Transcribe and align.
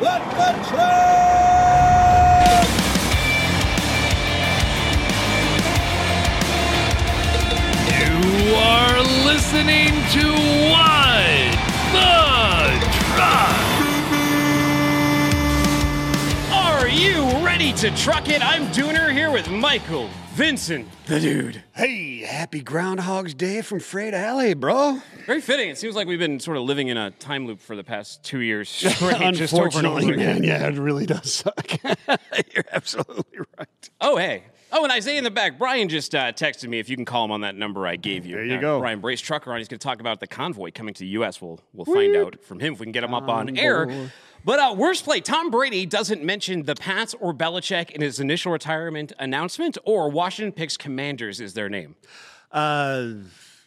Let 0.00 0.22
the 0.30 0.52
truck! 0.68 1.08
You 7.98 8.54
are 8.54 9.02
listening 9.26 9.88
to 10.14 10.24
What 10.70 11.50
the 11.92 12.12
Truck. 13.08 13.58
Are 16.52 16.86
you 16.88 17.24
ready 17.44 17.72
to 17.72 17.90
truck 17.96 18.28
it? 18.28 18.40
I'm 18.46 18.66
Dooner 18.68 19.12
here 19.12 19.32
with 19.32 19.50
Michael, 19.50 20.08
Vincent, 20.34 20.86
the 21.06 21.18
dude. 21.18 21.64
Hey, 21.74 22.17
happy 22.28 22.60
Groundhog's 22.62 23.34
Day 23.34 23.62
from 23.62 23.80
Freight 23.80 24.14
Alley, 24.14 24.54
bro. 24.54 25.00
Very 25.26 25.40
fitting. 25.40 25.70
It 25.70 25.78
seems 25.78 25.96
like 25.96 26.06
we've 26.06 26.18
been 26.18 26.38
sort 26.38 26.56
of 26.56 26.62
living 26.64 26.88
in 26.88 26.96
a 26.96 27.10
time 27.10 27.46
loop 27.46 27.60
for 27.60 27.74
the 27.74 27.82
past 27.82 28.22
two 28.22 28.40
years. 28.40 28.68
straight, 28.68 29.34
just 29.34 29.54
over 29.54 29.64
and 29.78 29.86
over 29.86 29.98
Unfortunately, 29.98 30.16
man, 30.16 30.44
yeah, 30.44 30.68
it 30.68 30.78
really 30.78 31.06
does 31.06 31.32
suck. 31.32 31.72
You're 32.54 32.64
absolutely 32.72 33.38
right. 33.58 33.90
Oh, 34.00 34.16
hey. 34.16 34.44
Oh, 34.70 34.82
and 34.84 34.92
Isaiah 34.92 35.16
in 35.16 35.24
the 35.24 35.30
back. 35.30 35.58
Brian 35.58 35.88
just 35.88 36.14
uh, 36.14 36.30
texted 36.32 36.68
me 36.68 36.78
if 36.78 36.90
you 36.90 36.96
can 36.96 37.06
call 37.06 37.24
him 37.24 37.32
on 37.32 37.40
that 37.40 37.54
number 37.54 37.86
I 37.86 37.96
gave 37.96 38.26
you. 38.26 38.36
There 38.36 38.44
you 38.44 38.56
Uh, 38.56 38.60
go. 38.60 38.80
Brian 38.80 39.00
Brase 39.00 39.22
Trucker 39.22 39.50
on. 39.50 39.58
He's 39.58 39.68
going 39.68 39.78
to 39.78 39.84
talk 39.84 40.00
about 40.00 40.20
the 40.20 40.26
convoy 40.26 40.70
coming 40.74 40.92
to 40.92 41.00
the 41.00 41.06
U.S. 41.08 41.40
We'll 41.40 41.58
we'll 41.72 41.86
find 41.86 42.14
out 42.14 42.42
from 42.44 42.60
him 42.60 42.74
if 42.74 42.80
we 42.80 42.84
can 42.84 42.92
get 42.92 43.02
him 43.02 43.14
up 43.14 43.28
on 43.28 43.56
air. 43.56 44.10
But 44.44 44.58
uh, 44.58 44.74
worst 44.76 45.04
play, 45.04 45.20
Tom 45.20 45.50
Brady 45.50 45.84
doesn't 45.86 46.22
mention 46.22 46.62
the 46.62 46.74
Pats 46.74 47.14
or 47.20 47.34
Belichick 47.34 47.90
in 47.90 48.00
his 48.00 48.20
initial 48.20 48.52
retirement 48.52 49.12
announcement, 49.18 49.78
or 49.84 50.10
Washington 50.10 50.52
picks 50.52 50.76
Commanders 50.76 51.40
is 51.40 51.54
their 51.54 51.68
name. 51.68 51.96
Uh, 52.50 53.08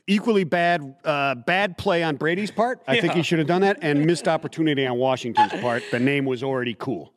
equally 0.08 0.44
bad, 0.44 0.96
uh, 1.06 1.36
bad 1.36 1.78
play 1.78 2.04
on 2.04 2.16
Brady's 2.16 2.52
part. 2.52 2.82
I 2.88 3.00
think 3.00 3.14
he 3.14 3.22
should 3.22 3.40
have 3.40 3.48
done 3.48 3.62
that, 3.62 3.80
and 3.82 4.06
missed 4.06 4.28
opportunity 4.28 4.86
on 4.86 4.98
Washington's 4.98 5.54
part. 5.62 5.84
The 5.92 6.00
name 6.00 6.26
was 6.26 6.44
already 6.44 6.76
cool. 6.78 7.14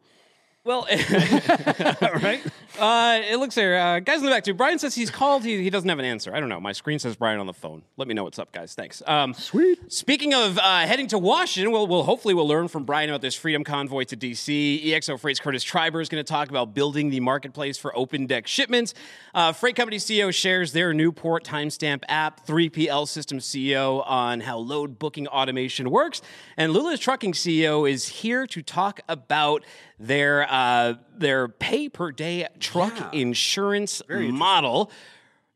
Well, 0.65 0.87
right? 0.91 2.41
Uh, 2.79 3.21
it 3.23 3.37
looks 3.39 3.55
there. 3.55 3.79
Uh, 3.79 4.01
guys 4.01 4.21
in 4.21 4.25
the 4.25 4.31
back 4.31 4.45
too. 4.45 4.55
Brian 4.55 4.79
says 4.79 4.95
he's 4.95 5.11
called. 5.11 5.45
He, 5.45 5.63
he 5.63 5.69
doesn't 5.69 5.89
have 5.89 5.99
an 5.99 6.07
answer. 6.07 6.35
I 6.35 6.41
don't 6.41 6.49
know. 6.49 6.59
My 6.59 6.73
screen 6.73 6.99
says 6.99 7.17
Brian 7.17 7.39
on 7.39 7.45
the 7.45 7.53
phone. 7.53 7.83
Let 7.99 8.09
me 8.09 8.15
know 8.15 8.25
what's 8.25 8.39
up, 8.39 8.51
guys. 8.51 8.75
Thanks. 8.75 9.03
Um, 9.07 9.35
Sweet. 9.35 9.93
Speaking 9.93 10.33
of 10.33 10.59
uh, 10.59 10.87
heading 10.87 11.07
to 11.09 11.19
Washington, 11.19 11.71
we'll, 11.71 11.87
we'll 11.87 12.05
hopefully 12.05 12.33
we'll 12.33 12.49
learn 12.49 12.69
from 12.69 12.85
Brian 12.85 13.11
about 13.11 13.21
this 13.21 13.35
Freedom 13.35 13.63
Convoy 13.63 14.05
to 14.05 14.17
DC. 14.17 14.87
EXO 14.87 15.21
Freight's 15.21 15.39
Kurtis 15.39 15.71
Tryber 15.71 16.01
is 16.01 16.09
going 16.09 16.25
to 16.25 16.29
talk 16.29 16.49
about 16.49 16.73
building 16.73 17.11
the 17.11 17.21
marketplace 17.21 17.77
for 17.77 17.95
open 17.95 18.27
deck 18.27 18.47
shipments. 18.47 18.95
Uh, 19.35 19.53
FR8 19.53 19.77
Company 19.77 19.99
CEO 19.99 20.33
shares 20.33 20.73
their 20.73 20.95
new 20.95 21.13
port 21.13 21.45
timestamp 21.45 22.05
app. 22.09 22.47
3PL 22.47 23.07
System 23.07 23.39
CEO 23.39 24.03
on 24.07 24.41
how 24.41 24.57
load 24.57 24.99
booking 24.99 25.29
automation 25.29 25.91
works, 25.91 26.23
and 26.57 26.73
Lula's 26.73 27.01
Trucking 27.01 27.35
CEO 27.35 27.89
is 27.89 28.09
here 28.09 28.47
to 28.47 28.63
talk 28.63 29.01
about 29.11 29.63
their 29.99 30.51
uh, 30.51 30.95
their 31.17 31.49
pay 31.49 31.89
per 31.89 32.11
day 32.13 32.47
truck 32.61 33.15
insurance 33.15 34.03
model. 34.09 34.91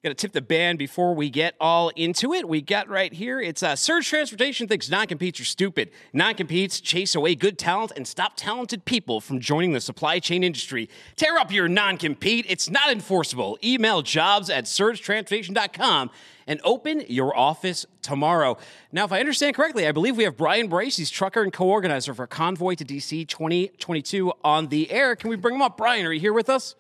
To 0.05 0.15
tip 0.15 0.31
the 0.31 0.41
band 0.41 0.79
before 0.79 1.13
we 1.13 1.29
get 1.29 1.57
all 1.61 1.89
into 1.89 2.33
it. 2.33 2.49
We 2.49 2.63
got 2.63 2.89
right 2.89 3.13
here. 3.13 3.41
It's 3.41 3.65
uh, 3.65 3.75
Surge 3.75 4.09
Transportation 4.09 4.69
thinks 4.69 4.89
non-competes 4.89 5.41
are 5.41 5.45
stupid. 5.45 5.91
Non-competes 6.13 6.81
chase 6.81 7.17
away 7.17 7.35
good 7.35 7.59
talent 7.59 7.91
and 7.97 8.07
stop 8.07 8.35
talented 8.37 8.85
people 8.85 9.21
from 9.21 9.41
joining 9.41 9.73
the 9.73 9.81
supply 9.81 10.21
chain 10.21 10.45
industry. 10.45 10.89
Tear 11.17 11.37
up 11.37 11.51
your 11.51 11.67
non-compete. 11.67 12.47
It's 12.49 12.71
not 12.71 12.93
enforceable. 12.93 13.59
Email 13.63 14.03
jobs 14.03 14.49
at 14.51 14.67
surgetransportation.com 14.67 16.11
and 16.47 16.61
open 16.63 17.03
your 17.09 17.37
office 17.37 17.85
tomorrow. 18.01 18.57
Now, 18.93 19.05
if 19.05 19.11
I 19.11 19.19
understand 19.19 19.57
correctly, 19.57 19.85
I 19.89 19.91
believe 19.91 20.17
we 20.17 20.23
have 20.23 20.37
Brian 20.37 20.71
Brase. 20.71 20.97
He's 20.97 21.11
trucker 21.11 21.43
and 21.43 21.53
co-organizer 21.53 22.15
for 22.15 22.29
Convoy 22.29 22.77
to 22.77 22.85
DC 22.85 23.27
2022 23.27 24.33
on 24.45 24.69
the 24.69 24.93
air. 24.93 25.17
Can 25.17 25.29
we 25.29 25.35
bring 25.35 25.57
him 25.57 25.63
up? 25.63 25.77
Brian, 25.77 26.07
are 26.07 26.13
you 26.13 26.21
here 26.21 26.33
with 26.33 26.49
us? 26.49 26.77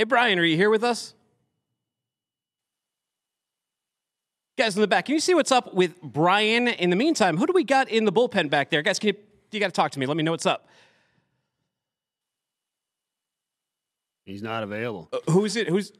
Hey, 0.00 0.04
Brian, 0.04 0.38
are 0.38 0.44
you 0.46 0.56
here 0.56 0.70
with 0.70 0.82
us? 0.82 1.12
Guys 4.56 4.74
in 4.74 4.80
the 4.80 4.88
back, 4.88 5.04
can 5.04 5.12
you 5.14 5.20
see 5.20 5.34
what's 5.34 5.52
up 5.52 5.74
with 5.74 6.00
Brian? 6.00 6.68
In 6.68 6.88
the 6.88 6.96
meantime, 6.96 7.36
who 7.36 7.46
do 7.46 7.52
we 7.52 7.64
got 7.64 7.90
in 7.90 8.06
the 8.06 8.10
bullpen 8.10 8.48
back 8.48 8.70
there? 8.70 8.80
Guys, 8.80 8.98
can 8.98 9.08
you, 9.08 9.14
you 9.52 9.60
got 9.60 9.66
to 9.66 9.72
talk 9.72 9.90
to 9.90 9.98
me. 9.98 10.06
Let 10.06 10.16
me 10.16 10.22
know 10.22 10.30
what's 10.30 10.46
up. 10.46 10.70
He's 14.24 14.42
not 14.42 14.62
available. 14.62 15.10
Uh, 15.12 15.18
who's 15.30 15.54
it? 15.56 15.68
Who's 15.68 15.92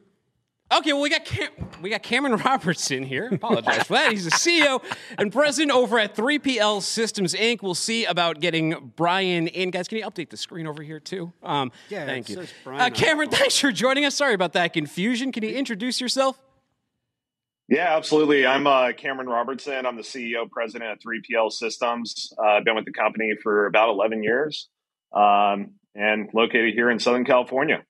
Okay, 0.71 0.93
well 0.93 1.01
we 1.01 1.09
got 1.09 1.25
Cam- 1.25 1.51
we 1.81 1.89
got 1.89 2.01
Cameron 2.01 2.35
Robertson 2.45 3.03
here. 3.03 3.27
Apologize 3.31 3.83
for 3.83 3.93
that. 3.93 4.11
He's 4.11 4.23
the 4.23 4.31
CEO 4.31 4.81
and 5.17 5.31
president 5.33 5.71
over 5.71 5.99
at 5.99 6.15
3PL 6.15 6.81
Systems 6.81 7.33
Inc. 7.33 7.61
We'll 7.61 7.75
see 7.75 8.05
about 8.05 8.39
getting 8.39 8.93
Brian 8.95 9.47
in. 9.47 9.71
Guys, 9.71 9.87
can 9.89 9.97
you 9.97 10.05
update 10.05 10.29
the 10.29 10.37
screen 10.37 10.67
over 10.67 10.81
here 10.81 10.99
too? 10.99 11.33
Um, 11.43 11.71
Yeah, 11.89 12.05
thank 12.05 12.29
it 12.29 12.33
you. 12.33 12.35
says 12.37 12.53
Brian 12.63 12.81
Uh, 12.81 12.89
Cameron, 12.95 13.29
thanks 13.29 13.59
for 13.59 13.71
joining 13.71 14.05
us. 14.05 14.15
Sorry 14.15 14.33
about 14.33 14.53
that 14.53 14.71
confusion. 14.73 15.31
Can 15.33 15.43
you 15.43 15.49
introduce 15.49 15.99
yourself? 15.99 16.39
Yeah, 17.67 17.95
absolutely. 17.95 18.45
I'm 18.45 18.67
uh, 18.67 18.91
Cameron 18.93 19.27
Robertson. 19.27 19.85
I'm 19.85 19.95
the 19.95 20.01
CEO, 20.03 20.49
president 20.49 20.91
of 20.91 20.99
3PL 20.99 21.51
Systems. 21.51 22.33
Uh, 22.37 22.43
I've 22.57 22.65
been 22.65 22.75
with 22.75 22.85
the 22.85 22.91
company 22.93 23.33
for 23.41 23.65
about 23.65 23.89
11 23.89 24.23
years 24.23 24.69
um, 25.13 25.71
and 25.95 26.29
located 26.33 26.73
here 26.73 26.89
in 26.89 26.99
Southern 26.99 27.23
California. 27.25 27.83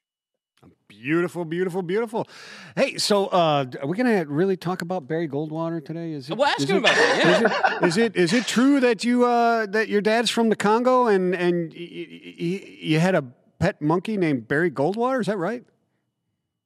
Beautiful, 0.92 1.46
beautiful, 1.46 1.82
beautiful. 1.82 2.28
Hey, 2.76 2.98
so 2.98 3.28
uh, 3.28 3.66
are 3.82 3.88
we 3.88 3.96
going 3.96 4.14
to 4.14 4.30
really 4.30 4.58
talk 4.58 4.82
about 4.82 5.08
Barry 5.08 5.26
Goldwater 5.26 5.84
today? 5.84 6.12
Is 6.12 6.30
it? 6.30 6.38
Well, 6.38 6.50
ask 6.50 6.64
is 6.64 6.70
him 6.70 6.78
it- 6.78 6.80
about 6.80 6.96
that. 6.96 7.80
Yeah. 7.82 7.88
Is 7.88 7.98
it, 7.98 7.98
is 7.98 7.98
it 7.98 8.16
is 8.18 8.34
it 8.34 8.46
true 8.46 8.82
that 8.82 9.06
you 9.06 9.26
uh, 9.26 9.68
that 9.68 9.88
your 9.88 10.02
dad's 10.02 10.30
from 10.30 10.50
the 10.50 10.56
Congo 10.58 11.08
and 11.08 11.34
and 11.34 11.74
you 11.74 13.00
had 13.00 13.16
a 13.16 13.22
pet 13.60 13.82
monkey 13.82 14.18
named 14.18 14.50
Barry 14.50 14.70
Goldwater? 14.70 15.22
Is 15.22 15.28
that 15.28 15.38
right? 15.38 15.64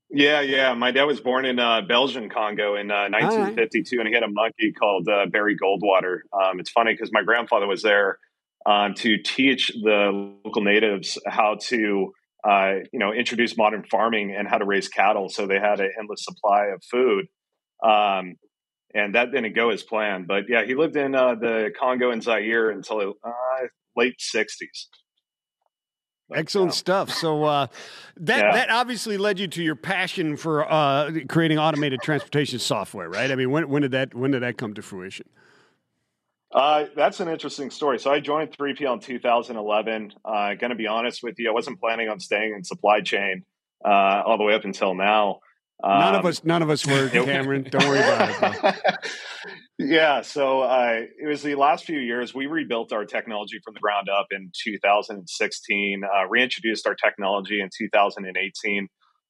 Yeah, 0.09 0.41
yeah. 0.41 0.73
My 0.73 0.89
dad 0.89 1.03
was 1.03 1.19
born 1.19 1.45
in 1.45 1.59
uh, 1.59 1.81
Belgian 1.81 2.27
Congo 2.27 2.75
in 2.75 2.89
uh, 2.89 3.09
1952, 3.09 3.99
and 3.99 4.07
he 4.07 4.13
had 4.15 4.23
a 4.23 4.27
monkey 4.27 4.71
called 4.71 5.07
uh, 5.07 5.27
Barry 5.27 5.55
Goldwater. 5.55 6.21
Um, 6.33 6.59
it's 6.59 6.71
funny 6.71 6.93
because 6.93 7.11
my 7.11 7.21
grandfather 7.21 7.67
was 7.67 7.83
there 7.83 8.17
um, 8.65 8.95
to 8.95 9.17
teach 9.21 9.67
the 9.67 10.37
local 10.43 10.63
natives 10.63 11.19
how 11.27 11.57
to, 11.67 12.13
uh, 12.47 12.75
you 12.93 12.99
know, 12.99 13.11
introduce 13.11 13.57
modern 13.57 13.83
farming 13.83 14.35
and 14.37 14.47
how 14.47 14.57
to 14.57 14.65
raise 14.65 14.87
cattle. 14.87 15.29
So 15.29 15.47
they 15.47 15.59
had 15.59 15.79
an 15.79 15.91
endless 15.99 16.23
supply 16.23 16.67
of 16.67 16.83
food, 16.83 17.25
um, 17.83 18.35
and 18.93 19.15
that 19.15 19.31
didn't 19.31 19.55
go 19.55 19.71
as 19.71 19.83
planned. 19.83 20.27
But 20.27 20.43
yeah, 20.47 20.63
he 20.63 20.75
lived 20.75 20.95
in 20.95 21.15
uh, 21.15 21.35
the 21.35 21.71
Congo 21.77 22.11
and 22.11 22.21
Zaire 22.21 22.69
until 22.69 23.15
uh, 23.23 23.31
late 23.95 24.19
60s. 24.19 24.87
But, 26.27 26.39
Excellent 26.39 26.71
um, 26.71 26.75
stuff. 26.75 27.11
So 27.11 27.43
uh, 27.43 27.67
that 28.17 28.37
Yeah. 28.37 28.53
that 28.53 28.69
obviously 28.71 29.17
led 29.17 29.39
you 29.39 29.47
to 29.47 29.63
your 29.63 29.75
passion 29.75 30.37
for 30.37 30.71
uh, 30.71 31.11
creating 31.27 31.59
automated 31.59 32.01
transportation 32.01 32.57
software, 32.57 33.09
right? 33.09 33.31
I 33.31 33.35
mean, 33.35 33.51
when 33.51 33.69
when 33.69 33.83
did 33.83 33.91
that 33.91 34.15
when 34.15 34.31
did 34.31 34.41
that 34.41 34.57
come 34.57 34.73
to 34.73 34.81
fruition? 34.81 35.27
Uh, 36.55 36.85
that's 36.95 37.19
an 37.19 37.27
interesting 37.27 37.69
story. 37.69 37.99
So 37.99 38.09
I 38.11 38.21
joined 38.21 38.57
3PL 38.57 38.93
in 38.93 38.99
2011. 39.01 40.13
Uh, 40.23 40.53
going 40.55 40.69
to 40.69 40.75
be 40.75 40.87
honest 40.87 41.21
with 41.21 41.35
you, 41.37 41.49
I 41.49 41.53
wasn't 41.53 41.81
planning 41.81 42.07
on 42.07 42.21
staying 42.21 42.53
in 42.55 42.63
supply 42.63 43.01
chain 43.01 43.43
uh, 43.83 44.23
all 44.25 44.37
the 44.37 44.45
way 44.45 44.53
up 44.53 44.63
until 44.63 44.95
now. 44.95 45.39
None 45.83 46.15
of 46.15 46.21
Um, 46.21 46.27
us 46.27 46.45
none 46.45 46.61
of 46.61 46.69
us 46.69 46.87
were, 46.87 47.09
Cameron. 47.09 47.67
Don't 47.69 47.85
worry 47.85 47.99
about 47.99 48.53
it. 48.63 48.75
yeah. 49.77 50.21
So 50.21 50.61
uh, 50.61 51.01
it 51.21 51.27
was 51.27 51.43
the 51.43 51.55
last 51.55 51.83
few 51.83 51.99
years 51.99 52.33
we 52.33 52.45
rebuilt 52.45 52.93
our 52.93 53.03
technology 53.03 53.59
from 53.61 53.73
the 53.73 53.81
ground 53.81 54.07
up 54.07 54.27
in 54.31 54.51
2016, 54.63 56.03
uh, 56.05 56.27
reintroduced 56.29 56.87
our 56.87 56.95
technology 56.95 57.59
in 57.59 57.69
2018. 57.77 58.87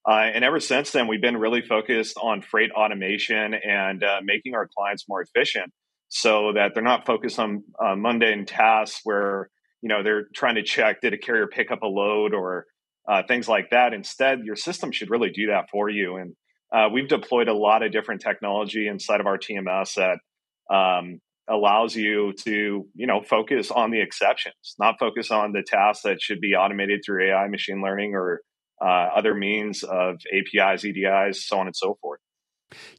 Uh, 0.07 0.11
and 0.11 0.45
ever 0.45 0.59
since 0.59 0.91
then, 0.91 1.07
we've 1.07 1.21
been 1.21 1.37
really 1.37 1.63
focused 1.63 2.15
on 2.21 2.43
freight 2.43 2.69
automation 2.71 3.55
and 3.55 4.03
uh, 4.03 4.21
making 4.23 4.53
our 4.53 4.69
clients 4.77 5.05
more 5.09 5.23
efficient 5.23 5.73
so 6.15 6.53
that 6.53 6.73
they're 6.73 6.81
not 6.81 7.05
focused 7.05 7.37
on 7.39 7.61
uh, 7.77 7.93
mundane 7.93 8.45
tasks 8.45 9.01
where, 9.03 9.49
you 9.81 9.89
know, 9.89 10.01
they're 10.01 10.29
trying 10.33 10.55
to 10.55 10.63
check, 10.63 11.01
did 11.01 11.13
a 11.13 11.17
carrier 11.17 11.45
pick 11.45 11.71
up 11.71 11.83
a 11.83 11.87
load 11.87 12.33
or 12.33 12.67
uh, 13.05 13.21
things 13.27 13.49
like 13.49 13.69
that. 13.71 13.93
Instead, 13.93 14.45
your 14.45 14.55
system 14.55 14.93
should 14.93 15.09
really 15.09 15.29
do 15.29 15.47
that 15.47 15.69
for 15.69 15.89
you. 15.89 16.15
And 16.15 16.33
uh, 16.73 16.87
we've 16.89 17.09
deployed 17.09 17.49
a 17.49 17.53
lot 17.53 17.83
of 17.83 17.91
different 17.91 18.21
technology 18.21 18.87
inside 18.87 19.19
of 19.19 19.25
our 19.25 19.37
TMS 19.37 19.95
that 19.95 20.73
um, 20.73 21.19
allows 21.49 21.97
you 21.97 22.31
to, 22.45 22.87
you 22.95 23.07
know, 23.07 23.21
focus 23.21 23.69
on 23.69 23.91
the 23.91 23.99
exceptions, 23.99 24.75
not 24.79 24.95
focus 24.97 25.31
on 25.31 25.51
the 25.51 25.63
tasks 25.67 26.03
that 26.03 26.21
should 26.21 26.39
be 26.39 26.55
automated 26.55 27.01
through 27.05 27.29
AI, 27.29 27.49
machine 27.49 27.81
learning, 27.81 28.15
or 28.15 28.39
uh, 28.81 29.09
other 29.17 29.33
means 29.33 29.83
of 29.83 30.15
APIs, 30.31 30.85
EDIs, 30.85 31.35
so 31.35 31.59
on 31.59 31.67
and 31.67 31.75
so 31.75 31.97
forth. 31.99 32.21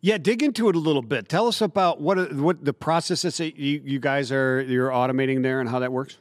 Yeah, 0.01 0.19
dig 0.19 0.43
into 0.43 0.69
it 0.69 0.77
a 0.77 0.79
little 0.79 1.03
bit. 1.03 1.29
Tell 1.29 1.49
us 1.49 1.61
about 1.61 2.01
what 2.01 2.33
what 2.35 2.65
the 2.65 2.73
processes 2.73 3.39
that 3.39 3.57
you, 3.57 3.81
you 3.85 3.99
guys 3.99 4.31
are 4.33 4.63
you're 4.63 4.91
automating 4.91 5.43
there 5.43 5.61
and 5.61 5.69
how 5.69 5.81
that 5.81 5.93
works. 5.93 6.19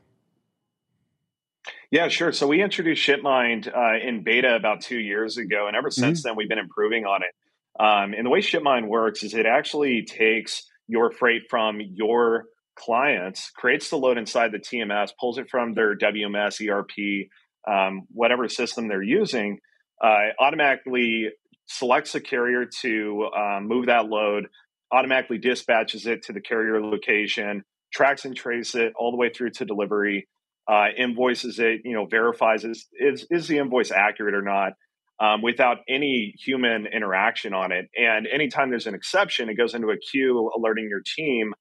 Yeah, 1.91 2.07
sure. 2.07 2.31
So 2.31 2.47
we 2.47 2.61
introduced 2.61 3.07
ShipMind 3.07 3.67
uh, 3.73 4.05
in 4.05 4.23
beta 4.23 4.55
about 4.55 4.81
two 4.81 4.99
years 4.99 5.37
ago, 5.37 5.67
and 5.67 5.75
ever 5.75 5.89
since 5.89 6.23
then 6.23 6.35
we've 6.35 6.49
been 6.49 6.59
improving 6.59 7.05
on 7.05 7.21
it. 7.23 7.31
Um, 7.79 8.13
and 8.13 8.25
the 8.25 8.29
way 8.29 8.39
ShipMind 8.39 8.87
works 8.87 9.23
is 9.23 9.33
it 9.33 9.45
actually 9.45 10.03
takes 10.03 10.63
your 10.87 11.11
freight 11.11 11.43
from 11.49 11.79
your 11.81 12.45
clients, 12.75 13.51
creates 13.51 13.89
the 13.89 13.97
load 13.97 14.17
inside 14.17 14.51
the 14.51 14.59
TMS, 14.59 15.11
pulls 15.19 15.37
it 15.37 15.49
from 15.49 15.73
their 15.73 15.97
WMS, 15.97 16.67
ERP, 16.67 17.29
um, 17.67 18.03
whatever 18.11 18.47
system 18.47 18.87
they're 18.87 19.01
using, 19.01 19.59
uh, 20.03 20.29
automatically 20.39 21.29
selects 21.67 22.15
a 22.15 22.21
carrier 22.21 22.65
to 22.81 23.29
um, 23.35 23.67
move 23.67 23.87
that 23.87 24.07
load, 24.07 24.47
automatically 24.91 25.37
dispatches 25.37 26.05
it 26.05 26.23
to 26.23 26.33
the 26.33 26.41
carrier 26.41 26.81
location, 26.81 27.63
tracks 27.93 28.25
and 28.25 28.35
traces 28.35 28.75
it 28.75 28.93
all 28.97 29.11
the 29.11 29.17
way 29.17 29.29
through 29.29 29.51
to 29.51 29.65
delivery, 29.65 30.27
uh, 30.67 30.87
invoices 30.97 31.59
it, 31.59 31.81
you 31.83 31.93
know, 31.93 32.05
verifies 32.05 32.63
is, 32.63 32.87
is, 32.99 33.25
is 33.29 33.47
the 33.47 33.57
invoice 33.57 33.91
accurate 33.91 34.35
or 34.35 34.41
not, 34.41 34.73
um, 35.19 35.41
without 35.41 35.77
any 35.87 36.33
human 36.43 36.85
interaction 36.87 37.53
on 37.53 37.71
it. 37.71 37.87
And 37.97 38.27
anytime 38.27 38.69
there's 38.69 38.87
an 38.87 38.95
exception, 38.95 39.49
it 39.49 39.55
goes 39.55 39.73
into 39.73 39.89
a 39.89 39.97
queue 39.97 40.51
alerting 40.55 40.87
your 40.89 41.01
team 41.01 41.53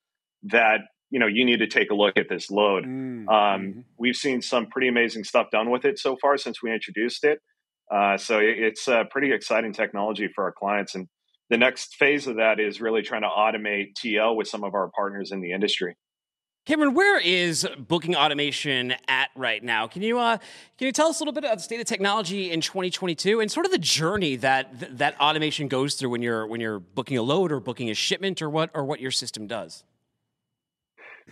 that 0.44 0.80
you 1.10 1.20
know 1.20 1.26
you 1.26 1.44
need 1.44 1.58
to 1.58 1.66
take 1.66 1.90
a 1.90 1.94
look 1.94 2.16
at 2.16 2.28
this 2.28 2.50
load. 2.50 2.84
Mm, 2.84 2.88
um, 2.88 3.26
mm-hmm. 3.28 3.80
We've 3.98 4.16
seen 4.16 4.42
some 4.42 4.66
pretty 4.66 4.88
amazing 4.88 5.24
stuff 5.24 5.46
done 5.50 5.70
with 5.70 5.84
it 5.84 5.98
so 5.98 6.16
far 6.20 6.36
since 6.36 6.62
we 6.62 6.72
introduced 6.72 7.24
it. 7.24 7.38
Uh, 7.90 8.16
so 8.16 8.38
it's 8.40 8.88
a 8.88 9.04
pretty 9.10 9.32
exciting 9.32 9.72
technology 9.72 10.28
for 10.28 10.44
our 10.44 10.52
clients, 10.52 10.94
and 10.94 11.08
the 11.50 11.58
next 11.58 11.96
phase 11.96 12.26
of 12.26 12.36
that 12.36 12.58
is 12.58 12.81
really 12.81 13.02
trying 13.02 13.22
to 13.22 13.28
automate 13.28 13.94
TL 14.02 14.36
with 14.36 14.48
some 14.48 14.64
of 14.64 14.75
our 14.75 14.90
partners 14.94 15.32
in 15.32 15.40
the 15.40 15.52
industry. 15.52 15.96
Cameron, 16.66 16.94
where 16.94 17.19
is 17.19 17.69
booking 17.76 18.16
automation 18.16 18.94
at 19.06 19.28
right 19.36 19.62
now? 19.62 19.86
Can 19.86 20.00
you 20.00 20.19
uh, 20.19 20.38
can 20.78 20.86
you 20.86 20.92
tell 20.92 21.08
us 21.08 21.20
a 21.20 21.22
little 21.22 21.34
bit 21.34 21.44
about 21.44 21.58
the 21.58 21.62
state 21.62 21.78
of 21.78 21.86
technology 21.86 22.50
in 22.50 22.62
2022 22.62 23.40
and 23.40 23.52
sort 23.52 23.66
of 23.66 23.72
the 23.72 23.78
journey 23.78 24.36
that 24.36 24.96
that 24.96 25.20
automation 25.20 25.69
goes 25.69 25.94
through 25.94 26.08
when 26.08 26.22
you're 26.22 26.46
when 26.46 26.62
you're 26.62 26.78
booking 26.78 27.19
a 27.19 27.22
load 27.22 27.52
or 27.52 27.60
booking 27.60 27.90
a 27.90 27.94
shipment 27.94 28.40
or 28.40 28.48
what 28.48 28.70
or 28.72 28.82
what 28.82 28.98
your 28.98 29.10
system 29.10 29.46
does? 29.46 29.84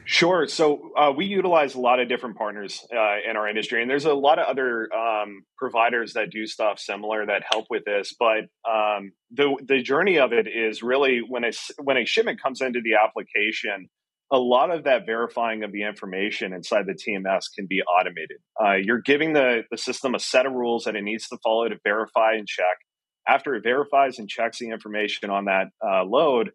Sure. 0.04 0.48
So 0.48 0.90
uh, 0.96 1.12
we 1.14 1.26
utilize 1.26 1.74
a 1.74 1.80
lot 1.80 2.00
of 2.00 2.08
different 2.08 2.36
partners 2.36 2.84
uh, 2.92 3.16
in 3.28 3.36
our 3.36 3.48
industry, 3.48 3.82
and 3.82 3.90
there's 3.90 4.04
a 4.04 4.14
lot 4.14 4.38
of 4.38 4.46
other 4.46 4.88
um, 4.92 5.44
providers 5.56 6.14
that 6.14 6.30
do 6.30 6.46
stuff 6.46 6.78
similar 6.78 7.26
that 7.26 7.42
help 7.48 7.66
with 7.70 7.84
this. 7.84 8.14
But 8.18 8.46
um, 8.68 9.12
the 9.30 9.54
the 9.62 9.82
journey 9.82 10.18
of 10.18 10.32
it 10.32 10.48
is 10.48 10.82
really 10.82 11.20
when 11.26 11.44
a 11.44 11.52
when 11.82 11.98
a 11.98 12.04
shipment 12.04 12.42
comes 12.42 12.60
into 12.60 12.80
the 12.82 12.94
application, 12.94 13.88
a 14.32 14.38
lot 14.38 14.74
of 14.74 14.84
that 14.84 15.06
verifying 15.06 15.62
of 15.62 15.72
the 15.72 15.84
information 15.84 16.52
inside 16.52 16.86
the 16.86 16.94
TMS 16.94 17.44
can 17.54 17.66
be 17.68 17.82
automated. 17.82 18.38
Uh, 18.60 18.74
you're 18.82 19.02
giving 19.02 19.34
the 19.34 19.62
the 19.70 19.78
system 19.78 20.14
a 20.14 20.18
set 20.18 20.46
of 20.46 20.52
rules 20.52 20.84
that 20.84 20.96
it 20.96 21.02
needs 21.02 21.28
to 21.28 21.38
follow 21.44 21.68
to 21.68 21.76
verify 21.84 22.32
and 22.32 22.48
check. 22.48 22.76
After 23.28 23.54
it 23.54 23.62
verifies 23.62 24.18
and 24.18 24.28
checks 24.28 24.58
the 24.58 24.70
information 24.70 25.30
on 25.30 25.44
that 25.44 25.68
uh, 25.86 26.02
load 26.04 26.50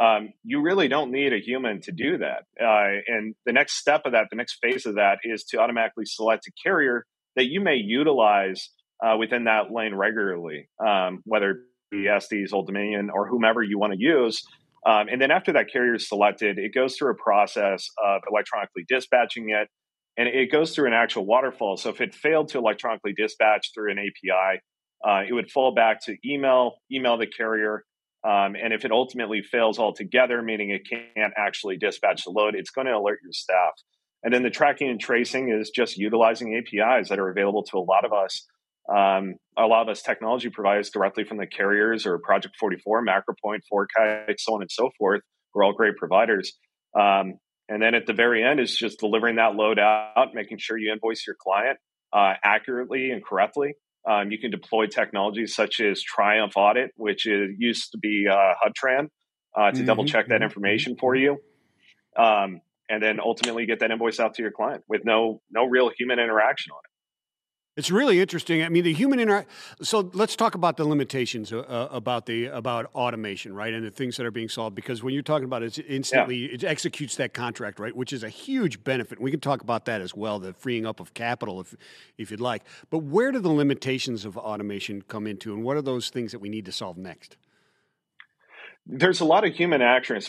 um, 0.00 0.32
you 0.44 0.62
really 0.62 0.88
don't 0.88 1.12
need 1.12 1.32
a 1.32 1.38
human 1.38 1.80
to 1.82 1.92
do 1.92 2.18
that. 2.18 2.44
Uh, 2.60 3.00
and 3.06 3.34
the 3.46 3.52
next 3.52 3.74
step 3.74 4.02
of 4.04 4.12
that, 4.12 4.26
the 4.30 4.36
next 4.36 4.58
phase 4.62 4.86
of 4.86 4.94
that, 4.94 5.18
is 5.24 5.44
to 5.44 5.58
automatically 5.58 6.04
select 6.06 6.46
a 6.46 6.52
carrier 6.62 7.04
that 7.36 7.46
you 7.46 7.60
may 7.60 7.76
utilize 7.76 8.70
uh, 9.04 9.16
within 9.18 9.44
that 9.44 9.70
lane 9.72 9.94
regularly, 9.94 10.68
um, 10.84 11.20
whether 11.24 11.50
it 11.50 11.56
be 11.90 12.08
Estes, 12.08 12.52
Old 12.52 12.66
Dominion, 12.66 13.10
or 13.12 13.28
whomever 13.28 13.62
you 13.62 13.78
want 13.78 13.92
to 13.92 13.98
use. 13.98 14.42
Um, 14.86 15.08
and 15.10 15.20
then 15.20 15.30
after 15.30 15.52
that 15.52 15.70
carrier 15.70 15.94
is 15.94 16.08
selected, 16.08 16.58
it 16.58 16.74
goes 16.74 16.96
through 16.96 17.10
a 17.10 17.14
process 17.14 17.86
of 18.02 18.22
electronically 18.30 18.84
dispatching 18.88 19.50
it, 19.50 19.68
and 20.16 20.28
it 20.28 20.50
goes 20.50 20.74
through 20.74 20.86
an 20.86 20.94
actual 20.94 21.26
waterfall. 21.26 21.76
So 21.76 21.90
if 21.90 22.00
it 22.00 22.14
failed 22.14 22.48
to 22.48 22.58
electronically 22.58 23.12
dispatch 23.12 23.72
through 23.74 23.92
an 23.92 23.98
API, 23.98 24.60
uh, 25.06 25.22
it 25.28 25.32
would 25.32 25.50
fall 25.50 25.74
back 25.74 26.04
to 26.04 26.16
email, 26.24 26.74
email 26.92 27.18
the 27.18 27.26
carrier, 27.26 27.84
um, 28.22 28.54
and 28.54 28.72
if 28.72 28.84
it 28.84 28.92
ultimately 28.92 29.42
fails 29.42 29.78
altogether, 29.78 30.42
meaning 30.42 30.70
it 30.70 30.82
can't 30.88 31.32
actually 31.36 31.76
dispatch 31.78 32.24
the 32.24 32.30
load, 32.30 32.54
it's 32.54 32.70
going 32.70 32.86
to 32.86 32.92
alert 32.92 33.20
your 33.22 33.32
staff. 33.32 33.72
And 34.22 34.34
then 34.34 34.42
the 34.42 34.50
tracking 34.50 34.90
and 34.90 35.00
tracing 35.00 35.48
is 35.50 35.70
just 35.70 35.96
utilizing 35.96 36.54
APIs 36.54 37.08
that 37.08 37.18
are 37.18 37.30
available 37.30 37.62
to 37.64 37.78
a 37.78 37.80
lot 37.80 38.04
of 38.04 38.12
us, 38.12 38.46
um, 38.94 39.36
a 39.58 39.66
lot 39.66 39.82
of 39.82 39.88
us 39.88 40.02
technology 40.02 40.50
providers 40.50 40.90
directly 40.90 41.24
from 41.24 41.38
the 41.38 41.46
carriers 41.46 42.04
or 42.04 42.18
Project 42.18 42.56
44, 42.60 43.04
MacroPoint, 43.06 43.60
FourKite, 43.72 44.34
so 44.38 44.54
on 44.54 44.60
and 44.60 44.70
so 44.70 44.90
forth. 44.98 45.22
We're 45.54 45.64
all 45.64 45.72
great 45.72 45.96
providers. 45.96 46.52
Um, 46.98 47.34
and 47.68 47.80
then 47.80 47.94
at 47.94 48.06
the 48.06 48.12
very 48.12 48.44
end 48.44 48.60
is 48.60 48.76
just 48.76 48.98
delivering 48.98 49.36
that 49.36 49.54
load 49.54 49.78
out, 49.78 50.34
making 50.34 50.58
sure 50.58 50.76
you 50.76 50.92
invoice 50.92 51.24
your 51.26 51.36
client 51.40 51.78
uh, 52.12 52.34
accurately 52.42 53.12
and 53.12 53.24
correctly. 53.24 53.74
Um, 54.08 54.30
you 54.30 54.38
can 54.38 54.50
deploy 54.50 54.86
technologies 54.86 55.54
such 55.54 55.80
as 55.80 56.02
Triumph 56.02 56.56
Audit, 56.56 56.90
which 56.96 57.26
is, 57.26 57.50
used 57.58 57.92
to 57.92 57.98
be 57.98 58.26
uh, 58.30 58.54
HubTran, 58.64 59.08
uh, 59.56 59.70
to 59.70 59.76
mm-hmm, 59.76 59.86
double 59.86 60.04
check 60.04 60.28
that 60.28 60.36
mm-hmm. 60.36 60.44
information 60.44 60.96
for 60.96 61.14
you, 61.14 61.38
um, 62.16 62.60
and 62.88 63.02
then 63.02 63.20
ultimately 63.20 63.66
get 63.66 63.80
that 63.80 63.90
invoice 63.90 64.18
out 64.18 64.34
to 64.34 64.42
your 64.42 64.52
client 64.52 64.82
with 64.88 65.04
no 65.04 65.42
no 65.50 65.66
real 65.66 65.90
human 65.96 66.18
interaction 66.18 66.72
on 66.72 66.78
it. 66.84 66.89
It's 67.80 67.90
really 67.90 68.20
interesting. 68.20 68.62
I 68.62 68.68
mean, 68.68 68.84
the 68.84 68.92
human 68.92 69.18
interaction. 69.18 69.50
So 69.80 70.10
let's 70.12 70.36
talk 70.36 70.54
about 70.54 70.76
the 70.76 70.84
limitations 70.84 71.50
uh, 71.50 71.60
uh, 71.60 71.88
about 71.90 72.26
the 72.26 72.44
about 72.48 72.90
automation, 72.94 73.54
right, 73.54 73.72
and 73.72 73.82
the 73.86 73.90
things 73.90 74.18
that 74.18 74.26
are 74.26 74.30
being 74.30 74.50
solved. 74.50 74.76
Because 74.76 75.02
when 75.02 75.14
you're 75.14 75.22
talking 75.22 75.46
about 75.46 75.62
it, 75.62 75.78
it 75.78 75.86
instantly 75.88 76.36
yeah. 76.36 76.54
it 76.56 76.62
executes 76.62 77.16
that 77.16 77.32
contract, 77.32 77.80
right, 77.80 77.96
which 77.96 78.12
is 78.12 78.22
a 78.22 78.28
huge 78.28 78.84
benefit. 78.84 79.18
We 79.18 79.30
can 79.30 79.40
talk 79.40 79.62
about 79.62 79.86
that 79.86 80.02
as 80.02 80.14
well, 80.14 80.38
the 80.38 80.52
freeing 80.52 80.84
up 80.84 81.00
of 81.00 81.14
capital, 81.14 81.58
if 81.58 81.74
if 82.18 82.30
you'd 82.30 82.38
like. 82.38 82.64
But 82.90 82.98
where 82.98 83.32
do 83.32 83.38
the 83.38 83.48
limitations 83.48 84.26
of 84.26 84.36
automation 84.36 85.00
come 85.00 85.26
into, 85.26 85.54
and 85.54 85.64
what 85.64 85.78
are 85.78 85.82
those 85.82 86.10
things 86.10 86.32
that 86.32 86.40
we 86.40 86.50
need 86.50 86.66
to 86.66 86.72
solve 86.72 86.98
next? 86.98 87.38
There's 88.86 89.20
a 89.20 89.24
lot 89.24 89.46
of 89.46 89.54
human 89.54 89.82
action, 89.82 90.20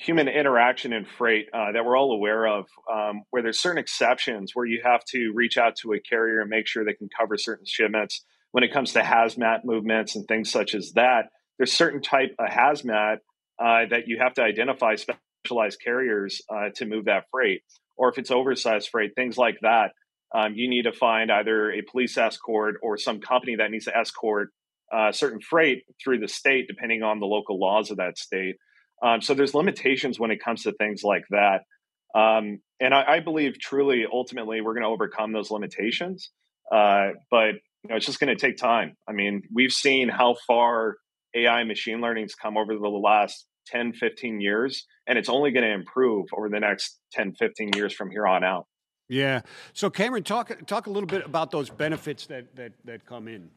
human 0.00 0.28
interaction 0.28 0.92
in 0.92 1.04
freight 1.04 1.48
uh, 1.52 1.72
that 1.72 1.84
we're 1.84 1.96
all 1.96 2.12
aware 2.12 2.46
of, 2.46 2.66
um, 2.92 3.22
where 3.30 3.42
there's 3.42 3.60
certain 3.60 3.78
exceptions 3.78 4.52
where 4.54 4.64
you 4.66 4.80
have 4.84 5.04
to 5.06 5.32
reach 5.34 5.58
out 5.58 5.76
to 5.76 5.92
a 5.92 6.00
carrier 6.00 6.40
and 6.40 6.48
make 6.48 6.66
sure 6.66 6.84
they 6.84 6.94
can 6.94 7.10
cover 7.18 7.36
certain 7.36 7.66
shipments. 7.66 8.24
When 8.52 8.64
it 8.64 8.72
comes 8.72 8.92
to 8.92 9.00
hazmat 9.00 9.64
movements 9.64 10.14
and 10.14 10.26
things 10.26 10.50
such 10.50 10.74
as 10.74 10.92
that, 10.92 11.30
there's 11.58 11.72
certain 11.72 12.02
type 12.02 12.34
of 12.38 12.48
hazmat 12.48 13.18
uh, 13.58 13.86
that 13.90 14.06
you 14.06 14.18
have 14.20 14.34
to 14.34 14.42
identify 14.42 14.96
specialized 14.96 15.80
carriers 15.82 16.40
uh, 16.48 16.70
to 16.76 16.86
move 16.86 17.06
that 17.06 17.24
freight, 17.30 17.62
or 17.96 18.10
if 18.10 18.18
it's 18.18 18.30
oversized 18.30 18.88
freight, 18.90 19.14
things 19.14 19.36
like 19.36 19.58
that. 19.62 19.92
Um, 20.34 20.54
you 20.54 20.68
need 20.68 20.82
to 20.82 20.92
find 20.92 21.30
either 21.30 21.70
a 21.70 21.82
police 21.82 22.16
escort 22.16 22.76
or 22.82 22.96
some 22.96 23.20
company 23.20 23.56
that 23.56 23.70
needs 23.70 23.84
to 23.84 23.96
escort 23.96 24.48
uh, 24.92 25.12
certain 25.12 25.40
freight 25.40 25.84
through 26.02 26.18
the 26.18 26.28
state, 26.28 26.68
depending 26.68 27.02
on 27.02 27.20
the 27.20 27.26
local 27.26 27.58
laws 27.58 27.90
of 27.90 27.96
that 27.96 28.18
state. 28.18 28.56
Um, 29.02 29.20
so 29.20 29.34
there's 29.34 29.54
limitations 29.54 30.20
when 30.20 30.30
it 30.30 30.42
comes 30.42 30.62
to 30.64 30.72
things 30.72 31.02
like 31.02 31.24
that. 31.30 31.62
Um, 32.14 32.60
and 32.78 32.94
I, 32.94 33.14
I, 33.14 33.20
believe 33.20 33.58
truly, 33.58 34.06
ultimately, 34.10 34.60
we're 34.60 34.74
going 34.74 34.82
to 34.82 34.88
overcome 34.88 35.32
those 35.32 35.50
limitations. 35.50 36.30
Uh, 36.70 37.12
but 37.30 37.54
you 37.82 37.88
know, 37.88 37.96
it's 37.96 38.06
just 38.06 38.20
going 38.20 38.36
to 38.36 38.40
take 38.40 38.58
time. 38.58 38.96
I 39.08 39.12
mean, 39.12 39.42
we've 39.52 39.72
seen 39.72 40.08
how 40.08 40.36
far 40.46 40.96
AI 41.34 41.64
machine 41.64 42.00
learning's 42.00 42.34
come 42.34 42.58
over 42.58 42.74
the 42.74 42.88
last 42.88 43.46
10, 43.68 43.94
15 43.94 44.40
years, 44.40 44.86
and 45.06 45.18
it's 45.18 45.30
only 45.30 45.52
going 45.52 45.64
to 45.64 45.72
improve 45.72 46.26
over 46.36 46.48
the 46.48 46.60
next 46.60 46.98
10, 47.12 47.34
15 47.34 47.70
years 47.74 47.94
from 47.94 48.10
here 48.10 48.26
on 48.26 48.44
out. 48.44 48.66
Yeah. 49.08 49.40
So 49.72 49.90
Cameron, 49.90 50.22
talk 50.22 50.66
talk 50.66 50.86
a 50.86 50.90
little 50.90 51.06
bit 51.06 51.26
about 51.26 51.50
those 51.50 51.68
benefits 51.70 52.26
that 52.26 52.54
that 52.56 52.72
that 52.84 53.04
come 53.04 53.28
in. 53.28 53.50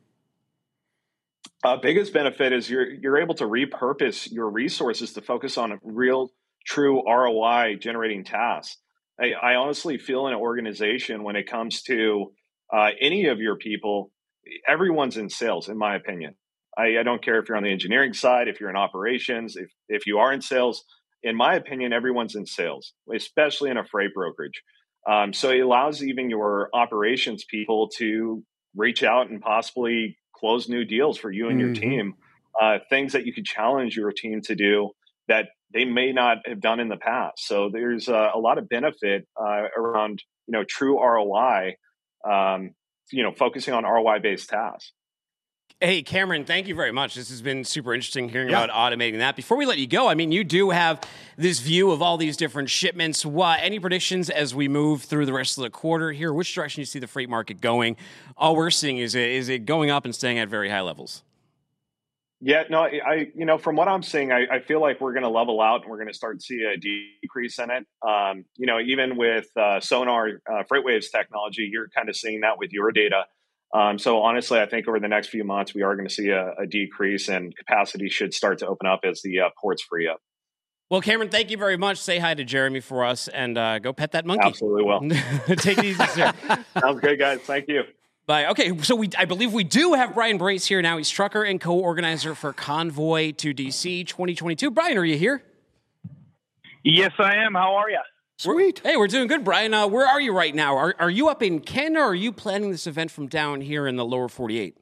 Uh, 1.66 1.78
biggest 1.78 2.14
benefit 2.14 2.54
is 2.54 2.70
you're 2.70 2.88
you're 2.88 3.18
able 3.18 3.34
to 3.34 3.46
repurpose 3.46 4.32
your 4.32 4.52
resources 4.52 5.14
to 5.14 5.22
focus 5.24 5.58
on 5.58 5.80
real, 5.82 6.30
true 6.64 7.02
ROI 7.08 7.78
generating 7.80 8.24
tasks. 8.24 8.78
I, 9.20 9.32
I 9.32 9.56
honestly 9.56 9.98
feel 9.98 10.28
in 10.28 10.34
an 10.34 10.40
organization 10.40 11.24
when 11.24 11.36
it 11.36 11.50
comes 11.50 11.82
to 11.84 12.34
uh, 12.72 12.90
any 13.02 13.26
of 13.30 13.40
your 13.40 13.56
people, 13.56 14.12
everyone's 14.68 15.18
in 15.18 15.28
sales, 15.28 15.68
in 15.68 15.76
my 15.76 15.96
opinion. 15.96 16.36
I, 16.78 17.00
I, 17.00 17.04
don't 17.04 17.24
care 17.24 17.40
if 17.40 17.50
you're 17.50 17.58
on 17.58 17.64
the 17.64 17.72
engineering 17.72 18.14
side, 18.14 18.48
if 18.48 18.60
you're 18.60 18.70
in 18.70 18.76
operations, 18.76 19.56
if 19.56 19.72
if 19.90 20.06
you 20.06 20.20
are 20.20 20.32
in 20.32 20.42
sales. 20.42 20.84
In 21.24 21.36
my 21.36 21.56
opinion, 21.56 21.94
everyone's 21.94 22.36
in 22.36 22.46
sales, 22.46 22.94
especially 23.12 23.72
in 23.72 23.78
a 23.78 23.86
freight 23.86 24.14
brokerage. 24.14 24.62
Um, 25.10 25.34
so 25.34 25.50
it 25.50 25.62
allows 25.62 26.04
even 26.04 26.30
your 26.30 26.70
operations 26.76 27.44
people 27.50 27.90
to 27.98 28.44
reach 28.76 29.02
out 29.02 29.32
and 29.32 29.42
possibly 29.42 30.16
close 30.46 30.70
new 30.70 30.86
deals 30.86 31.18
for 31.18 31.32
you 31.32 31.50
and 31.50 31.60
your 31.60 31.70
mm-hmm. 31.70 31.90
team. 31.90 32.14
Uh, 32.62 32.78
things 32.90 33.14
that 33.14 33.26
you 33.26 33.34
could 33.34 33.46
challenge 33.46 33.98
your 33.98 34.12
team 34.12 34.42
to 34.42 34.56
do 34.56 34.92
that 35.28 35.48
they 35.74 35.86
may 35.86 36.12
not 36.14 36.38
have 36.46 36.62
done 36.62 36.80
in 36.80 36.88
the 36.88 36.98
past. 36.98 37.48
So 37.48 37.70
there's 37.74 38.08
uh, 38.08 38.30
a 38.34 38.40
lot 38.40 38.58
of 38.58 38.70
benefit 38.70 39.28
uh, 39.40 39.64
around 39.76 40.22
you 40.48 40.52
know 40.52 40.64
true 40.64 41.04
ROI. 41.04 41.76
Um, 42.30 42.72
you 43.12 43.24
know, 43.24 43.32
focusing 43.32 43.74
on 43.74 43.84
ROI 43.84 44.20
based 44.20 44.50
tasks. 44.50 44.92
Hey, 45.82 46.04
Cameron, 46.04 46.46
thank 46.46 46.68
you 46.68 46.76
very 46.76 46.94
much. 46.94 47.16
This 47.16 47.30
has 47.30 47.42
been 47.42 47.66
super 47.66 47.94
interesting 47.94 48.30
hearing 48.30 48.50
yeah. 48.50 48.64
about 48.64 48.70
automating 48.94 49.18
that. 49.18 49.36
Before 49.36 49.58
we 49.58 49.66
let 49.66 49.78
you 49.78 49.88
go, 49.88 50.08
I 50.08 50.14
mean, 50.14 50.32
you 50.32 50.46
do 50.46 50.70
have 50.70 51.02
this 51.38 51.60
view 51.60 51.92
of 51.92 52.02
all 52.02 52.16
these 52.16 52.38
different 52.38 52.70
shipments. 52.70 53.26
What, 53.26 53.60
any 53.62 53.78
predictions 53.78 54.30
as 54.30 54.56
we 54.56 54.70
move 54.70 55.04
through 55.04 55.26
the 55.26 55.34
rest 55.34 55.58
of 55.58 55.64
the 55.64 55.70
quarter 55.70 56.14
here? 56.14 56.32
Which 56.32 56.56
direction 56.56 56.80
do 56.80 56.82
you 56.84 56.86
see 56.86 57.00
the 57.00 57.08
freight 57.08 57.30
market 57.30 57.60
going? 57.60 57.98
All 58.38 58.56
we're 58.56 58.72
seeing 58.72 59.00
is 59.00 59.16
it, 59.16 59.30
is 59.30 59.50
it 59.50 59.66
going 59.66 59.90
up 59.90 60.06
and 60.06 60.16
staying 60.16 60.40
at 60.40 60.48
very 60.48 60.70
high 60.70 60.80
levels? 60.80 61.24
Yeah, 62.40 62.64
no, 62.70 62.84
I, 62.84 63.32
you 63.36 63.46
know, 63.46 63.58
from 63.58 63.76
what 63.76 63.90
I'm 63.90 64.04
seeing, 64.04 64.32
I, 64.32 64.46
I 64.50 64.60
feel 64.60 64.80
like 64.80 65.02
we're 65.02 65.14
going 65.14 65.24
to 65.24 65.30
level 65.30 65.62
out 65.62 65.82
and 65.82 65.90
we're 65.90 65.98
going 65.98 66.10
to 66.10 66.14
start 66.14 66.40
to 66.40 66.46
see 66.46 66.64
a 66.64 66.78
decrease 66.78 67.60
in 67.60 67.70
it. 67.70 67.86
Um, 68.08 68.46
you 68.56 68.66
know, 68.66 68.80
even 68.80 69.18
with 69.18 69.48
uh, 69.58 69.82
sonar 69.82 70.42
uh, 70.50 70.64
FreightWaves 70.72 71.12
technology, 71.12 71.70
you're 71.72 71.90
kind 71.90 72.08
of 72.08 72.16
seeing 72.16 72.42
that 72.42 72.60
with 72.60 72.72
your 72.72 72.92
data. 72.92 73.26
Um, 73.74 74.00
so 74.00 74.22
honestly, 74.22 74.60
I 74.60 74.66
think 74.68 74.88
over 74.88 75.00
the 75.00 75.08
next 75.08 75.28
few 75.28 75.44
months, 75.44 75.74
we 75.74 75.82
are 75.82 75.96
going 75.96 76.08
to 76.08 76.14
see 76.14 76.30
a, 76.30 76.54
a, 76.60 76.66
decrease 76.66 77.28
and 77.28 77.56
capacity 77.56 78.08
should 78.08 78.34
start 78.34 78.60
to 78.60 78.68
open 78.68 78.88
up 78.88 79.02
as 79.04 79.22
the 79.22 79.42
uh, 79.42 79.50
ports 79.60 79.84
free 79.84 80.08
up. 80.08 80.22
Well, 80.90 81.02
Cameron, 81.02 81.30
thank 81.30 81.50
you 81.50 81.58
very 81.58 81.78
much. 81.78 81.98
Say 81.98 82.20
hi 82.20 82.36
to 82.36 82.44
Jeremy 82.46 82.80
for 82.80 83.04
us 83.04 83.28
and 83.28 83.58
uh, 83.58 83.80
go 83.80 83.92
pet 83.92 84.12
that 84.12 84.26
monkey. 84.26 84.48
Absolutely 84.48 84.84
will. 84.84 85.02
Take 85.58 85.80
it 85.80 85.86
easy, 85.86 86.06
sir. 86.06 86.32
Sounds 86.80 87.02
good, 87.02 87.18
guys. 87.18 87.40
Thank 87.42 87.68
you. 87.68 87.84
Bye. 88.28 88.48
Okay, 88.48 88.76
so 88.80 88.96
we 88.96 89.10
I 89.18 89.26
believe 89.26 89.54
we 89.54 89.64
do 89.64 89.94
have 89.94 90.16
Brian 90.16 90.40
Brase 90.40 90.66
here 90.66 90.82
now. 90.82 90.98
He's 90.98 91.10
trucker 91.10 91.44
and 91.44 91.62
co-organizer 91.62 92.34
for 92.34 92.54
Convoy 92.54 93.34
to 93.34 93.54
DC 93.54 94.08
2022. 94.08 94.72
Brian, 94.72 94.98
are 94.98 95.06
you 95.06 95.18
here? 95.18 95.44
Yes, 96.84 97.12
I 97.20 97.36
am. 97.36 97.54
How 97.54 97.76
are 97.76 97.90
you? 97.90 98.00
Sweet. 98.38 98.82
We're, 98.84 98.92
hey, 98.92 98.98
we're 98.98 99.08
doing 99.08 99.28
good, 99.28 99.46
Brian. 99.46 99.74
Uh, 99.74 99.88
where 99.88 100.06
are 100.06 100.20
you 100.20 100.34
right 100.34 100.54
now? 100.54 100.76
Are, 100.76 100.94
are 101.00 101.10
you 101.10 101.30
up 101.30 101.42
in 101.42 101.62
Canada 101.62 102.02
or 102.02 102.08
are 102.10 102.16
you 102.16 102.34
planning 102.34 102.70
this 102.70 102.86
event 102.86 103.10
from 103.10 103.28
down 103.28 103.62
here 103.62 103.88
in 103.88 103.96
the 103.96 104.04
lower 104.04 104.28
48? 104.28 104.76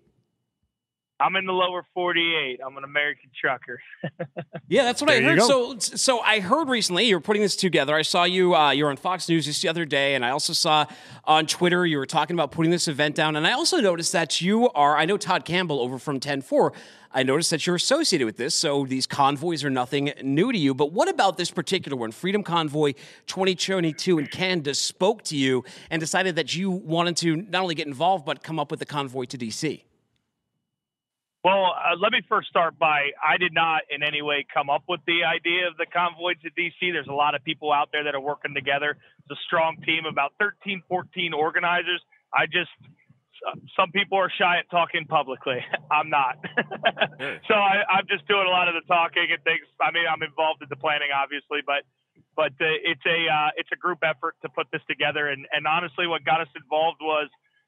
I'm 1.23 1.37
in 1.37 1.45
the 1.45 1.53
lower 1.53 1.85
48. 1.93 2.59
I'm 2.65 2.75
an 2.75 2.83
American 2.83 3.29
trucker. 3.33 3.79
yeah, 4.67 4.83
that's 4.83 5.01
what 5.01 5.09
there 5.09 5.19
I 5.19 5.35
heard. 5.35 5.41
So, 5.41 5.79
so 5.79 6.19
I 6.19 6.41
heard 6.41 6.67
recently 6.67 7.05
you 7.05 7.15
were 7.15 7.21
putting 7.21 7.41
this 7.41 7.55
together. 7.55 7.95
I 7.95 8.01
saw 8.01 8.25
you. 8.25 8.53
Uh, 8.53 8.71
you 8.71 8.83
were 8.83 8.89
on 8.89 8.97
Fox 8.97 9.29
News 9.29 9.45
just 9.45 9.61
the 9.61 9.69
other 9.69 9.85
day, 9.85 10.15
and 10.15 10.25
I 10.25 10.31
also 10.31 10.51
saw 10.51 10.85
on 11.23 11.45
Twitter 11.45 11.85
you 11.85 11.97
were 11.97 12.05
talking 12.05 12.35
about 12.35 12.51
putting 12.51 12.71
this 12.71 12.89
event 12.89 13.15
down. 13.15 13.37
And 13.37 13.47
I 13.47 13.53
also 13.53 13.79
noticed 13.79 14.11
that 14.11 14.41
you 14.41 14.69
are. 14.71 14.97
I 14.97 15.05
know 15.05 15.15
Todd 15.15 15.45
Campbell 15.45 15.79
over 15.79 15.97
from 15.97 16.19
10-4. 16.19 16.73
I 17.15 17.23
noticed 17.23 17.51
that 17.51 17.65
you're 17.65 17.77
associated 17.77 18.25
with 18.25 18.37
this, 18.37 18.53
so 18.53 18.85
these 18.85 19.07
convoys 19.07 19.63
are 19.63 19.69
nothing 19.69 20.11
new 20.23 20.51
to 20.51 20.57
you. 20.57 20.73
But 20.73 20.91
what 20.91 21.07
about 21.07 21.37
this 21.37 21.51
particular 21.51 21.95
one, 21.95 22.11
Freedom 22.11 22.43
Convoy 22.43 22.93
2022 23.27 24.19
in 24.19 24.27
Canada, 24.27 24.73
spoke 24.73 25.23
to 25.25 25.37
you 25.37 25.63
and 25.89 25.99
decided 25.99 26.35
that 26.35 26.55
you 26.55 26.71
wanted 26.71 27.15
to 27.17 27.37
not 27.37 27.61
only 27.61 27.75
get 27.75 27.87
involved 27.87 28.25
but 28.25 28.43
come 28.43 28.59
up 28.59 28.71
with 28.71 28.81
a 28.81 28.85
convoy 28.85 29.25
to 29.25 29.37
DC? 29.37 29.83
Well, 31.43 31.75
uh, 31.75 31.99
let 31.99 32.13
me 32.13 32.21
first 32.29 32.47
start 32.47 32.79
by 32.79 33.11
I 33.19 33.35
did 33.37 33.53
not 33.53 33.83
in 33.91 34.01
any 34.01 34.21
way 34.21 34.45
come 34.47 34.69
up 34.69 34.83
with 34.87 35.01
the 35.05 35.27
idea 35.27 35.67
of 35.67 35.75
the 35.75 35.85
convoy 35.85 36.39
to 36.39 36.49
DC. 36.55 36.79
There's 36.79 37.11
a 37.11 37.13
lot 37.13 37.35
of 37.35 37.43
people 37.43 37.73
out 37.73 37.89
there 37.91 38.05
that 38.05 38.15
are 38.15 38.23
working 38.23 38.53
together. 38.55 38.95
It's 38.95 39.31
a 39.31 39.41
strong 39.45 39.75
team, 39.85 40.05
about 40.07 40.31
13, 40.39 40.83
14 40.87 41.33
organizers. 41.33 41.99
I 42.33 42.45
just, 42.47 42.71
some 43.75 43.91
people 43.91 44.17
are 44.17 44.31
shy 44.31 44.59
at 44.59 44.71
talking 44.71 45.03
publicly. 45.03 45.59
I'm 45.91 46.09
not. 46.09 46.39
so 47.51 47.55
I, 47.59 47.83
I'm 47.91 48.07
just 48.07 48.25
doing 48.25 48.47
a 48.47 48.49
lot 48.49 48.69
of 48.71 48.75
the 48.79 48.87
talking 48.87 49.27
and 49.27 49.43
things. 49.43 49.67
I 49.83 49.91
mean, 49.91 50.07
I'm 50.07 50.23
involved 50.23 50.63
in 50.63 50.69
the 50.69 50.79
planning, 50.79 51.11
obviously, 51.11 51.59
but 51.67 51.83
but 52.35 52.55
uh, 52.57 52.71
it's 52.87 53.03
a 53.05 53.19
uh, 53.27 53.49
it's 53.57 53.69
a 53.73 53.75
group 53.75 53.99
effort 54.01 54.35
to 54.41 54.49
put 54.49 54.71
this 54.71 54.81
together. 54.87 55.27
And 55.27 55.45
and 55.51 55.67
honestly, 55.67 56.07
what 56.07 56.23
got 56.23 56.39
us 56.39 56.47
involved 56.55 56.99
was 57.01 57.27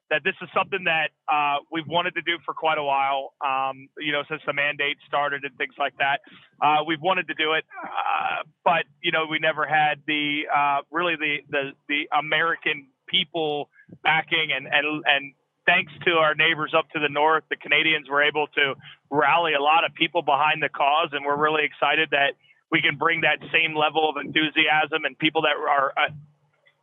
that 0.09 0.23
this 0.23 0.35
is 0.41 0.49
something 0.53 0.85
that 0.85 1.09
uh, 1.27 1.57
we've 1.71 1.87
wanted 1.87 2.13
to 2.15 2.21
do 2.21 2.37
for 2.45 2.53
quite 2.53 2.77
a 2.77 2.83
while. 2.83 3.33
Um, 3.41 3.89
you 3.97 4.11
know, 4.11 4.23
since 4.29 4.41
the 4.45 4.53
mandate 4.53 4.97
started 5.07 5.43
and 5.43 5.55
things 5.57 5.73
like 5.79 5.93
that, 5.97 6.21
uh, 6.61 6.83
we've 6.85 7.01
wanted 7.01 7.27
to 7.27 7.33
do 7.33 7.53
it, 7.53 7.65
uh, 7.83 8.43
but 8.63 8.85
you 9.01 9.11
know, 9.11 9.25
we 9.29 9.39
never 9.39 9.65
had 9.65 10.01
the 10.07 10.43
uh, 10.53 10.81
really 10.91 11.15
the, 11.15 11.37
the 11.49 11.71
the 11.89 12.09
American 12.17 12.87
people 13.07 13.69
backing 14.03 14.49
and 14.55 14.67
and 14.67 15.03
and 15.05 15.33
thanks 15.65 15.91
to 16.05 16.11
our 16.11 16.35
neighbors 16.35 16.73
up 16.77 16.89
to 16.91 16.99
the 16.99 17.09
north, 17.09 17.43
the 17.49 17.55
Canadians 17.55 18.07
were 18.07 18.21
able 18.21 18.47
to 18.53 18.75
rally 19.09 19.53
a 19.53 19.61
lot 19.61 19.83
of 19.83 19.93
people 19.95 20.21
behind 20.21 20.61
the 20.61 20.69
cause, 20.69 21.09
and 21.11 21.25
we're 21.25 21.37
really 21.37 21.65
excited 21.65 22.09
that 22.11 22.37
we 22.71 22.81
can 22.81 22.97
bring 22.97 23.21
that 23.21 23.39
same 23.51 23.75
level 23.75 24.09
of 24.09 24.17
enthusiasm 24.17 25.05
and 25.05 25.17
people 25.17 25.41
that 25.41 25.57
are 25.57 25.93
uh, 25.97 26.09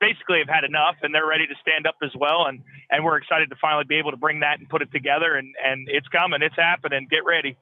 basically 0.02 0.40
have 0.40 0.48
had 0.48 0.64
enough 0.64 0.96
and 1.02 1.14
they're 1.14 1.26
ready 1.26 1.46
to 1.46 1.54
stand 1.62 1.86
up 1.86 1.94
as 2.02 2.10
well. 2.18 2.46
And, 2.46 2.60
and 2.90 3.04
we're 3.04 3.16
excited 3.16 3.48
to 3.50 3.56
finally 3.60 3.84
be 3.84 3.98
able 3.98 4.10
to 4.10 4.16
bring 4.16 4.40
that 4.40 4.58
and 4.58 4.68
put 4.68 4.82
it 4.82 4.90
together. 4.90 5.36
And, 5.36 5.54
and 5.64 5.88
it's 5.88 6.08
coming, 6.08 6.42
it's 6.42 6.56
happening. 6.56 7.06
Get 7.08 7.24
ready. 7.24 7.56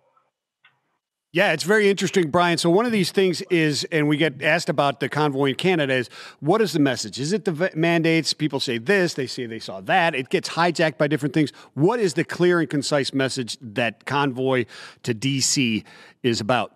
Yeah, 1.33 1.53
it's 1.53 1.63
very 1.63 1.89
interesting, 1.89 2.31
Brian. 2.31 2.59
So 2.59 2.71
one 2.71 2.87
of 2.87 2.93
these 2.93 3.13
things 3.13 3.41
is, 3.51 3.85
and 3.93 4.09
we 4.09 4.17
get 4.17 4.43
asked 4.43 4.69
about 4.69 4.99
the 4.99 5.09
convoy 5.09 5.51
in 5.51 5.55
Canada, 5.55 5.95
is 5.95 6.11
what 6.41 6.61
is 6.61 6.73
the 6.73 6.81
message? 6.81 7.21
Is 7.21 7.33
it 7.33 7.45
the 7.45 7.71
mandates? 7.77 8.33
People 8.33 8.59
say 8.59 8.79
this, 8.79 9.15
they 9.15 9.29
say 9.29 9.47
they 9.47 9.61
saw 9.61 9.81
that. 9.83 10.17
It 10.17 10.29
gets 10.29 10.49
hijacked 10.49 10.99
by 10.99 11.07
different 11.07 11.33
things. 11.33 11.53
What 11.75 12.01
is 12.01 12.15
the 12.15 12.25
clear 12.25 12.59
and 12.59 12.69
concise 12.69 13.15
message 13.15 13.59
that 13.61 14.07
convoy 14.07 14.65
to 15.05 15.15
DC 15.15 15.85
is 16.25 16.41
about? 16.41 16.73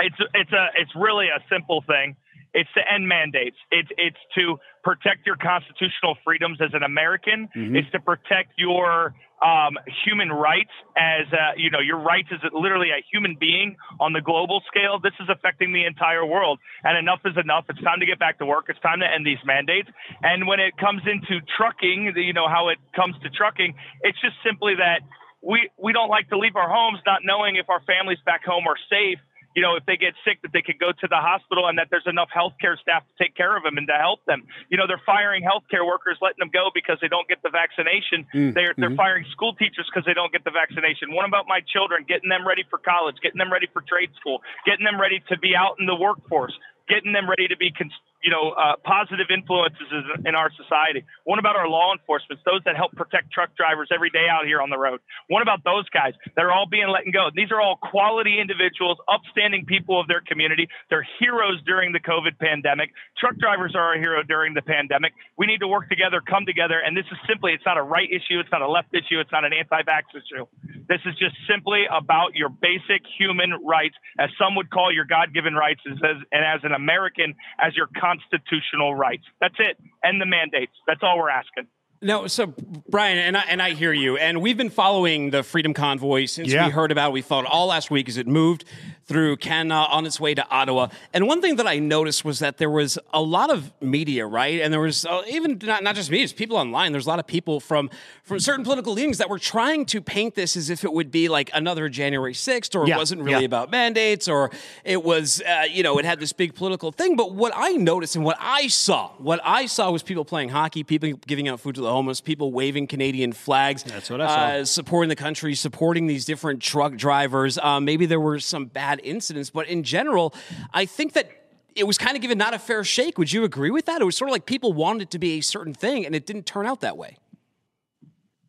It's 0.00 0.16
it's 0.34 0.52
a 0.52 0.66
it's 0.74 0.90
really 0.96 1.28
a 1.28 1.38
simple 1.48 1.84
thing. 1.86 2.16
It's 2.54 2.70
to 2.74 2.80
end 2.92 3.08
mandates. 3.08 3.56
It's 3.70 3.88
it's 3.96 4.18
to 4.36 4.58
protect 4.84 5.26
your 5.26 5.36
constitutional 5.36 6.16
freedoms 6.24 6.58
as 6.60 6.70
an 6.74 6.82
American. 6.82 7.48
Mm-hmm. 7.56 7.76
It's 7.76 7.90
to 7.92 8.00
protect 8.00 8.52
your 8.58 9.14
um, 9.42 9.74
human 10.04 10.30
rights 10.30 10.70
as 10.96 11.26
a, 11.32 11.58
you 11.58 11.70
know 11.70 11.80
your 11.80 11.98
rights 11.98 12.28
as 12.30 12.40
a, 12.44 12.56
literally 12.56 12.90
a 12.90 13.02
human 13.10 13.36
being 13.38 13.76
on 14.00 14.12
the 14.12 14.20
global 14.20 14.62
scale. 14.68 15.00
This 15.00 15.14
is 15.18 15.28
affecting 15.28 15.72
the 15.72 15.84
entire 15.84 16.24
world, 16.24 16.58
and 16.84 16.96
enough 16.96 17.20
is 17.24 17.36
enough. 17.36 17.64
It's 17.68 17.80
time 17.82 18.00
to 18.00 18.06
get 18.06 18.18
back 18.18 18.38
to 18.38 18.46
work. 18.46 18.66
It's 18.68 18.80
time 18.80 19.00
to 19.00 19.08
end 19.08 19.26
these 19.26 19.42
mandates. 19.44 19.88
And 20.22 20.46
when 20.46 20.60
it 20.60 20.76
comes 20.76 21.02
into 21.06 21.40
trucking, 21.56 22.12
you 22.16 22.32
know 22.32 22.48
how 22.48 22.68
it 22.68 22.78
comes 22.94 23.16
to 23.22 23.30
trucking. 23.30 23.74
It's 24.02 24.20
just 24.20 24.36
simply 24.44 24.76
that 24.76 25.00
we 25.42 25.70
we 25.76 25.92
don't 25.92 26.10
like 26.10 26.28
to 26.30 26.38
leave 26.38 26.54
our 26.54 26.68
homes 26.68 27.00
not 27.06 27.20
knowing 27.24 27.56
if 27.56 27.68
our 27.68 27.80
families 27.82 28.18
back 28.24 28.44
home 28.44 28.66
are 28.68 28.78
safe 28.88 29.18
you 29.54 29.62
know, 29.62 29.76
if 29.76 29.84
they 29.86 29.96
get 29.96 30.14
sick, 30.24 30.40
that 30.42 30.52
they 30.52 30.62
could 30.62 30.78
go 30.78 30.92
to 30.92 31.06
the 31.08 31.20
hospital 31.20 31.68
and 31.68 31.78
that 31.78 31.88
there's 31.90 32.06
enough 32.06 32.28
healthcare 32.34 32.78
staff 32.80 33.04
to 33.04 33.14
take 33.22 33.36
care 33.36 33.56
of 33.56 33.62
them 33.62 33.76
and 33.76 33.86
to 33.88 33.94
help 33.94 34.24
them. 34.24 34.44
You 34.68 34.78
know, 34.78 34.86
they're 34.86 35.02
firing 35.04 35.42
healthcare 35.42 35.86
workers, 35.86 36.18
letting 36.20 36.40
them 36.40 36.50
go 36.52 36.70
because 36.74 36.98
they 37.00 37.08
don't 37.08 37.28
get 37.28 37.42
the 37.42 37.50
vaccination. 37.50 38.26
Mm, 38.34 38.54
they're 38.54 38.74
they're 38.76 38.88
mm-hmm. 38.88 38.96
firing 38.96 39.24
school 39.30 39.54
teachers 39.54 39.88
because 39.88 40.04
they 40.06 40.14
don't 40.14 40.32
get 40.32 40.44
the 40.44 40.54
vaccination. 40.54 41.12
What 41.12 41.26
about 41.26 41.46
my 41.48 41.60
children? 41.60 42.04
Getting 42.08 42.28
them 42.28 42.46
ready 42.46 42.64
for 42.68 42.78
college, 42.78 43.16
getting 43.22 43.38
them 43.38 43.52
ready 43.52 43.68
for 43.72 43.82
trade 43.84 44.10
school, 44.18 44.40
getting 44.64 44.84
them 44.84 45.00
ready 45.00 45.22
to 45.28 45.38
be 45.38 45.54
out 45.56 45.76
in 45.78 45.86
the 45.86 45.96
workforce, 45.96 46.54
getting 46.88 47.12
them 47.12 47.28
ready 47.28 47.48
to 47.48 47.56
be. 47.56 47.70
Cons- 47.70 47.92
you 48.22 48.30
know, 48.30 48.50
uh, 48.50 48.76
positive 48.84 49.26
influences 49.34 49.90
in 50.24 50.34
our 50.34 50.50
society? 50.54 51.04
What 51.24 51.38
about 51.38 51.56
our 51.56 51.68
law 51.68 51.92
enforcement, 51.92 52.40
those 52.44 52.62
that 52.64 52.76
help 52.76 52.92
protect 52.92 53.32
truck 53.32 53.54
drivers 53.56 53.88
every 53.92 54.10
day 54.10 54.26
out 54.30 54.46
here 54.46 54.60
on 54.60 54.70
the 54.70 54.78
road? 54.78 55.00
What 55.28 55.42
about 55.42 55.64
those 55.64 55.88
guys 55.90 56.14
that 56.36 56.42
are 56.44 56.52
all 56.52 56.66
being 56.66 56.88
let 56.88 57.04
go? 57.12 57.30
These 57.34 57.50
are 57.50 57.60
all 57.60 57.76
quality 57.76 58.38
individuals, 58.40 58.98
upstanding 59.10 59.66
people 59.66 60.00
of 60.00 60.06
their 60.06 60.22
community. 60.22 60.68
They're 60.88 61.06
heroes 61.18 61.60
during 61.66 61.92
the 61.92 62.00
COVID 62.00 62.38
pandemic. 62.38 62.90
Truck 63.18 63.36
drivers 63.36 63.74
are 63.74 63.94
a 63.94 63.98
hero 63.98 64.22
during 64.22 64.54
the 64.54 64.62
pandemic. 64.62 65.12
We 65.36 65.46
need 65.46 65.58
to 65.58 65.68
work 65.68 65.88
together, 65.88 66.20
come 66.20 66.46
together, 66.46 66.78
and 66.78 66.96
this 66.96 67.06
is 67.10 67.18
simply, 67.28 67.52
it's 67.52 67.66
not 67.66 67.78
a 67.78 67.82
right 67.82 68.08
issue, 68.08 68.38
it's 68.38 68.52
not 68.52 68.62
a 68.62 68.68
left 68.68 68.94
issue, 68.94 69.18
it's 69.18 69.32
not 69.32 69.44
an 69.44 69.52
anti-vax 69.52 70.14
issue. 70.14 70.46
This 70.88 71.00
is 71.06 71.14
just 71.18 71.34
simply 71.50 71.84
about 71.90 72.34
your 72.34 72.48
basic 72.48 73.02
human 73.18 73.52
rights, 73.64 73.94
as 74.18 74.30
some 74.38 74.54
would 74.56 74.70
call 74.70 74.92
your 74.92 75.04
God-given 75.04 75.54
rights, 75.54 75.80
as, 75.90 75.98
and 76.30 76.44
as 76.44 76.60
an 76.62 76.72
American, 76.72 77.34
as 77.58 77.74
your 77.76 77.88
constitutional 78.12 78.94
rights. 78.94 79.24
That's 79.40 79.54
it. 79.58 79.76
End 80.04 80.20
the 80.20 80.26
mandates. 80.26 80.72
That's 80.86 81.00
all 81.02 81.18
we're 81.18 81.30
asking. 81.30 81.66
No, 82.02 82.26
so 82.26 82.52
Brian, 82.88 83.16
and 83.16 83.36
I, 83.36 83.42
and 83.42 83.62
I 83.62 83.74
hear 83.74 83.92
you. 83.92 84.16
And 84.16 84.42
we've 84.42 84.56
been 84.56 84.70
following 84.70 85.30
the 85.30 85.44
Freedom 85.44 85.72
Convoy 85.72 86.26
since 86.26 86.48
yeah. 86.48 86.66
we 86.66 86.72
heard 86.72 86.90
about 86.90 87.10
it. 87.10 87.12
We 87.12 87.22
followed 87.22 87.46
all 87.46 87.68
last 87.68 87.92
week 87.92 88.08
as 88.08 88.16
it 88.16 88.26
moved 88.26 88.64
through 89.04 89.36
Canada 89.36 89.74
on 89.74 90.06
its 90.06 90.18
way 90.18 90.34
to 90.34 90.48
Ottawa. 90.48 90.88
And 91.12 91.26
one 91.26 91.40
thing 91.40 91.56
that 91.56 91.66
I 91.66 91.78
noticed 91.78 92.24
was 92.24 92.38
that 92.38 92.58
there 92.58 92.70
was 92.70 92.98
a 93.12 93.20
lot 93.20 93.50
of 93.50 93.72
media, 93.80 94.26
right? 94.26 94.60
And 94.60 94.72
there 94.72 94.80
was 94.80 95.04
uh, 95.04 95.22
even 95.28 95.60
not, 95.62 95.82
not 95.82 95.94
just 95.94 96.10
me, 96.10 96.22
it's 96.22 96.32
people 96.32 96.56
online. 96.56 96.92
There's 96.92 97.06
a 97.06 97.08
lot 97.08 97.18
of 97.18 97.26
people 97.26 97.60
from 97.60 97.90
from 98.22 98.38
certain 98.40 98.64
political 98.64 98.92
leanings 98.92 99.18
that 99.18 99.28
were 99.28 99.38
trying 99.38 99.84
to 99.86 100.00
paint 100.00 100.34
this 100.34 100.56
as 100.56 100.70
if 100.70 100.84
it 100.84 100.92
would 100.92 101.10
be 101.10 101.28
like 101.28 101.50
another 101.52 101.88
January 101.88 102.32
6th, 102.32 102.74
or 102.74 102.86
yeah. 102.86 102.94
it 102.94 102.98
wasn't 102.98 103.20
really 103.20 103.40
yeah. 103.40 103.46
about 103.46 103.70
mandates, 103.70 104.28
or 104.28 104.50
it 104.84 105.02
was, 105.02 105.42
uh, 105.42 105.64
you 105.70 105.82
know, 105.82 105.98
it 105.98 106.04
had 106.04 106.20
this 106.20 106.32
big 106.32 106.54
political 106.54 106.92
thing. 106.92 107.16
But 107.16 107.34
what 107.34 107.52
I 107.54 107.72
noticed 107.72 108.16
and 108.16 108.24
what 108.24 108.38
I 108.40 108.68
saw, 108.68 109.08
what 109.18 109.40
I 109.44 109.66
saw 109.66 109.90
was 109.90 110.02
people 110.02 110.24
playing 110.24 110.50
hockey, 110.50 110.84
people 110.84 111.12
giving 111.26 111.48
out 111.48 111.60
food 111.60 111.74
to 111.74 111.80
the 111.80 111.90
homeless, 111.92 112.20
people 112.20 112.52
waving 112.52 112.86
Canadian 112.86 113.32
flags. 113.32 113.82
That's 113.82 114.10
what 114.10 114.20
I 114.20 114.26
saw. 114.26 114.60
Uh, 114.60 114.64
supporting 114.64 115.08
the 115.08 115.16
country, 115.16 115.54
supporting 115.54 116.06
these 116.06 116.24
different 116.24 116.62
truck 116.62 116.96
drivers. 116.96 117.58
Um, 117.58 117.84
maybe 117.84 118.06
there 118.06 118.20
were 118.20 118.40
some 118.40 118.66
bad 118.66 119.00
incidents, 119.04 119.50
but 119.50 119.68
in 119.68 119.82
general, 119.82 120.34
I 120.72 120.86
think 120.86 121.12
that 121.12 121.30
it 121.74 121.84
was 121.84 121.98
kind 121.98 122.16
of 122.16 122.22
given 122.22 122.38
not 122.38 122.54
a 122.54 122.58
fair 122.58 122.84
shake. 122.84 123.18
Would 123.18 123.32
you 123.32 123.44
agree 123.44 123.70
with 123.70 123.86
that? 123.86 124.00
It 124.00 124.04
was 124.04 124.16
sort 124.16 124.28
of 124.28 124.32
like 124.32 124.46
people 124.46 124.72
wanted 124.72 125.02
it 125.02 125.10
to 125.12 125.18
be 125.18 125.38
a 125.38 125.40
certain 125.40 125.74
thing, 125.74 126.04
and 126.04 126.14
it 126.14 126.26
didn't 126.26 126.46
turn 126.46 126.66
out 126.66 126.80
that 126.80 126.96
way. 126.96 127.16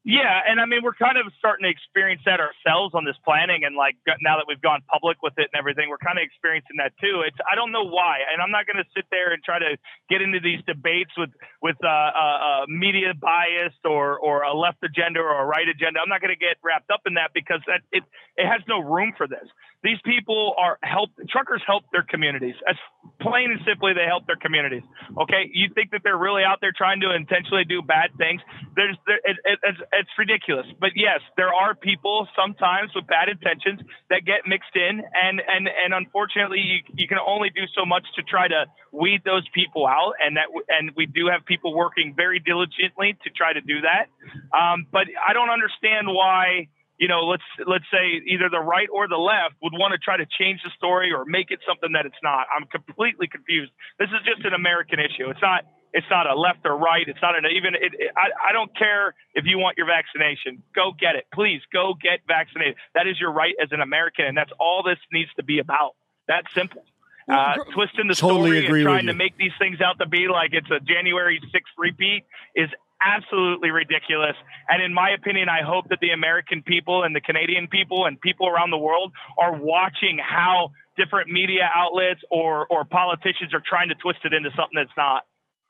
Yeah, 0.03 0.35
and 0.43 0.59
I 0.59 0.67
mean 0.67 0.83
we're 0.83 0.99
kind 0.99 1.15
of 1.15 1.31
starting 1.39 1.63
to 1.63 1.71
experience 1.71 2.19
that 2.27 2.43
ourselves 2.43 2.91
on 2.91 3.07
this 3.07 3.15
planning, 3.23 3.63
and 3.63 3.71
like 3.71 3.95
now 4.19 4.35
that 4.35 4.43
we've 4.51 4.59
gone 4.59 4.83
public 4.91 5.23
with 5.23 5.31
it 5.39 5.47
and 5.47 5.55
everything, 5.55 5.87
we're 5.87 6.03
kind 6.03 6.19
of 6.19 6.27
experiencing 6.27 6.75
that 6.83 6.91
too. 6.99 7.23
It's 7.23 7.39
I 7.47 7.55
don't 7.55 7.71
know 7.71 7.87
why, 7.87 8.19
and 8.27 8.43
I'm 8.43 8.51
not 8.51 8.67
going 8.67 8.83
to 8.83 8.89
sit 8.91 9.07
there 9.15 9.31
and 9.31 9.39
try 9.39 9.63
to 9.63 9.79
get 10.11 10.19
into 10.19 10.43
these 10.43 10.59
debates 10.67 11.15
with 11.15 11.31
with 11.63 11.79
uh, 11.79 11.87
uh, 11.87 12.19
uh, 12.19 12.63
media 12.67 13.15
bias 13.15 13.71
or 13.87 14.19
or 14.19 14.43
a 14.43 14.51
left 14.51 14.83
agenda 14.83 15.23
or 15.23 15.39
a 15.39 15.47
right 15.47 15.71
agenda. 15.71 16.03
I'm 16.03 16.11
not 16.11 16.19
going 16.19 16.35
to 16.35 16.39
get 16.39 16.59
wrapped 16.59 16.91
up 16.91 17.07
in 17.07 17.15
that 17.15 17.31
because 17.31 17.63
that 17.71 17.79
it 17.95 18.03
it 18.35 18.43
has 18.43 18.59
no 18.67 18.83
room 18.83 19.15
for 19.15 19.23
this. 19.23 19.47
These 19.83 19.99
people 20.03 20.55
are 20.57 20.79
help 20.83 21.11
truckers 21.29 21.61
help 21.67 21.83
their 21.91 22.03
communities. 22.03 22.55
As 22.67 22.75
plain 23.19 23.51
and 23.51 23.59
simply, 23.67 23.91
they 23.95 24.07
help 24.07 24.27
their 24.27 24.39
communities. 24.39 24.83
Okay, 25.19 25.51
you 25.51 25.71
think 25.75 25.91
that 25.91 26.01
they're 26.03 26.17
really 26.17 26.43
out 26.43 26.59
there 26.59 26.71
trying 26.71 26.99
to 27.01 27.15
intentionally 27.15 27.63
do 27.63 27.81
bad 27.81 28.11
things? 28.17 28.39
There's 28.75 28.95
there, 29.07 29.19
it, 29.23 29.35
it, 29.43 29.59
it's, 29.63 29.79
it's 29.99 30.09
ridiculous. 30.17 30.65
But 30.79 30.91
yes, 30.95 31.19
there 31.37 31.53
are 31.53 31.75
people 31.75 32.27
sometimes 32.35 32.91
with 32.95 33.07
bad 33.07 33.29
intentions 33.29 33.81
that 34.09 34.25
get 34.25 34.47
mixed 34.47 34.75
in, 34.75 35.01
and 35.01 35.41
and 35.41 35.67
and 35.67 35.93
unfortunately, 35.93 36.59
you, 36.59 36.79
you 36.95 37.07
can 37.07 37.17
only 37.19 37.49
do 37.49 37.63
so 37.75 37.85
much 37.85 38.03
to 38.15 38.23
try 38.23 38.47
to 38.47 38.65
weed 38.91 39.21
those 39.25 39.47
people 39.53 39.87
out. 39.87 40.13
And 40.23 40.37
that 40.37 40.47
and 40.69 40.91
we 40.95 41.05
do 41.05 41.27
have 41.27 41.45
people 41.45 41.75
working 41.75 42.13
very 42.15 42.39
diligently 42.39 43.17
to 43.23 43.29
try 43.29 43.53
to 43.53 43.61
do 43.61 43.81
that. 43.81 44.09
Um, 44.55 44.87
but 44.91 45.07
I 45.27 45.33
don't 45.33 45.49
understand 45.49 46.07
why 46.07 46.67
you 46.99 47.07
know, 47.07 47.25
let's 47.25 47.43
let's 47.65 47.85
say 47.91 48.21
either 48.27 48.49
the 48.49 48.61
right 48.61 48.87
or 48.93 49.07
the 49.07 49.17
left 49.17 49.55
would 49.61 49.73
want 49.73 49.91
to 49.91 49.97
try 49.97 50.15
to 50.15 50.25
change 50.39 50.61
the 50.63 50.69
story 50.77 51.11
or 51.11 51.25
make 51.25 51.49
it 51.49 51.59
something 51.67 51.91
that 51.93 52.05
it's 52.05 52.21
not. 52.21 52.45
I'm 52.53 52.65
completely 52.69 53.27
confused. 53.27 53.71
This 53.97 54.09
is 54.09 54.21
just 54.23 54.45
an 54.45 54.53
American 54.53 54.99
issue. 54.99 55.29
It's 55.29 55.41
not 55.41 55.65
it's 55.93 56.07
not 56.09 56.27
a 56.27 56.35
left 56.35 56.65
or 56.65 56.75
right. 56.75 57.07
It's 57.07 57.21
not 57.21 57.37
an 57.37 57.45
even. 57.45 57.75
It, 57.75 57.93
it, 57.93 58.11
I, 58.17 58.49
I 58.49 58.51
don't 58.51 58.75
care 58.77 59.13
if 59.33 59.45
you 59.45 59.59
want 59.59 59.77
your 59.77 59.87
vaccination. 59.87 60.63
Go 60.75 60.91
get 60.99 61.15
it, 61.15 61.25
please. 61.33 61.61
Go 61.71 61.93
get 62.01 62.19
vaccinated. 62.27 62.75
That 62.95 63.07
is 63.07 63.19
your 63.19 63.31
right 63.31 63.53
as 63.61 63.69
an 63.71 63.81
American, 63.81 64.25
and 64.25 64.35
that's 64.35 64.51
all 64.59 64.83
this 64.83 64.97
needs 65.11 65.29
to 65.35 65.43
be 65.43 65.59
about. 65.59 65.95
That's 66.27 66.51
simple. 66.53 66.83
Uh, 67.29 67.55
twisting 67.73 68.07
the 68.09 68.15
totally 68.15 68.61
story 68.63 68.81
and 68.81 68.85
trying 68.85 69.05
to 69.05 69.13
make 69.13 69.37
these 69.37 69.53
things 69.57 69.79
out 69.79 69.97
to 69.99 70.05
be 70.05 70.27
like 70.27 70.51
it's 70.51 70.69
a 70.69 70.81
January 70.81 71.39
6th 71.39 71.77
repeat 71.77 72.25
is 72.53 72.69
absolutely 72.99 73.71
ridiculous. 73.71 74.35
And 74.67 74.83
in 74.83 74.93
my 74.93 75.11
opinion, 75.11 75.47
I 75.47 75.61
hope 75.63 75.87
that 75.89 75.99
the 76.01 76.09
American 76.09 76.63
people 76.63 77.03
and 77.03 77.15
the 77.15 77.21
Canadian 77.21 77.67
people 77.67 78.05
and 78.05 78.19
people 78.19 78.47
around 78.47 78.71
the 78.71 78.77
world 78.77 79.13
are 79.37 79.55
watching 79.55 80.19
how 80.19 80.71
different 80.97 81.29
media 81.29 81.69
outlets 81.73 82.19
or, 82.29 82.67
or 82.67 82.83
politicians 82.83 83.53
are 83.53 83.63
trying 83.65 83.89
to 83.89 83.95
twist 83.95 84.19
it 84.25 84.33
into 84.33 84.49
something 84.51 84.75
that's 84.75 84.95
not. 84.97 85.23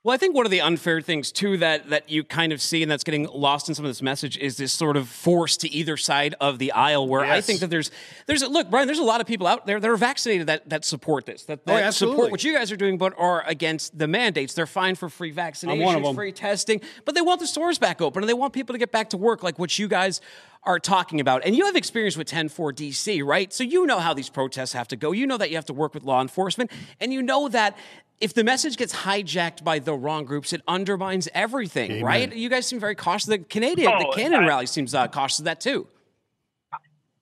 Well, 0.05 0.13
I 0.13 0.17
think 0.17 0.35
one 0.35 0.45
of 0.45 0.51
the 0.51 0.59
unfair 0.59 0.99
things 0.99 1.31
too 1.31 1.55
that 1.57 1.89
that 1.89 2.09
you 2.09 2.25
kind 2.25 2.51
of 2.51 2.61
see 2.61 2.81
and 2.83 2.91
that's 2.91 3.05
getting 3.05 3.25
lost 3.25 3.69
in 3.69 3.75
some 3.75 3.85
of 3.85 3.89
this 3.89 4.01
message 4.01 4.37
is 4.37 4.57
this 4.57 4.73
sort 4.73 4.97
of 4.97 5.07
force 5.07 5.55
to 5.57 5.69
either 5.69 5.95
side 5.95 6.35
of 6.41 6.59
the 6.59 6.73
aisle. 6.73 7.07
Where 7.07 7.23
yes. 7.23 7.37
I 7.37 7.39
think 7.39 7.61
that 7.61 7.69
there's 7.69 7.89
there's 8.25 8.41
a, 8.41 8.49
look, 8.49 8.69
Brian, 8.69 8.85
there's 8.85 8.99
a 8.99 9.03
lot 9.03 9.21
of 9.21 9.27
people 9.27 9.47
out 9.47 9.65
there 9.65 9.79
that 9.79 9.89
are 9.89 9.95
vaccinated 9.95 10.47
that 10.47 10.67
that 10.69 10.83
support 10.83 11.25
this, 11.25 11.45
that, 11.45 11.65
that 11.65 11.87
oh, 11.87 11.91
support 11.91 12.31
what 12.31 12.43
you 12.43 12.53
guys 12.53 12.69
are 12.69 12.75
doing, 12.75 12.97
but 12.97 13.13
are 13.17 13.47
against 13.47 13.97
the 13.97 14.07
mandates. 14.07 14.53
They're 14.53 14.67
fine 14.67 14.95
for 14.95 15.07
free 15.07 15.33
vaccinations, 15.33 16.15
free 16.15 16.33
testing, 16.33 16.81
but 17.05 17.15
they 17.15 17.21
want 17.21 17.39
the 17.39 17.47
stores 17.47 17.79
back 17.79 18.01
open 18.01 18.23
and 18.23 18.29
they 18.29 18.33
want 18.33 18.51
people 18.51 18.73
to 18.73 18.79
get 18.79 18.91
back 18.91 19.11
to 19.11 19.17
work, 19.17 19.41
like 19.41 19.57
what 19.57 19.79
you 19.79 19.87
guys 19.87 20.19
are 20.65 20.79
talking 20.79 21.19
about. 21.19 21.45
And 21.45 21.55
you 21.55 21.65
have 21.65 21.75
experience 21.75 22.17
with 22.17 22.29
10-4 22.29 22.73
DC, 22.73 23.23
right? 23.23 23.51
So 23.51 23.63
you 23.63 23.85
know 23.85 23.99
how 23.99 24.13
these 24.13 24.29
protests 24.29 24.73
have 24.73 24.87
to 24.89 24.95
go. 24.95 25.11
You 25.11 25.27
know 25.27 25.37
that 25.37 25.49
you 25.49 25.55
have 25.55 25.65
to 25.65 25.73
work 25.73 25.93
with 25.93 26.03
law 26.03 26.21
enforcement, 26.21 26.71
and 26.99 27.11
you 27.11 27.21
know 27.21 27.49
that 27.49 27.77
if 28.19 28.33
the 28.33 28.43
message 28.43 28.77
gets 28.77 28.93
hijacked 28.93 29.63
by 29.63 29.79
the 29.79 29.93
wrong 29.93 30.23
groups, 30.23 30.53
it 30.53 30.61
undermines 30.67 31.27
everything, 31.33 31.91
Amen. 31.91 32.05
right? 32.05 32.33
You 32.33 32.49
guys 32.49 32.65
seem 32.65 32.79
very 32.79 32.95
cautious. 32.95 33.25
The 33.27 33.39
Canadian, 33.39 33.91
oh, 33.93 33.99
the 33.99 34.15
Cannon 34.15 34.45
I, 34.45 34.47
rally 34.47 34.65
seems 34.65 34.95
uh, 34.95 35.07
cautious 35.07 35.39
of 35.39 35.45
that 35.45 35.59
too. 35.59 35.87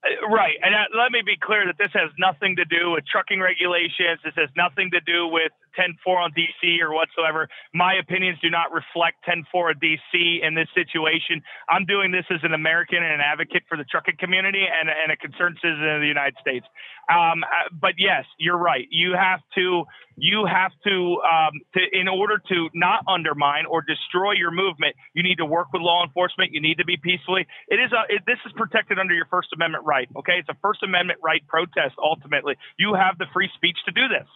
Right, 0.02 0.58
and 0.60 0.74
uh, 0.74 0.90
let 0.98 1.12
me 1.12 1.22
be 1.22 1.38
clear 1.38 1.62
that 1.64 1.78
this 1.78 1.94
has 1.94 2.10
nothing 2.18 2.56
to 2.56 2.64
do 2.64 2.90
with 2.90 3.06
trucking 3.06 3.38
regulations. 3.38 4.18
This 4.24 4.34
has 4.34 4.50
nothing 4.56 4.90
to 4.90 5.00
do 5.00 5.28
with 5.30 5.54
10-4 5.78 5.94
on 6.18 6.30
DC 6.34 6.82
or 6.82 6.92
whatsoever. 6.92 7.46
My 7.72 7.94
opinions 7.94 8.38
do 8.42 8.50
not 8.50 8.72
reflect 8.74 9.22
10-4 9.22 9.46
on 9.54 9.74
DC 9.78 10.42
in 10.42 10.56
this 10.58 10.66
situation. 10.74 11.40
I'm 11.70 11.86
doing 11.86 12.10
this 12.10 12.26
as 12.34 12.40
an 12.42 12.52
American 12.52 12.98
and 12.98 13.14
an 13.14 13.20
advocate 13.22 13.62
for 13.68 13.78
the 13.78 13.84
trucking 13.84 14.16
community 14.18 14.66
and, 14.66 14.90
and 14.90 15.12
a 15.12 15.16
concerned 15.16 15.58
citizen 15.62 15.86
of 15.86 16.00
the 16.00 16.10
United 16.10 16.34
States. 16.40 16.66
Um, 17.06 17.44
uh, 17.46 17.70
but 17.70 17.94
yes, 17.96 18.24
you're 18.38 18.58
right. 18.58 18.88
You 18.90 19.14
have 19.14 19.38
to 19.54 19.84
you 20.16 20.46
have 20.46 20.72
to, 20.84 21.18
um, 21.22 21.60
to, 21.74 21.80
in 21.92 22.08
order 22.08 22.38
to 22.48 22.68
not 22.74 23.04
undermine 23.08 23.66
or 23.66 23.82
destroy 23.82 24.32
your 24.32 24.50
movement, 24.50 24.96
you 25.14 25.22
need 25.22 25.36
to 25.36 25.46
work 25.46 25.72
with 25.72 25.82
law 25.82 26.04
enforcement. 26.04 26.52
You 26.52 26.60
need 26.60 26.78
to 26.78 26.84
be 26.84 26.96
peacefully. 26.96 27.46
It 27.68 27.76
is 27.76 27.92
a, 27.92 28.14
it, 28.14 28.22
this 28.26 28.38
is 28.46 28.52
protected 28.56 28.98
under 28.98 29.14
your 29.14 29.26
First 29.26 29.48
Amendment 29.54 29.84
right. 29.84 30.08
Okay, 30.16 30.38
it's 30.38 30.48
a 30.48 30.56
First 30.60 30.82
Amendment 30.82 31.20
right 31.22 31.46
protest. 31.46 31.94
Ultimately, 31.98 32.56
you 32.78 32.94
have 32.94 33.18
the 33.18 33.26
free 33.32 33.50
speech 33.56 33.78
to 33.86 33.92
do 33.92 34.08
this. 34.08 34.28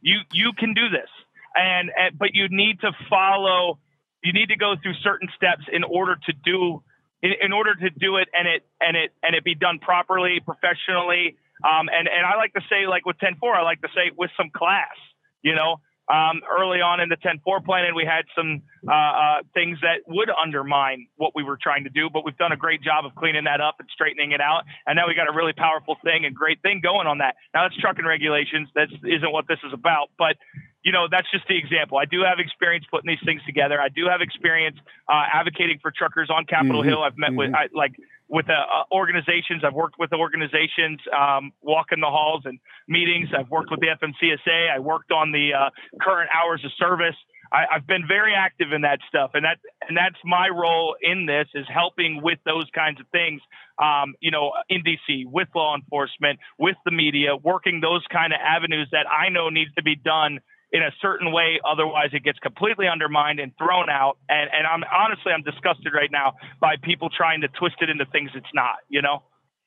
You 0.00 0.18
you 0.32 0.52
can 0.52 0.74
do 0.74 0.88
this, 0.90 1.08
and, 1.54 1.90
and 1.96 2.18
but 2.18 2.34
you 2.34 2.48
need 2.50 2.80
to 2.80 2.92
follow. 3.08 3.78
You 4.22 4.32
need 4.32 4.48
to 4.48 4.56
go 4.56 4.74
through 4.82 4.94
certain 5.02 5.28
steps 5.36 5.64
in 5.72 5.84
order 5.84 6.16
to 6.16 6.32
do 6.44 6.82
in, 7.22 7.32
in 7.40 7.52
order 7.52 7.74
to 7.74 7.90
do 7.90 8.16
it 8.16 8.28
and 8.32 8.46
it 8.46 8.64
and 8.80 8.96
it 8.96 9.12
and 9.22 9.34
it 9.34 9.44
be 9.44 9.54
done 9.54 9.78
properly, 9.78 10.40
professionally 10.44 11.36
um, 11.64 11.88
and, 11.88 12.06
and 12.08 12.26
I 12.26 12.36
like 12.36 12.52
to 12.54 12.60
say, 12.68 12.86
like 12.86 13.06
with 13.06 13.18
10 13.18 13.36
4, 13.40 13.54
I 13.54 13.62
like 13.62 13.80
to 13.80 13.88
say 13.94 14.12
with 14.16 14.30
some 14.36 14.50
class, 14.54 14.96
you 15.42 15.54
know. 15.54 15.80
Um, 16.04 16.42
early 16.44 16.84
on 16.84 17.00
in 17.00 17.08
the 17.08 17.16
10 17.16 17.40
4 17.42 17.62
plan, 17.62 17.86
and 17.86 17.96
we 17.96 18.04
had 18.04 18.28
some 18.36 18.60
uh, 18.86 18.92
uh, 18.92 19.36
things 19.54 19.78
that 19.80 20.04
would 20.06 20.28
undermine 20.28 21.08
what 21.16 21.32
we 21.34 21.42
were 21.42 21.56
trying 21.56 21.84
to 21.84 21.88
do, 21.88 22.10
but 22.12 22.26
we've 22.26 22.36
done 22.36 22.52
a 22.52 22.58
great 22.58 22.82
job 22.82 23.06
of 23.06 23.14
cleaning 23.14 23.44
that 23.44 23.62
up 23.62 23.76
and 23.80 23.88
straightening 23.90 24.32
it 24.32 24.40
out. 24.42 24.64
And 24.86 24.96
now 24.96 25.08
we 25.08 25.14
got 25.14 25.32
a 25.32 25.32
really 25.32 25.54
powerful 25.54 25.96
thing 26.04 26.26
and 26.26 26.36
great 26.36 26.60
thing 26.60 26.82
going 26.82 27.06
on 27.06 27.24
that. 27.24 27.36
Now, 27.54 27.64
that's 27.64 27.80
trucking 27.80 28.04
regulations. 28.04 28.68
That 28.74 28.88
isn't 28.92 29.32
what 29.32 29.48
this 29.48 29.60
is 29.64 29.72
about. 29.72 30.10
But 30.18 30.36
you 30.84 30.92
know, 30.92 31.08
that's 31.10 31.26
just 31.32 31.48
the 31.48 31.56
example. 31.56 31.96
I 31.96 32.04
do 32.04 32.20
have 32.28 32.38
experience 32.38 32.84
putting 32.90 33.08
these 33.08 33.24
things 33.24 33.40
together. 33.46 33.80
I 33.80 33.88
do 33.88 34.06
have 34.06 34.20
experience 34.20 34.76
uh, 35.08 35.24
advocating 35.32 35.78
for 35.80 35.90
truckers 35.90 36.28
on 36.28 36.44
Capitol 36.44 36.82
mm-hmm. 36.82 36.90
Hill. 36.90 37.02
I've 37.02 37.16
met 37.16 37.30
mm-hmm. 37.30 37.36
with 37.36 37.54
I, 37.54 37.68
like 37.72 37.96
with 38.34 38.50
uh, 38.50 38.52
uh, 38.52 38.82
organizations. 38.92 39.62
I've 39.64 39.74
worked 39.74 39.94
with 39.96 40.12
organizations, 40.12 40.98
um, 41.16 41.52
walking 41.62 42.00
the 42.00 42.10
halls 42.10 42.42
and 42.44 42.58
meetings. 42.88 43.28
I've 43.32 43.48
worked 43.48 43.70
with 43.70 43.78
the 43.78 43.94
FMCSA. 43.94 44.74
I 44.74 44.80
worked 44.80 45.12
on 45.12 45.30
the 45.30 45.54
uh, 45.54 45.70
current 46.02 46.30
hours 46.34 46.60
of 46.64 46.72
service. 46.76 47.14
I, 47.52 47.66
have 47.70 47.86
been 47.86 48.08
very 48.08 48.34
active 48.34 48.72
in 48.72 48.80
that 48.80 48.98
stuff, 49.08 49.30
and 49.34 49.44
that 49.44 49.58
and 49.86 49.96
that's 49.96 50.18
my 50.24 50.48
role 50.48 50.96
in 51.00 51.26
this 51.26 51.46
is 51.54 51.66
helping 51.72 52.20
with 52.22 52.40
those 52.44 52.66
kinds 52.74 52.98
of 52.98 53.06
things. 53.12 53.40
Um, 53.80 54.14
you 54.18 54.32
know, 54.32 54.50
in 54.68 54.82
DC 54.82 55.26
with 55.26 55.48
law 55.54 55.76
enforcement, 55.76 56.40
with 56.58 56.76
the 56.84 56.90
media, 56.90 57.36
working 57.36 57.80
those 57.80 58.02
kind 58.10 58.32
of 58.32 58.40
avenues 58.42 58.88
that 58.90 59.06
I 59.08 59.28
know 59.28 59.48
needs 59.48 59.72
to 59.74 59.82
be 59.84 59.94
done 59.94 60.40
in 60.72 60.82
a 60.82 60.90
certain 61.00 61.32
way. 61.32 61.60
Otherwise, 61.64 62.10
it 62.12 62.24
gets 62.24 62.38
completely 62.38 62.86
undermined 62.88 63.40
and 63.40 63.52
thrown 63.56 63.88
out. 63.88 64.18
And, 64.28 64.50
and 64.52 64.66
I'm 64.66 64.82
honestly, 64.92 65.32
I'm 65.32 65.42
disgusted 65.42 65.92
right 65.94 66.10
now 66.10 66.34
by 66.60 66.76
people 66.82 67.10
trying 67.10 67.42
to 67.42 67.48
twist 67.48 67.76
it 67.80 67.90
into 67.90 68.04
things 68.06 68.30
it's 68.34 68.46
not, 68.54 68.76
you 68.88 69.02
know? 69.02 69.22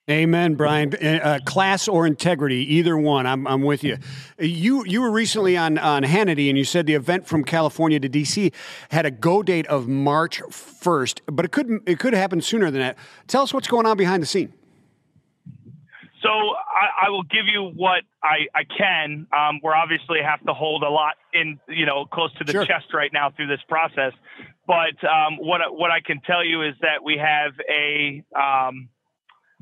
Amen, 0.09 0.55
Brian. 0.55 0.93
Uh, 0.95 1.19
uh 1.21 1.39
class 1.39 1.89
or 1.89 2.07
integrity, 2.07 2.75
either 2.75 2.97
one. 2.97 3.25
I'm, 3.25 3.45
I'm 3.45 3.61
with 3.61 3.83
you. 3.83 3.97
You 4.39 4.85
you 4.85 5.01
were 5.01 5.11
recently 5.11 5.57
on 5.57 5.77
on 5.77 6.03
Hannity, 6.03 6.47
and 6.47 6.57
you 6.57 6.63
said 6.63 6.85
the 6.85 6.93
event 6.93 7.27
from 7.27 7.43
California 7.43 7.99
to 7.99 8.07
DC 8.07 8.53
had 8.89 9.05
a 9.05 9.11
go 9.11 9.43
date 9.43 9.67
of 9.67 9.89
March 9.89 10.41
1st, 10.43 11.19
but 11.29 11.43
it 11.43 11.51
could 11.51 11.81
it 11.85 11.99
could 11.99 12.13
happen 12.13 12.39
sooner 12.39 12.71
than 12.71 12.79
that. 12.79 12.97
Tell 13.27 13.43
us 13.43 13.53
what's 13.53 13.67
going 13.67 13.85
on 13.85 13.97
behind 13.97 14.23
the 14.23 14.27
scene. 14.27 14.53
So 16.27 16.33
I, 16.33 17.07
I, 17.07 17.09
will 17.09 17.23
give 17.23 17.45
you 17.51 17.71
what 17.75 18.03
I, 18.21 18.47
I 18.53 18.63
can. 18.65 19.27
Um, 19.35 19.59
we're 19.63 19.75
obviously 19.75 20.19
have 20.21 20.43
to 20.45 20.53
hold 20.53 20.83
a 20.83 20.89
lot 20.89 21.13
in, 21.33 21.59
you 21.69 21.85
know, 21.85 22.05
close 22.05 22.33
to 22.39 22.43
the 22.43 22.51
sure. 22.51 22.65
chest 22.65 22.93
right 22.93 23.11
now 23.13 23.31
through 23.31 23.47
this 23.47 23.61
process. 23.69 24.11
But 24.65 25.01
um, 25.07 25.37
what 25.37 25.61
what 25.71 25.91
I 25.91 26.01
can 26.05 26.19
tell 26.21 26.43
you 26.43 26.63
is 26.63 26.75
that 26.81 27.03
we 27.03 27.17
have 27.17 27.53
a 27.69 28.23
um, 28.37 28.89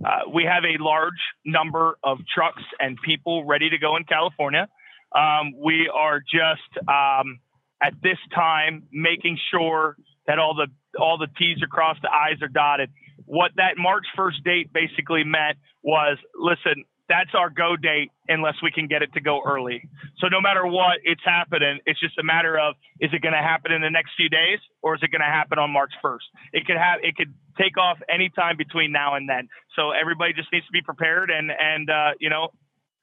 uh, 0.04 0.30
we 0.34 0.44
have 0.44 0.64
a 0.66 0.82
large 0.82 1.22
number 1.46 1.98
of 2.04 2.18
trucks 2.34 2.64
and 2.80 2.98
people 3.06 3.46
ready 3.46 3.70
to 3.70 3.78
go 3.78 3.96
in 3.98 4.04
California. 4.04 4.68
Um, 5.16 5.54
we 5.64 5.90
are 5.94 6.20
just 6.20 6.88
um, 6.88 7.40
at 7.82 7.94
this 8.02 8.18
time 8.34 8.88
making 8.92 9.38
sure 9.52 9.96
that 10.26 10.40
all 10.40 10.56
the 10.56 10.68
all 11.00 11.18
the 11.20 11.28
T's 11.38 11.62
are 11.62 11.68
crossed, 11.68 12.02
the 12.02 12.10
I's 12.12 12.42
are 12.42 12.48
dotted 12.48 12.90
what 13.26 13.52
that 13.58 13.78
March 13.78 14.06
1st 14.18 14.44
date 14.44 14.74
basically 14.74 15.24
meant 15.24 15.58
was 15.84 16.18
listen, 16.36 16.86
that's 17.08 17.30
our 17.36 17.50
go 17.50 17.76
date 17.76 18.10
unless 18.28 18.56
we 18.64 18.72
can 18.72 18.88
get 18.88 19.02
it 19.02 19.14
to 19.14 19.22
go 19.22 19.42
early. 19.46 19.88
So 20.18 20.28
no 20.28 20.42
matter 20.42 20.66
what, 20.66 20.98
it's 21.04 21.22
happening. 21.24 21.80
It's 21.86 22.00
just 22.00 22.18
a 22.18 22.24
matter 22.24 22.58
of 22.58 22.76
is 23.00 23.12
it 23.14 23.22
going 23.22 23.34
to 23.34 23.46
happen 23.46 23.72
in 23.72 23.82
the 23.82 23.90
next 23.90 24.12
few 24.18 24.30
days 24.30 24.60
or 24.82 24.96
is 24.96 25.02
it 25.04 25.12
going 25.12 25.22
to 25.22 25.30
happen 25.30 25.60
on 25.60 25.72
March 25.72 25.92
1st? 26.04 26.26
It 26.54 26.66
could 26.66 26.78
have 26.78 27.00
it 27.04 27.16
could 27.16 27.34
take 27.58 27.78
off 27.78 27.98
anytime 28.10 28.58
between 28.58 28.92
now 28.92 29.16
and 29.16 29.30
then. 29.30 29.48
So 29.76 29.92
everybody 29.92 30.34
just 30.34 30.50
needs 30.52 30.66
to 30.66 30.72
be 30.72 30.82
prepared 30.82 31.30
and 31.30 31.52
and 31.52 31.90
uh, 31.90 32.12
you 32.20 32.30
know 32.30 32.50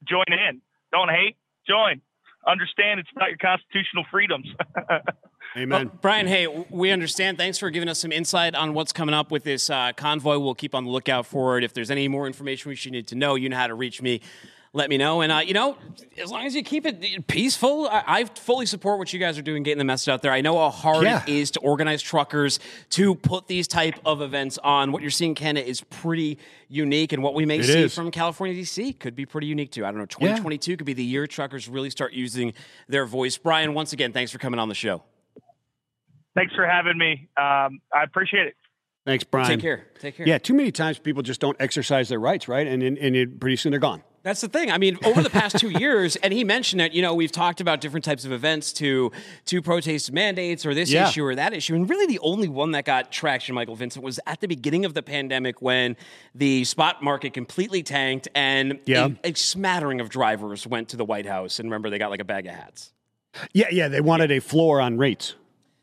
join 0.09 0.31
in. 0.31 0.61
Don't 0.91 1.11
hate, 1.11 1.37
join. 1.67 2.01
Understand 2.47 3.01
it's 3.01 3.09
about 3.15 3.31
your 3.31 3.39
constitutional 3.39 4.05
freedoms. 4.11 4.49
Amen. 5.57 5.87
Well, 5.87 5.99
Brian, 6.01 6.27
hey, 6.27 6.47
we 6.71 6.91
understand. 6.91 7.37
Thanks 7.37 7.59
for 7.59 7.71
giving 7.71 7.89
us 7.89 7.99
some 7.99 8.11
insight 8.11 8.55
on 8.55 8.73
what's 8.73 8.93
coming 8.93 9.15
up 9.15 9.31
with 9.31 9.45
this 9.45 9.69
uh, 9.69 9.93
convoy. 9.95 10.39
We'll 10.39 10.55
keep 10.55 10.75
on 10.75 10.85
the 10.85 10.91
lookout 10.91 11.27
for 11.27 11.59
it. 11.59 11.65
If 11.65 11.75
there's 11.75 11.91
any 11.91 12.09
more 12.09 12.27
information 12.27 12.71
we 12.71 12.75
should 12.75 12.93
need 12.93 13.07
to 13.09 13.15
know, 13.15 13.35
you 13.35 13.49
know 13.49 13.57
how 13.57 13.67
to 13.67 13.75
reach 13.75 14.01
me 14.01 14.23
let 14.75 14.89
me 14.89 14.97
know. 14.97 15.21
And, 15.21 15.31
uh, 15.31 15.41
you 15.45 15.53
know, 15.53 15.77
as 16.19 16.31
long 16.31 16.47
as 16.47 16.55
you 16.55 16.63
keep 16.63 16.87
it 16.87 17.27
peaceful, 17.27 17.89
I, 17.89 18.05
I, 18.07 18.25
fully 18.25 18.65
support 18.65 18.99
what 18.99 19.13
you 19.13 19.19
guys 19.19 19.37
are 19.37 19.43
doing, 19.43 19.63
getting 19.63 19.79
the 19.79 19.85
message 19.85 20.09
out 20.09 20.23
there. 20.23 20.33
I 20.33 20.41
know 20.41 20.57
how 20.57 20.71
hard 20.71 21.05
yeah. 21.05 21.23
it 21.23 21.29
is 21.29 21.51
to 21.53 21.61
organize 21.61 22.01
truckers 22.01 22.59
to 22.91 23.15
put 23.15 23.49
these 23.49 23.69
type 23.69 23.99
of 24.07 24.23
events 24.23 24.59
on. 24.59 24.93
What 24.93 25.03
you're 25.03 25.11
seeing, 25.11 25.35
Canada, 25.35 25.67
is 25.67 25.83
pretty 25.83 26.39
unique. 26.69 27.13
And 27.13 27.23
what 27.23 27.35
we 27.35 27.45
may 27.45 27.59
it 27.59 27.65
see 27.65 27.83
is. 27.83 27.95
from 27.95 28.11
California, 28.11 28.55
D.C. 28.55 28.95
could 28.95 29.15
be 29.15 29.27
pretty 29.27 29.47
unique, 29.47 29.73
too. 29.73 29.85
I 29.85 29.91
don't 29.91 29.99
know, 29.99 30.07
2022 30.07 30.71
yeah. 30.71 30.77
could 30.77 30.87
be 30.87 30.95
the 30.95 31.05
year 31.05 31.27
truckers 31.27 31.69
really 31.69 31.91
start 31.91 32.15
using 32.15 32.55
their 32.89 33.05
voice. 33.05 33.37
Brian, 33.37 33.75
once 33.75 33.93
again, 33.93 34.13
thanks 34.13 34.33
for 34.33 34.39
coming 34.39 34.59
on 34.59 34.69
the 34.69 34.75
show. 34.75 35.03
Thanks 36.35 36.55
for 36.55 36.67
having 36.67 36.97
me. 36.97 37.29
Um, 37.37 37.81
I 37.95 38.05
appreciate 38.05 38.47
it. 38.47 38.57
Thanks, 39.05 39.25
Brian. 39.25 39.49
Take 39.49 39.61
care. 39.61 39.87
Take 39.99 40.17
care. 40.17 40.29
Yeah, 40.29 40.39
too 40.39 40.55
many 40.55 40.71
times 40.71 40.99
people 40.99 41.23
just 41.23 41.41
don't 41.41 41.57
exercise 41.61 42.09
their 42.09 42.21
rights, 42.21 42.47
right? 42.47 42.67
And, 42.67 42.83
and, 42.83 42.97
and 42.99 43.17
it, 43.17 43.41
pretty 43.41 43.57
soon 43.57 43.71
they're 43.71 43.81
gone. 43.81 44.03
That's 44.23 44.41
the 44.41 44.49
thing. 44.49 44.71
I 44.71 44.79
mean, 44.79 44.99
over 45.05 45.21
the 45.21 45.31
past 45.31 45.59
two 45.59 45.71
years, 45.81 46.15
and 46.17 46.33
he 46.33 46.45
mentioned 46.45 46.81
it. 46.81 46.93
You 46.93 47.03
know, 47.03 47.13
we've 47.13 47.33
talked 47.33 47.61
about 47.61 47.81
different 47.81 48.05
types 48.05 48.25
of 48.25 48.31
events 48.31 48.73
to 48.75 49.11
to 49.47 49.61
protest 49.61 50.13
mandates 50.13 50.65
or 50.65 50.75
this 50.75 50.93
yeah. 50.93 51.09
issue 51.09 51.25
or 51.25 51.35
that 51.35 51.53
issue, 51.53 51.75
and 51.75 51.91
really 51.91 52.07
the 52.07 52.21
only 52.21 52.47
one 52.47 52.71
that 52.73 52.85
got 52.85 53.11
traction, 53.11 53.57
Michael 53.57 53.75
Vincent, 53.75 54.05
was 54.05 54.21
at 54.27 54.41
the 54.41 54.47
beginning 54.47 54.85
of 54.85 54.95
the 54.95 55.03
pandemic 55.03 55.61
when 55.61 55.97
the 56.37 56.63
spot 56.63 57.03
market 57.03 57.35
completely 57.35 57.83
tanked 57.83 58.29
and 58.35 58.79
yeah. 58.87 59.09
a, 59.25 59.31
a 59.31 59.35
smattering 59.35 60.01
of 60.01 60.09
drivers 60.09 60.69
went 60.69 60.91
to 60.91 60.97
the 60.97 61.05
White 61.05 61.27
House. 61.27 61.59
And 61.59 61.69
remember, 61.69 61.91
they 61.91 61.99
got 61.99 62.11
like 62.11 62.21
a 62.21 62.25
bag 62.25 62.47
of 62.47 62.55
hats. 62.55 62.93
Yeah, 63.53 63.67
yeah, 63.73 63.89
they 63.89 64.01
wanted 64.01 64.31
a 64.31 64.41
floor 64.41 64.81
on 64.81 64.99
rates 64.99 65.35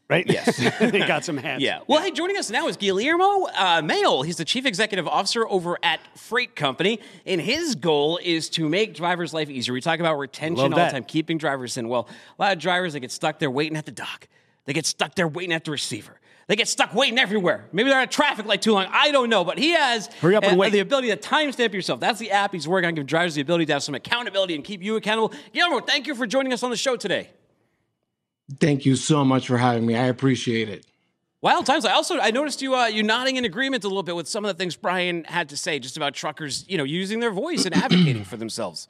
right? 0.09 0.25
Yes. 0.27 0.57
they 0.79 0.99
got 0.99 1.23
some 1.23 1.37
hands. 1.37 1.61
Yeah. 1.61 1.81
Well, 1.87 2.01
hey, 2.01 2.11
joining 2.11 2.37
us 2.37 2.49
now 2.49 2.67
is 2.67 2.77
Guillermo 2.77 3.45
uh, 3.45 3.81
Mayol. 3.81 4.25
He's 4.25 4.37
the 4.37 4.45
chief 4.45 4.65
executive 4.65 5.07
officer 5.07 5.47
over 5.47 5.77
at 5.83 5.99
FR8 6.17 6.55
Company, 6.55 6.99
and 7.25 7.39
his 7.39 7.75
goal 7.75 8.19
is 8.21 8.49
to 8.51 8.67
make 8.67 8.95
drivers' 8.95 9.33
life 9.33 9.49
easier. 9.49 9.73
We 9.73 9.81
talk 9.81 9.99
about 9.99 10.17
retention 10.17 10.73
all 10.73 10.79
the 10.79 10.89
time, 10.89 11.03
keeping 11.03 11.37
drivers 11.37 11.77
in. 11.77 11.87
Well, 11.87 12.09
a 12.37 12.41
lot 12.41 12.53
of 12.53 12.59
drivers 12.59 12.93
they 12.93 12.99
get 12.99 13.11
stuck 13.11 13.39
there 13.39 13.51
waiting 13.51 13.77
at 13.77 13.85
the 13.85 13.91
dock. 13.91 14.27
They 14.65 14.73
get 14.73 14.85
stuck 14.85 15.15
there 15.15 15.27
waiting 15.27 15.53
at 15.53 15.65
the 15.65 15.71
receiver. 15.71 16.19
They 16.47 16.55
get 16.55 16.67
stuck 16.67 16.95
waiting 16.95 17.19
everywhere. 17.19 17.65
Maybe 17.71 17.91
they're 17.91 17.99
at 17.99 18.09
traffic 18.09 18.47
light 18.47 18.63
too 18.63 18.73
long. 18.73 18.87
I 18.89 19.11
don't 19.11 19.29
know. 19.29 19.43
But 19.43 19.59
he 19.59 19.69
has 19.71 20.07
Hurry 20.15 20.35
up 20.35 20.43
and 20.43 20.57
wait. 20.57 20.71
the 20.71 20.79
ability 20.79 21.09
to 21.09 21.17
timestamp 21.17 21.73
yourself. 21.73 21.99
That's 21.99 22.17
the 22.17 22.31
app 22.31 22.53
he's 22.53 22.67
working 22.67 22.87
on, 22.87 22.95
giving 22.95 23.05
drivers 23.05 23.35
the 23.35 23.41
ability 23.41 23.67
to 23.67 23.73
have 23.73 23.83
some 23.83 23.93
accountability 23.93 24.55
and 24.55 24.63
keep 24.63 24.81
you 24.81 24.95
accountable. 24.95 25.31
Guillermo, 25.53 25.79
thank 25.79 26.07
you 26.07 26.15
for 26.15 26.25
joining 26.25 26.51
us 26.51 26.63
on 26.63 26.71
the 26.71 26.77
show 26.77 26.95
today. 26.95 27.29
Thank 28.59 28.85
you 28.85 28.95
so 28.95 29.23
much 29.23 29.47
for 29.47 29.57
having 29.57 29.85
me. 29.85 29.95
I 29.95 30.05
appreciate 30.05 30.69
it. 30.69 30.85
Wild 31.41 31.65
times. 31.65 31.85
I 31.85 31.93
also 31.93 32.19
I 32.19 32.31
noticed 32.31 32.61
you 32.61 32.75
uh, 32.75 32.87
you 32.87 33.01
nodding 33.01 33.37
in 33.37 33.45
agreement 33.45 33.85
a 33.85 33.87
little 33.87 34.03
bit 34.03 34.15
with 34.15 34.27
some 34.27 34.43
of 34.43 34.49
the 34.49 34.61
things 34.61 34.75
Brian 34.75 35.23
had 35.23 35.49
to 35.49 35.57
say 35.57 35.79
just 35.79 35.95
about 35.95 36.13
truckers, 36.13 36.65
you 36.67 36.77
know, 36.77 36.83
using 36.83 37.21
their 37.21 37.31
voice 37.31 37.65
and 37.65 37.73
advocating 37.75 38.25
for 38.25 38.35
themselves. 38.35 38.87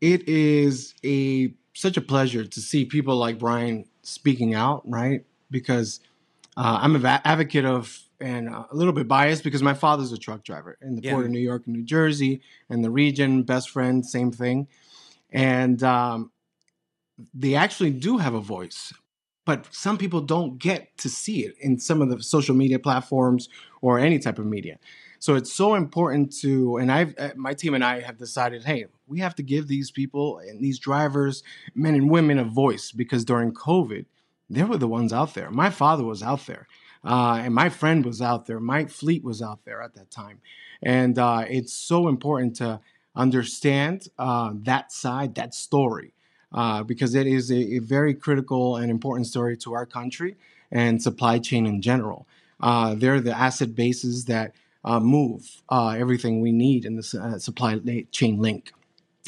It 0.00 0.28
is 0.28 0.94
a 1.04 1.52
such 1.72 1.96
a 1.96 2.00
pleasure 2.00 2.44
to 2.44 2.60
see 2.60 2.84
people 2.84 3.16
like 3.16 3.38
Brian 3.38 3.84
speaking 4.02 4.54
out, 4.54 4.82
right? 4.88 5.24
Because 5.50 6.00
uh, 6.56 6.80
I'm 6.82 6.96
an 6.96 7.06
advocate 7.06 7.64
of 7.64 8.00
and 8.20 8.48
a 8.48 8.66
little 8.72 8.92
bit 8.92 9.06
biased 9.06 9.44
because 9.44 9.62
my 9.62 9.74
father's 9.74 10.12
a 10.12 10.18
truck 10.18 10.42
driver 10.42 10.76
in 10.82 10.96
the 10.96 11.02
yeah. 11.02 11.12
port 11.12 11.24
of 11.26 11.30
New 11.30 11.38
York 11.38 11.62
and 11.66 11.76
New 11.76 11.84
Jersey 11.84 12.40
and 12.68 12.82
the 12.82 12.90
region, 12.90 13.44
best 13.44 13.70
friend, 13.70 14.04
same 14.04 14.32
thing. 14.32 14.66
And 15.30 15.80
um, 15.84 16.32
they 17.34 17.54
actually 17.54 17.90
do 17.90 18.18
have 18.18 18.34
a 18.34 18.40
voice, 18.40 18.92
but 19.44 19.66
some 19.74 19.98
people 19.98 20.20
don't 20.20 20.58
get 20.58 20.96
to 20.98 21.08
see 21.08 21.44
it 21.44 21.54
in 21.60 21.78
some 21.78 22.02
of 22.02 22.10
the 22.10 22.22
social 22.22 22.54
media 22.54 22.78
platforms 22.78 23.48
or 23.80 23.98
any 23.98 24.18
type 24.18 24.38
of 24.38 24.46
media. 24.46 24.78
So 25.20 25.34
it's 25.34 25.52
so 25.52 25.74
important 25.74 26.32
to, 26.40 26.76
and 26.76 26.92
I've, 26.92 27.14
uh, 27.18 27.30
my 27.36 27.52
team 27.54 27.74
and 27.74 27.84
I 27.84 28.00
have 28.00 28.18
decided, 28.18 28.64
hey, 28.64 28.86
we 29.06 29.18
have 29.18 29.34
to 29.36 29.42
give 29.42 29.66
these 29.66 29.90
people 29.90 30.38
and 30.38 30.60
these 30.60 30.78
drivers, 30.78 31.42
men 31.74 31.94
and 31.94 32.10
women, 32.10 32.38
a 32.38 32.44
voice 32.44 32.92
because 32.92 33.24
during 33.24 33.52
COVID, 33.52 34.04
they 34.48 34.62
were 34.62 34.78
the 34.78 34.86
ones 34.86 35.12
out 35.12 35.34
there. 35.34 35.50
My 35.50 35.70
father 35.70 36.04
was 36.04 36.22
out 36.22 36.46
there, 36.46 36.68
uh, 37.04 37.40
and 37.42 37.54
my 37.54 37.68
friend 37.68 38.04
was 38.04 38.22
out 38.22 38.46
there. 38.46 38.60
Mike 38.60 38.90
Fleet 38.90 39.24
was 39.24 39.42
out 39.42 39.64
there 39.64 39.82
at 39.82 39.94
that 39.94 40.10
time, 40.10 40.40
and 40.82 41.18
uh, 41.18 41.44
it's 41.48 41.72
so 41.72 42.08
important 42.08 42.56
to 42.56 42.80
understand 43.14 44.08
uh, 44.18 44.52
that 44.54 44.92
side, 44.92 45.34
that 45.34 45.52
story, 45.52 46.14
uh, 46.52 46.82
because 46.82 47.14
it 47.14 47.26
is 47.26 47.50
a, 47.50 47.76
a, 47.76 47.78
very 47.78 48.14
critical 48.14 48.76
and 48.76 48.90
important 48.90 49.26
story 49.26 49.56
to 49.56 49.74
our 49.74 49.84
country 49.84 50.36
and 50.70 51.02
supply 51.02 51.38
chain 51.38 51.66
in 51.66 51.82
general. 51.82 52.26
Uh, 52.60 52.94
they're 52.94 53.20
the 53.20 53.36
asset 53.36 53.74
bases 53.74 54.24
that 54.24 54.54
uh, 54.84 54.98
move 54.98 55.62
uh, 55.68 55.94
everything 55.98 56.40
we 56.40 56.52
need 56.52 56.84
in 56.84 56.96
the 56.96 57.20
uh, 57.20 57.38
supply 57.38 57.78
chain 58.10 58.38
link. 58.38 58.72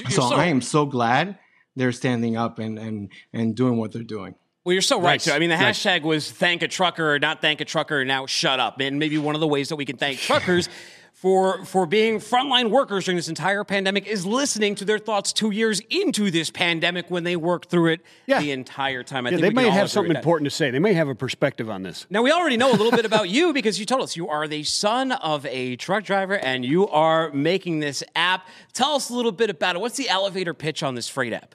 So, 0.09 0.31
so, 0.31 0.35
I 0.35 0.47
am 0.47 0.63
so 0.63 0.87
glad 0.87 1.39
they're 1.77 1.93
standing 1.93 2.37
up 2.37 2.59
and, 2.59 2.79
and, 2.79 3.11
and 3.33 3.55
doing 3.55 3.77
what 3.77 3.93
they're 3.93 4.03
doing. 4.03 4.35
Well, 4.65 4.73
you're 4.73 4.83
so 4.83 4.99
right. 4.99 5.15
Nice. 5.15 5.25
Too. 5.25 5.33
I 5.33 5.39
mean, 5.39 5.51
the 5.51 5.57
nice. 5.57 5.79
hashtag 5.79 6.03
was 6.03 6.31
thank 6.31 6.63
a 6.63 6.69
trucker, 6.69 7.19
not 7.19 7.41
thank 7.41 7.61
a 7.61 7.65
trucker, 7.65 8.05
now 8.05 8.27
shut 8.27 8.61
up. 8.61 8.81
And 8.81 8.99
maybe 8.99 9.19
one 9.19 9.35
of 9.35 9.41
the 9.41 9.49
ways 9.49 9.71
that 9.71 9.77
we 9.77 9.85
can 9.85 9.97
thank 9.97 10.19
truckers 10.19 10.69
for 11.21 11.63
for 11.67 11.85
being 11.85 12.19
frontline 12.19 12.71
workers 12.71 13.05
during 13.05 13.17
this 13.17 13.29
entire 13.29 13.63
pandemic 13.63 14.07
is 14.07 14.25
listening 14.25 14.75
to 14.75 14.87
their 14.87 14.99
thoughts 14.99 15.35
two 15.35 15.51
years 15.51 15.83
into 15.91 16.31
this 16.31 16.49
pandemic 16.49 17.11
when 17.11 17.25
they 17.25 17.37
worked 17.37 17.69
through 17.69 17.93
it 17.93 18.01
yeah. 18.25 18.41
the 18.41 18.53
entire 18.53 19.03
time. 19.03 19.27
I 19.27 19.31
yeah, 19.31 19.37
think 19.37 19.55
they 19.55 19.63
may 19.63 19.69
have 19.69 19.91
something 19.91 20.17
important 20.17 20.51
to 20.51 20.57
say. 20.57 20.71
They 20.71 20.79
may 20.79 20.95
have 20.95 21.09
a 21.09 21.15
perspective 21.15 21.69
on 21.69 21.83
this. 21.83 22.07
Now 22.09 22.23
we 22.23 22.33
already 22.33 22.57
know 22.57 22.71
a 22.71 22.73
little 22.73 22.91
bit 22.91 23.05
about 23.05 23.29
you 23.29 23.53
because 23.53 23.79
you 23.79 23.85
told 23.85 24.01
us 24.01 24.17
you 24.17 24.29
are 24.29 24.49
the 24.49 24.63
son 24.63 25.13
of 25.13 25.45
a 25.45 25.77
truck 25.77 26.05
driver 26.05 26.39
and 26.39 26.65
you 26.65 26.89
are 26.89 27.31
making 27.33 27.81
this 27.81 28.03
app. 28.17 28.49
Tell 28.73 28.95
us 28.95 29.11
a 29.11 29.15
little 29.15 29.33
bit 29.33 29.51
about 29.51 29.77
it. 29.77 29.81
What's 29.81 29.99
the 29.99 30.09
elevator 30.09 30.55
pitch 30.55 30.83
on 30.83 30.95
this 30.95 31.07
freight 31.07 31.35
app? 31.35 31.55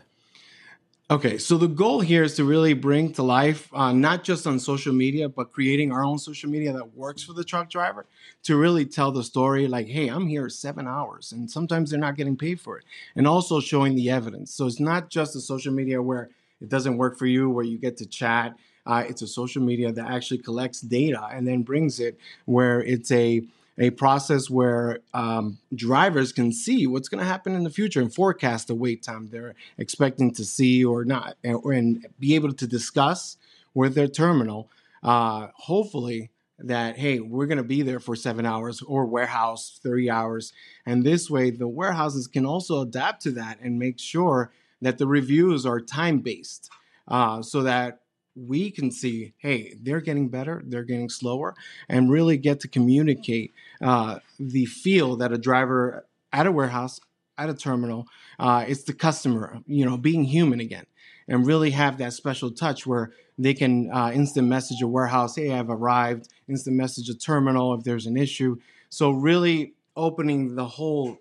Okay, 1.08 1.38
so 1.38 1.60
the 1.60 1.68
goal 1.68 2.02
here 2.02 2.24
is 2.24 2.34
to 2.38 2.44
really 2.44 2.74
bring 2.74 3.14
to 3.14 3.22
life, 3.22 3.70
uh, 3.76 3.92
not 3.94 4.24
just 4.24 4.48
on 4.48 4.60
social 4.60 4.92
media, 4.92 5.30
but 5.30 5.52
creating 5.52 5.92
our 5.92 6.04
own 6.04 6.18
social 6.18 6.50
media 6.50 6.74
that 6.74 6.98
works 6.98 7.22
for 7.22 7.34
the 7.34 7.44
truck 7.44 7.70
driver 7.70 8.08
to 8.42 8.58
really 8.58 8.88
tell 8.88 9.12
the 9.12 9.24
story 9.24 9.68
like, 9.68 9.86
hey, 9.86 10.08
I'm 10.08 10.26
here 10.26 10.50
seven 10.50 10.88
hours, 10.88 11.32
and 11.32 11.50
sometimes 11.50 11.92
they're 11.92 12.00
not 12.00 12.16
getting 12.18 12.36
paid 12.36 12.60
for 12.60 12.80
it. 12.80 12.86
And 13.16 13.28
also 13.28 13.60
showing 13.60 13.94
the 13.94 14.10
evidence. 14.10 14.52
So 14.52 14.66
it's 14.66 14.80
not 14.80 15.12
just 15.12 15.36
a 15.36 15.42
social 15.42 15.72
media 15.72 16.02
where 16.02 16.32
it 16.60 16.70
doesn't 16.70 16.98
work 16.98 17.20
for 17.20 17.28
you, 17.28 17.52
where 17.52 17.66
you 17.66 17.78
get 17.78 17.98
to 17.98 18.08
chat. 18.08 18.56
Uh, 18.88 19.04
it's 19.08 19.22
a 19.22 19.28
social 19.28 19.62
media 19.62 19.92
that 19.92 20.10
actually 20.10 20.40
collects 20.40 20.82
data 20.82 21.24
and 21.32 21.48
then 21.48 21.62
brings 21.62 22.00
it 22.00 22.18
where 22.46 22.82
it's 22.82 23.12
a 23.12 23.44
a 23.78 23.90
process 23.90 24.50
where 24.50 25.00
um, 25.14 25.58
drivers 25.74 26.32
can 26.32 26.52
see 26.52 26.88
what's 26.88 27.10
going 27.10 27.20
to 27.20 27.28
happen 27.28 27.56
in 27.56 27.64
the 27.64 27.70
future 27.70 28.02
and 28.02 28.14
forecast 28.14 28.68
the 28.68 28.76
wait 28.76 29.04
time 29.04 29.30
they're 29.32 29.56
expecting 29.78 30.32
to 30.34 30.46
see 30.46 30.84
or 30.84 31.04
not, 31.04 31.36
and, 31.44 31.64
and 31.66 32.08
be 32.20 32.36
able 32.36 32.54
to 32.54 32.68
discuss 32.68 33.38
with 33.74 33.96
their 33.96 34.08
terminal, 34.08 34.70
uh, 35.04 35.48
hopefully, 35.56 36.32
that 36.58 36.98
hey 36.98 37.20
we're 37.20 37.48
going 37.48 37.58
to 37.58 37.64
be 37.64 37.82
there 37.82 38.00
for 38.00 38.16
seven 38.16 38.46
hours 38.46 38.82
or 38.82 39.06
warehouse 39.06 39.78
three 39.84 40.10
hours. 40.10 40.54
And 40.86 41.04
this 41.04 41.30
way 41.30 41.52
the 41.52 41.68
warehouses 41.68 42.28
can 42.28 42.46
also 42.46 42.82
adapt 42.82 43.24
to 43.24 43.32
that 43.32 43.60
and 43.62 43.78
make 43.78 44.00
sure 44.00 44.52
that 44.82 44.98
the 44.98 45.08
reviews 45.08 45.66
are 45.66 45.82
time 45.82 46.20
based 46.20 46.70
uh, 47.08 47.42
so 47.42 47.64
that 47.64 48.00
we 48.36 48.70
can 48.70 48.92
see, 48.92 49.34
hey, 49.38 49.76
they're 49.82 50.02
getting 50.02 50.28
better, 50.30 50.62
they're 50.66 50.84
getting 50.84 51.10
slower, 51.10 51.56
and 51.88 52.12
really 52.12 52.38
get 52.38 52.60
to 52.62 52.68
communicate 52.68 53.54
uh, 53.82 54.20
the 54.40 54.66
feel 54.66 55.16
that 55.18 55.32
a 55.32 55.38
driver 55.38 56.06
at 56.34 56.46
a 56.46 56.52
warehouse, 56.52 57.00
at 57.38 57.50
a 57.50 57.54
terminal, 57.54 58.08
uh, 58.40 58.66
it's 58.68 58.84
the 58.84 58.94
customer, 58.94 59.60
you 59.68 59.86
know, 59.86 59.98
being 59.98 60.24
human 60.24 60.60
again, 60.60 60.86
and 61.28 61.46
really 61.46 61.72
have 61.72 61.98
that 61.98 62.14
special 62.14 62.52
touch 62.52 62.86
where 62.86 63.12
they 63.38 63.54
can 63.54 63.90
uh, 63.92 64.12
instant 64.14 64.48
message 64.48 64.82
a 64.82 64.88
warehouse, 64.88 65.36
hey, 65.36 65.52
I've 65.52 65.70
arrived, 65.70 66.30
instant 66.48 66.76
message 66.76 67.10
a 67.10 67.16
terminal 67.16 67.74
if 67.74 67.84
there's 67.84 68.06
an 68.06 68.18
issue. 68.18 68.58
So, 68.90 69.12
really 69.12 69.74
opening 69.96 70.56
the 70.56 70.66
whole 70.66 71.18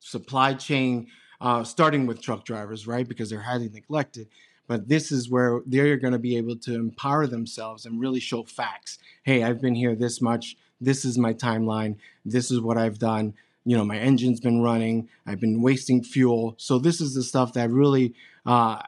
supply 0.00 0.54
chain, 0.54 1.08
uh, 1.40 1.64
starting 1.64 2.06
with 2.06 2.20
truck 2.22 2.44
drivers, 2.44 2.86
right? 2.86 3.06
Because 3.06 3.30
they're 3.30 3.40
highly 3.40 3.68
neglected 3.68 4.28
but 4.66 4.88
this 4.88 5.12
is 5.12 5.30
where 5.30 5.60
they're 5.66 5.96
going 5.96 6.12
to 6.12 6.18
be 6.18 6.36
able 6.36 6.56
to 6.56 6.74
empower 6.74 7.26
themselves 7.26 7.86
and 7.86 8.00
really 8.00 8.20
show 8.20 8.42
facts. 8.42 8.98
Hey, 9.22 9.42
I've 9.42 9.60
been 9.60 9.74
here 9.74 9.94
this 9.94 10.20
much. 10.20 10.56
This 10.80 11.04
is 11.04 11.18
my 11.18 11.32
timeline. 11.32 11.96
This 12.24 12.50
is 12.50 12.60
what 12.60 12.76
I've 12.76 12.98
done. 12.98 13.34
You 13.64 13.76
know, 13.76 13.84
my 13.84 13.98
engine's 13.98 14.40
been 14.40 14.62
running. 14.62 15.08
I've 15.26 15.40
been 15.40 15.62
wasting 15.62 16.02
fuel. 16.02 16.54
So 16.58 16.78
this 16.78 17.00
is 17.00 17.14
the 17.14 17.22
stuff 17.22 17.52
that 17.54 17.70
really 17.70 18.14
uh, 18.44 18.82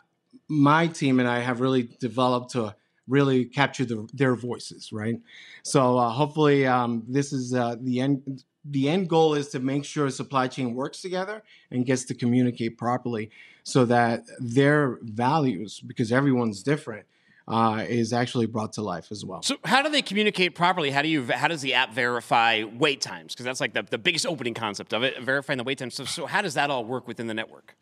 my 0.49 0.87
team 0.87 1.21
and 1.21 1.29
I 1.29 1.41
have 1.41 1.61
really 1.61 1.83
developed 2.01 2.53
to 2.53 2.75
really 3.07 3.45
capture 3.45 3.85
the, 3.85 4.09
their 4.13 4.35
voices, 4.35 4.93
right? 4.93 5.21
So 5.63 5.99
uh, 5.99 6.11
hopefully, 6.11 6.67
um, 6.67 7.05
this 7.09 7.33
is 7.33 7.55
uh, 7.55 7.77
the 7.81 8.01
end 8.01 8.45
the 8.71 8.89
end 8.89 9.09
goal 9.09 9.35
is 9.35 9.49
to 9.49 9.61
make 9.61 9.85
sure 9.85 10.11
supply 10.11 10.49
chain 10.49 10.75
works 10.75 11.01
together 11.01 11.43
and 11.71 11.87
gets 11.87 12.05
to 12.05 12.15
communicate 12.15 12.77
properly 12.77 13.31
so 13.63 13.85
that 13.85 14.25
their 14.39 14.99
values 15.03 15.81
because 15.81 16.13
everyone's 16.13 16.63
different 16.63 17.07
uh, 17.49 17.83
is 17.89 18.13
actually 18.13 18.47
brought 18.47 18.75
to 18.75 18.83
life 18.83 19.11
as 19.11 19.25
well. 19.25 19.43
So, 19.43 19.57
how 19.65 19.83
do 19.83 19.89
they 19.89 20.03
communicate 20.03 20.55
properly? 20.55 20.91
How 20.91 21.01
do 21.01 21.09
you? 21.09 21.25
How 21.25 21.49
does 21.49 21.63
the 21.63 21.75
app 21.75 21.95
verify 21.95 22.65
wait 22.65 23.01
times? 23.01 23.35
Because 23.35 23.45
that's 23.45 23.61
like 23.61 23.73
the, 23.73 23.83
the 23.83 23.99
biggest 23.99 24.27
opening 24.27 24.55
concept 24.55 24.93
of 24.93 25.03
it, 25.03 25.21
verifying 25.23 25.57
the 25.57 25.65
wait 25.65 25.79
times. 25.79 25.95
So, 25.95 26.05
so 26.05 26.27
how 26.27 26.43
does 26.43 26.55
that 26.55 26.71
all 26.71 26.85
work 26.85 27.09
within 27.09 27.27
the 27.27 27.35
network? 27.35 27.75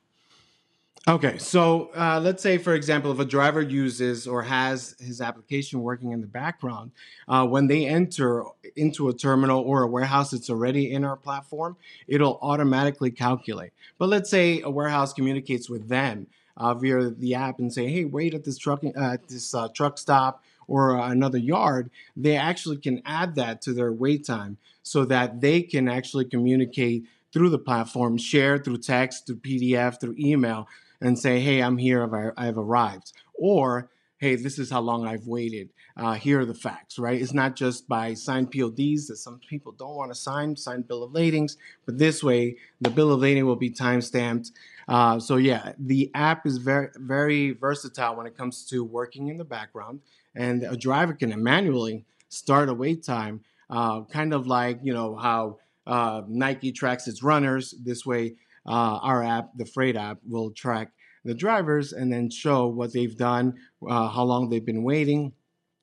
Okay, 1.09 1.39
so 1.39 1.91
uh, 1.97 2.19
let's 2.21 2.43
say, 2.43 2.59
for 2.59 2.75
example, 2.75 3.13
if 3.13 3.21
a 3.21 3.25
driver 3.25 3.63
uses 3.63 4.27
or 4.27 4.43
has 4.43 4.97
his 4.99 5.21
application 5.21 5.81
working 5.83 6.11
in 6.11 6.21
the 6.21 6.27
background, 6.27 6.91
uh, 7.29 7.47
when 7.47 7.69
they 7.69 7.87
enter 7.87 8.43
into 8.75 9.09
a 9.09 9.15
terminal 9.15 9.61
or 9.61 9.85
a 9.85 9.87
warehouse 9.87 10.33
that's 10.33 10.51
already 10.51 10.91
in 10.91 11.05
our 11.05 11.15
platform, 11.15 11.77
it'll 12.09 12.41
automatically 12.43 13.13
calculate. 13.13 13.71
But 13.99 14.09
let's 14.09 14.29
say 14.29 14.61
a 14.63 14.69
warehouse 14.69 15.13
communicates 15.13 15.71
with 15.71 15.89
them 15.89 16.27
uh, 16.57 16.75
via 16.75 17.11
the 17.11 17.35
app 17.37 17.61
and 17.61 17.73
say, 17.73 17.87
"Hey, 17.87 18.05
wait 18.05 18.35
at 18.35 18.43
this 18.43 18.59
truck 18.59 18.83
uh, 18.97 19.19
this 19.29 19.55
uh, 19.55 19.69
truck 19.69 19.99
stop 19.99 20.43
or 20.67 20.97
another 20.99 21.39
yard." 21.39 21.89
They 22.17 22.35
actually 22.35 22.79
can 22.79 23.01
add 23.07 23.37
that 23.37 23.63
to 23.63 23.73
their 23.73 23.93
wait 23.93 24.27
time 24.27 24.57
so 24.83 25.05
that 25.05 25.41
they 25.41 25.63
can 25.63 25.89
actually 25.89 26.25
communicate 26.25 27.05
through 27.33 27.51
the 27.51 27.59
platform, 27.59 28.19
share 28.19 28.59
through 28.59 28.79
text, 28.79 29.27
through 29.27 29.37
PDF, 29.37 30.01
through 30.01 30.17
email 30.19 30.67
and 31.01 31.19
say, 31.19 31.41
hey, 31.41 31.63
I'm 31.63 31.79
here, 31.79 32.03
I've, 32.37 32.59
arrived. 32.59 33.13
Or, 33.35 33.91
hey, 34.19 34.37
this 34.37 34.59
is 34.59 34.71
how 34.71 34.81
long 34.81 35.07
I've 35.07 35.27
waited. 35.27 35.71
Uh, 35.97 36.15
here 36.15 36.41
are 36.41 36.45
the 36.45 36.55
facts, 36.55 36.99
right? 36.99 37.21
It's 37.21 37.35
not 37.35 37.57
just 37.57 37.89
by 37.89 38.15
signed 38.15 38.53
PODs 38.53 39.09
that 39.09 39.17
some 39.17 39.41
people 39.49 39.73
don't 39.73 39.95
want 39.95 40.11
to 40.11 40.15
sign, 40.15 40.57
signed 40.57 40.89
bill 40.89 41.03
of 41.03 41.13
ladings, 41.13 41.57
but 41.85 41.99
this 41.99 42.23
way, 42.23 42.57
the 42.81 42.91
bill 42.91 43.13
of 43.13 43.21
lading 43.21 43.47
will 43.47 43.57
be 43.57 43.71
time 43.71 44.01
stamped. 44.01 44.53
Uh, 44.89 45.19
so 45.19 45.37
yeah, 45.37 45.73
the 45.79 46.11
app 46.15 46.47
is 46.47 46.59
very, 46.59 46.89
very 46.97 47.53
versatile 47.53 48.17
when 48.17 48.27
it 48.27 48.37
comes 48.37 48.65
to 48.67 48.85
working 48.85 49.29
in 49.29 49.39
the 49.39 49.45
background, 49.45 50.01
and 50.35 50.63
a 50.63 50.77
driver 50.77 51.13
can 51.13 51.43
manually 51.43 52.05
start 52.29 52.69
a 52.69 52.75
wait 52.75 53.03
time, 53.03 53.41
uh, 53.71 54.03
kind 54.05 54.33
of 54.33 54.47
like 54.47 54.79
you 54.83 54.93
know 54.93 55.17
how 55.17 55.59
uh, 55.87 56.23
Nike 56.29 56.73
tracks 56.73 57.09
its 57.09 57.23
runners. 57.23 57.75
This 57.83 58.07
way, 58.07 58.35
uh, 58.67 58.99
our 59.03 59.23
app, 59.23 59.51
the 59.57 59.65
FR8 59.65 59.97
app, 59.97 60.19
will 60.27 60.51
track 60.51 60.93
the 61.25 61.35
drivers 61.35 61.93
and 61.93 62.13
then 62.13 62.31
show 62.31 62.67
what 62.67 62.93
they've 62.93 63.17
done, 63.17 63.55
uh, 63.89 64.09
how 64.09 64.23
long 64.23 64.49
they've 64.49 64.65
been 64.65 64.83
waiting, 64.83 65.33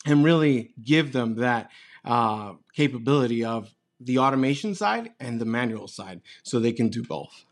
and 0.06 0.24
really 0.24 0.74
give 0.84 1.12
them 1.12 1.36
that 1.36 1.69
uh, 2.06 2.54
capability 2.76 3.43
of 3.43 3.74
the 4.00 4.17
automation 4.19 4.76
side 4.76 5.12
and 5.19 5.39
the 5.39 5.46
manual 5.46 5.88
side, 5.88 6.22
so 6.43 6.60
they 6.60 6.74
can 6.74 6.89
do 6.89 7.04
both. 7.04 7.46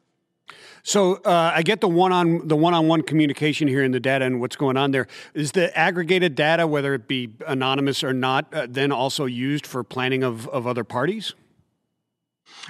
So 0.83 1.15
uh, 1.17 1.51
I 1.53 1.61
get 1.61 1.81
the 1.81 1.87
one 1.87 2.11
on 2.11 2.47
the 2.47 2.55
one 2.55 2.73
on 2.73 2.87
one 2.87 3.03
communication 3.03 3.67
here 3.67 3.83
in 3.83 3.91
the 3.91 3.99
data 3.99 4.25
and 4.25 4.41
what's 4.41 4.55
going 4.55 4.77
on 4.77 4.91
there. 4.91 5.07
Is 5.33 5.51
the 5.51 5.75
aggregated 5.77 6.35
data, 6.35 6.65
whether 6.65 6.93
it 6.93 7.07
be 7.07 7.29
anonymous 7.47 8.03
or 8.03 8.13
not, 8.13 8.53
uh, 8.53 8.67
then 8.69 8.91
also 8.91 9.25
used 9.25 9.65
for 9.65 9.83
planning 9.83 10.23
of, 10.23 10.47
of 10.49 10.67
other 10.67 10.83
parties? 10.83 11.33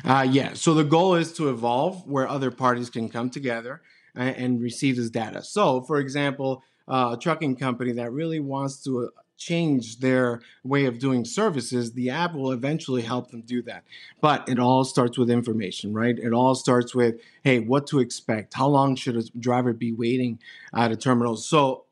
Uh, 0.06 0.28
yeah. 0.30 0.54
So 0.54 0.74
the 0.74 0.84
goal 0.84 1.16
is 1.16 1.34
to 1.34 1.50
evolve 1.50 2.08
where 2.08 2.28
other 2.28 2.52
parties 2.52 2.90
can 2.90 3.10
come 3.10 3.30
together 3.30 3.82
and, 4.16 4.36
and 4.36 4.62
receive 4.62 4.96
this 4.96 5.10
data. 5.10 5.44
So, 5.44 5.82
for 5.82 6.00
example, 6.00 6.64
uh, 6.88 7.16
a 7.18 7.22
trucking 7.22 7.56
company 7.56 7.92
that 7.94 8.12
really 8.12 8.40
wants 8.40 8.84
to 8.84 9.06
uh, 9.06 9.22
change 9.38 10.00
their 10.00 10.42
way 10.64 10.86
of 10.86 11.00
doing 11.00 11.26
services, 11.26 11.94
the 11.94 12.10
app 12.10 12.34
will 12.34 12.52
eventually 12.52 13.02
help 13.02 13.32
them 13.32 13.42
do 13.42 13.62
that. 13.64 13.84
But 14.20 14.48
it 14.48 14.60
all 14.60 14.84
starts 14.84 15.18
with 15.18 15.32
information, 15.32 15.94
right? 15.94 16.18
It 16.18 16.32
all 16.32 16.54
starts 16.54 16.94
with, 16.94 17.16
hey, 17.44 17.60
what 17.60 17.88
to 17.88 18.00
expect? 18.00 18.54
How 18.54 18.68
long 18.68 18.96
should 18.96 19.16
a 19.16 19.24
driver 19.40 19.74
be 19.74 19.92
waiting 19.92 20.40
at 20.76 20.92
a 20.92 20.96
terminal? 20.96 21.38
So, 21.38 21.86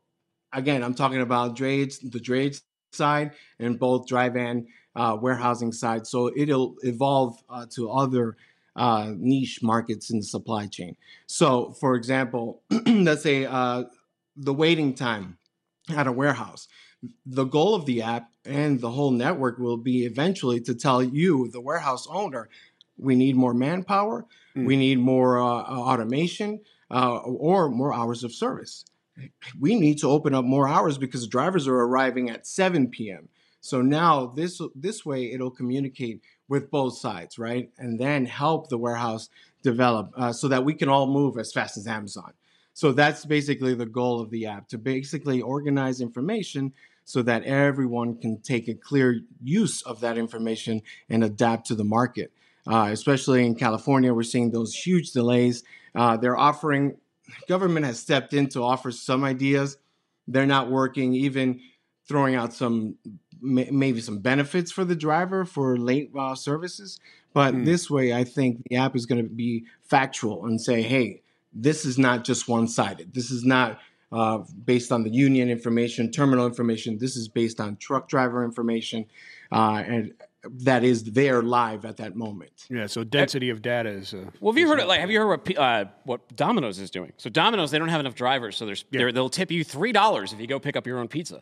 again, 0.53 0.83
I'm 0.83 0.93
talking 0.93 1.21
about 1.21 1.55
drayage, 1.55 1.99
the 2.11 2.19
drayage 2.19 2.61
side, 2.91 3.31
and 3.57 3.79
both 3.79 4.07
dry 4.07 4.29
van 4.29 4.67
uh, 4.95 5.17
warehousing 5.19 5.71
side. 5.71 6.07
So 6.07 6.31
it'll 6.35 6.75
evolve 6.83 7.41
uh, 7.49 7.65
to 7.71 7.91
other 7.91 8.37
uh, 8.75 9.13
niche 9.17 9.61
markets 9.61 10.09
in 10.09 10.19
the 10.19 10.25
supply 10.25 10.67
chain. 10.67 10.95
So, 11.27 11.71
for 11.79 11.95
example, 11.95 12.61
let's 12.87 13.23
say 13.23 13.45
uh, 13.45 13.83
the 14.35 14.53
waiting 14.53 14.93
time 14.93 15.37
at 15.95 16.07
a 16.07 16.11
warehouse. 16.11 16.67
The 17.25 17.45
goal 17.45 17.75
of 17.75 17.85
the 17.85 18.01
app 18.01 18.29
and 18.45 18.79
the 18.79 18.91
whole 18.91 19.11
network 19.11 19.57
will 19.57 19.77
be 19.77 20.05
eventually 20.05 20.59
to 20.61 20.75
tell 20.75 21.01
you, 21.01 21.49
the 21.49 21.61
warehouse 21.61 22.07
owner, 22.09 22.49
we 22.97 23.15
need 23.15 23.35
more 23.35 23.53
manpower, 23.53 24.25
mm. 24.55 24.65
we 24.65 24.75
need 24.75 24.99
more 24.99 25.39
uh, 25.39 25.43
automation, 25.43 26.59
uh, 26.91 27.17
or 27.17 27.69
more 27.69 27.93
hours 27.93 28.23
of 28.23 28.33
service. 28.33 28.85
We 29.59 29.75
need 29.75 29.99
to 29.99 30.09
open 30.09 30.33
up 30.33 30.45
more 30.45 30.67
hours 30.67 30.97
because 30.97 31.27
drivers 31.27 31.67
are 31.67 31.75
arriving 31.75 32.29
at 32.29 32.47
7 32.47 32.89
p.m. 32.89 33.29
So 33.61 33.81
now 33.81 34.27
this 34.27 34.61
this 34.75 35.05
way 35.05 35.31
it'll 35.31 35.51
communicate 35.51 36.21
with 36.47 36.71
both 36.71 36.97
sides, 36.97 37.37
right? 37.37 37.69
And 37.77 37.99
then 37.99 38.25
help 38.25 38.69
the 38.69 38.77
warehouse 38.77 39.29
develop 39.63 40.11
uh, 40.15 40.33
so 40.33 40.47
that 40.47 40.63
we 40.63 40.73
can 40.73 40.89
all 40.89 41.07
move 41.07 41.37
as 41.37 41.51
fast 41.51 41.77
as 41.77 41.87
Amazon. 41.87 42.33
So 42.73 42.91
that's 42.93 43.25
basically 43.25 43.75
the 43.75 43.85
goal 43.85 44.21
of 44.21 44.29
the 44.29 44.45
app 44.45 44.69
to 44.69 44.77
basically 44.77 45.41
organize 45.41 45.99
information 45.99 46.73
so 47.03 47.21
that 47.23 47.43
everyone 47.43 48.15
can 48.15 48.39
take 48.39 48.67
a 48.67 48.73
clear 48.73 49.21
use 49.43 49.81
of 49.81 49.99
that 50.01 50.17
information 50.17 50.81
and 51.09 51.23
adapt 51.23 51.67
to 51.67 51.75
the 51.75 51.83
market. 51.83 52.31
Uh, 52.67 52.89
especially 52.91 53.45
in 53.45 53.55
California, 53.55 54.13
we're 54.13 54.23
seeing 54.23 54.51
those 54.51 54.73
huge 54.75 55.11
delays. 55.11 55.63
Uh, 55.95 56.15
they're 56.17 56.37
offering, 56.37 56.95
government 57.47 57.85
has 57.85 57.99
stepped 57.99 58.33
in 58.33 58.47
to 58.47 58.61
offer 58.61 58.91
some 58.91 59.23
ideas. 59.23 59.77
They're 60.27 60.45
not 60.45 60.69
working, 60.69 61.15
even 61.15 61.61
throwing 62.07 62.35
out 62.35 62.53
some 62.53 62.95
maybe 63.41 64.01
some 64.01 64.19
benefits 64.19 64.71
for 64.71 64.83
the 64.83 64.95
driver 64.95 65.45
for 65.45 65.77
late 65.77 66.11
uh, 66.17 66.35
services. 66.35 66.99
But 67.33 67.53
mm. 67.53 67.65
this 67.65 67.89
way, 67.89 68.13
I 68.13 68.23
think 68.23 68.63
the 68.69 68.77
app 68.77 68.95
is 68.95 69.05
going 69.05 69.23
to 69.23 69.29
be 69.29 69.65
factual 69.83 70.45
and 70.45 70.59
say, 70.59 70.81
hey, 70.81 71.21
this 71.53 71.85
is 71.85 71.97
not 71.97 72.23
just 72.23 72.47
one 72.47 72.67
sided. 72.67 73.13
This 73.13 73.31
is 73.31 73.43
not 73.43 73.79
uh, 74.11 74.39
based 74.65 74.91
on 74.91 75.03
the 75.03 75.09
union 75.09 75.49
information, 75.49 76.11
terminal 76.11 76.45
information. 76.45 76.97
This 76.97 77.15
is 77.15 77.27
based 77.27 77.59
on 77.59 77.77
truck 77.77 78.07
driver 78.07 78.43
information. 78.43 79.05
Uh, 79.51 79.83
and 79.85 80.13
that 80.43 80.83
is 80.83 81.03
there 81.03 81.41
live 81.41 81.85
at 81.85 81.97
that 81.97 82.15
moment. 82.15 82.65
Yeah, 82.69 82.87
so 82.87 83.03
density 83.03 83.49
of 83.49 83.61
data 83.61 83.89
is. 83.89 84.13
Uh, 84.13 84.25
well, 84.39 84.53
have 84.53 84.59
you 84.59 84.67
heard? 84.67 84.85
Like, 84.85 84.99
have 84.99 85.11
you 85.11 85.19
heard 85.19 85.27
what 85.27 85.57
uh, 85.57 85.85
what 86.05 86.35
Domino's 86.35 86.79
is 86.79 86.89
doing? 86.89 87.11
So 87.17 87.29
Domino's, 87.29 87.71
they 87.71 87.79
don't 87.79 87.89
have 87.89 87.99
enough 87.99 88.15
drivers, 88.15 88.55
so 88.55 88.65
there's 88.65 88.85
yeah. 88.91 89.11
they'll 89.11 89.29
tip 89.29 89.51
you 89.51 89.63
three 89.63 89.91
dollars 89.91 90.31
if 90.31 90.39
you 90.39 90.47
go 90.47 90.59
pick 90.59 90.75
up 90.75 90.87
your 90.87 90.99
own 90.99 91.07
pizza. 91.07 91.41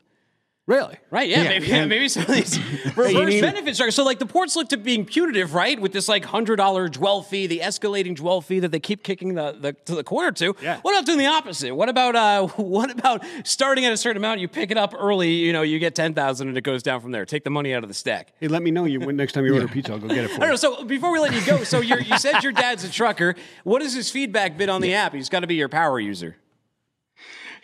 Really? 0.67 0.97
Right? 1.09 1.29
Yeah. 1.29 1.43
yeah. 1.43 1.49
Maybe, 1.49 1.67
yeah, 1.67 1.85
maybe 1.87 2.09
some 2.09 2.23
of 2.23 2.35
these 2.35 2.59
reverse 2.97 3.39
benefits 3.39 3.79
are 3.79 3.89
so 3.89 4.03
like 4.03 4.19
the 4.19 4.25
ports 4.25 4.57
look 4.57 4.67
to 4.69 4.77
being 4.77 5.05
punitive, 5.05 5.53
right? 5.53 5.79
With 5.79 5.93
this 5.93 6.09
like 6.09 6.25
hundred 6.25 6.57
dollar 6.57 6.89
dwell 6.89 7.21
fee, 7.21 7.47
the 7.47 7.59
escalating 7.59 8.15
dwell 8.15 8.41
fee 8.41 8.59
that 8.59 8.71
they 8.71 8.81
keep 8.81 9.01
kicking 9.01 9.35
the, 9.35 9.53
the 9.53 9.73
to 9.85 9.95
the 9.95 10.03
corner 10.03 10.33
to. 10.33 10.55
Yeah. 10.61 10.81
What 10.81 10.93
about 10.93 11.05
doing 11.05 11.19
the 11.19 11.25
opposite? 11.25 11.73
What 11.73 11.87
about 11.87 12.17
uh 12.17 12.47
what 12.57 12.91
about 12.91 13.23
starting 13.45 13.85
at 13.85 13.93
a 13.93 13.97
certain 13.97 14.17
amount? 14.17 14.41
You 14.41 14.49
pick 14.49 14.69
it 14.69 14.77
up 14.77 14.93
early, 14.93 15.31
you 15.31 15.53
know, 15.53 15.61
you 15.61 15.79
get 15.79 15.95
ten 15.95 16.13
thousand 16.13 16.49
and 16.49 16.57
it 16.57 16.65
goes 16.65 16.83
down 16.83 16.99
from 16.99 17.11
there. 17.11 17.25
Take 17.25 17.45
the 17.45 17.49
money 17.49 17.73
out 17.73 17.83
of 17.83 17.87
the 17.87 17.95
stack. 17.95 18.33
Hey, 18.41 18.49
let 18.49 18.61
me 18.61 18.69
know 18.69 18.83
you 18.83 18.99
when 18.99 19.15
next 19.15 19.33
time 19.33 19.45
you 19.45 19.53
order 19.53 19.69
pizza, 19.69 19.93
I'll 19.93 19.99
go 19.99 20.09
get 20.09 20.25
it 20.25 20.27
for 20.27 20.33
you. 20.33 20.37
I 20.37 20.39
don't 20.41 20.49
know. 20.49 20.55
So 20.57 20.83
before 20.83 21.13
we 21.13 21.19
let 21.19 21.33
you 21.33 21.45
go, 21.45 21.63
so 21.63 21.79
you 21.79 21.95
you 21.99 22.17
said 22.17 22.43
your 22.43 22.51
dad's 22.51 22.83
a 22.83 22.91
trucker. 22.91 23.35
What 23.63 23.81
has 23.81 23.93
his 23.93 24.11
feedback 24.11 24.57
been 24.57 24.69
on 24.69 24.81
the 24.81 24.93
app? 24.95 25.13
He's 25.13 25.29
got 25.29 25.39
to 25.39 25.47
be 25.47 25.55
your 25.55 25.69
power 25.69 25.97
user. 25.97 26.35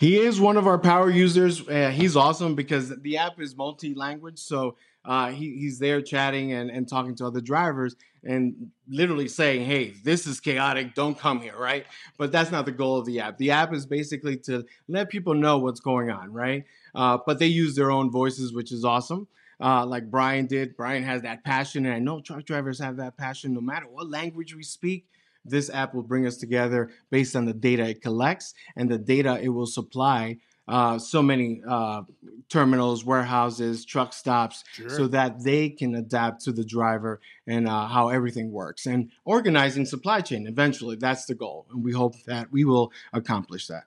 He 0.04 0.18
is 0.18 0.38
one 0.38 0.58
of 0.58 0.68
our 0.68 0.78
power 0.78 1.10
users. 1.10 1.66
Uh, 1.66 1.90
he's 1.90 2.18
awesome 2.18 2.56
because 2.56 2.90
the 2.90 3.16
app 3.16 3.40
is 3.40 3.56
multi-language, 3.56 4.38
so 4.38 4.76
uh, 5.06 5.30
he, 5.30 5.56
he's 5.56 5.80
there 5.80 6.02
chatting 6.02 6.52
and, 6.52 6.70
and 6.70 6.90
talking 6.90 7.16
to 7.16 7.26
other 7.26 7.40
drivers 7.40 7.96
and 8.22 8.70
literally 8.90 9.30
saying, 9.30 9.66
"Hey, 9.66 9.94
this 10.04 10.28
is 10.28 10.42
chaotic. 10.42 10.94
Don't 10.94 11.18
come 11.18 11.40
here." 11.40 11.58
Right? 11.58 11.86
But 12.18 12.34
that's 12.34 12.52
not 12.52 12.66
the 12.66 12.74
goal 12.74 12.98
of 12.98 13.06
the 13.06 13.22
app. 13.22 13.38
The 13.38 13.52
app 13.52 13.74
is 13.74 13.86
basically 13.86 14.36
to 14.40 14.66
let 14.90 15.08
people 15.08 15.36
know 15.36 15.58
what's 15.58 15.80
going 15.80 16.12
on. 16.12 16.34
Right? 16.34 16.66
Uh, 16.94 17.20
but 17.26 17.40
they 17.40 17.48
use 17.48 17.74
their 17.74 17.90
own 17.90 18.12
voices, 18.12 18.52
which 18.52 18.74
is 18.74 18.84
awesome. 18.84 19.30
Uh, 19.62 19.86
like 19.86 20.12
Brian 20.12 20.48
did. 20.48 20.76
Brian 20.76 21.04
has 21.04 21.22
that 21.22 21.46
passion, 21.46 21.86
and 21.86 21.96
I 21.96 22.00
know 22.00 22.20
truck 22.20 22.44
drivers 22.44 22.78
have 22.80 22.98
that 22.98 23.16
passion 23.16 23.54
no 23.54 23.62
matter 23.62 23.88
what 23.88 24.10
language 24.10 24.54
we 24.54 24.64
speak. 24.64 25.06
This 25.46 25.70
app 25.70 25.94
will 25.94 26.04
bring 26.04 26.26
us 26.26 26.38
together 26.38 26.92
based 27.10 27.36
on 27.36 27.46
the 27.46 27.54
data 27.54 27.84
it 27.90 28.02
collects 28.02 28.54
and 28.76 28.90
the 28.90 28.98
data 28.98 29.40
it 29.42 29.50
will 29.50 29.66
supply 29.66 30.38
uh, 30.68 30.98
so 30.98 31.22
many 31.22 31.62
uh, 31.68 32.04
terminals, 32.50 33.04
warehouses, 33.04 33.84
truck 33.84 34.14
stops, 34.14 34.64
sure. 34.72 34.90
so 34.90 35.08
that 35.08 35.44
they 35.44 35.70
can 35.70 35.96
adapt 35.96 36.42
to 36.46 36.52
the 36.52 36.64
driver 36.64 37.20
and 37.46 37.68
uh, 37.68 37.88
how 37.88 38.10
everything 38.10 38.52
works. 38.52 38.86
And 38.86 39.12
organizing 39.26 39.86
supply 39.86 40.22
chain 40.22 40.48
eventually, 40.48 40.96
that's 40.96 41.26
the 41.26 41.36
goal. 41.36 41.66
And 41.70 41.84
we 41.84 41.92
hope 41.92 42.16
that 42.28 42.52
we 42.52 42.64
will 42.64 42.92
accomplish 43.12 43.68
that. 43.68 43.84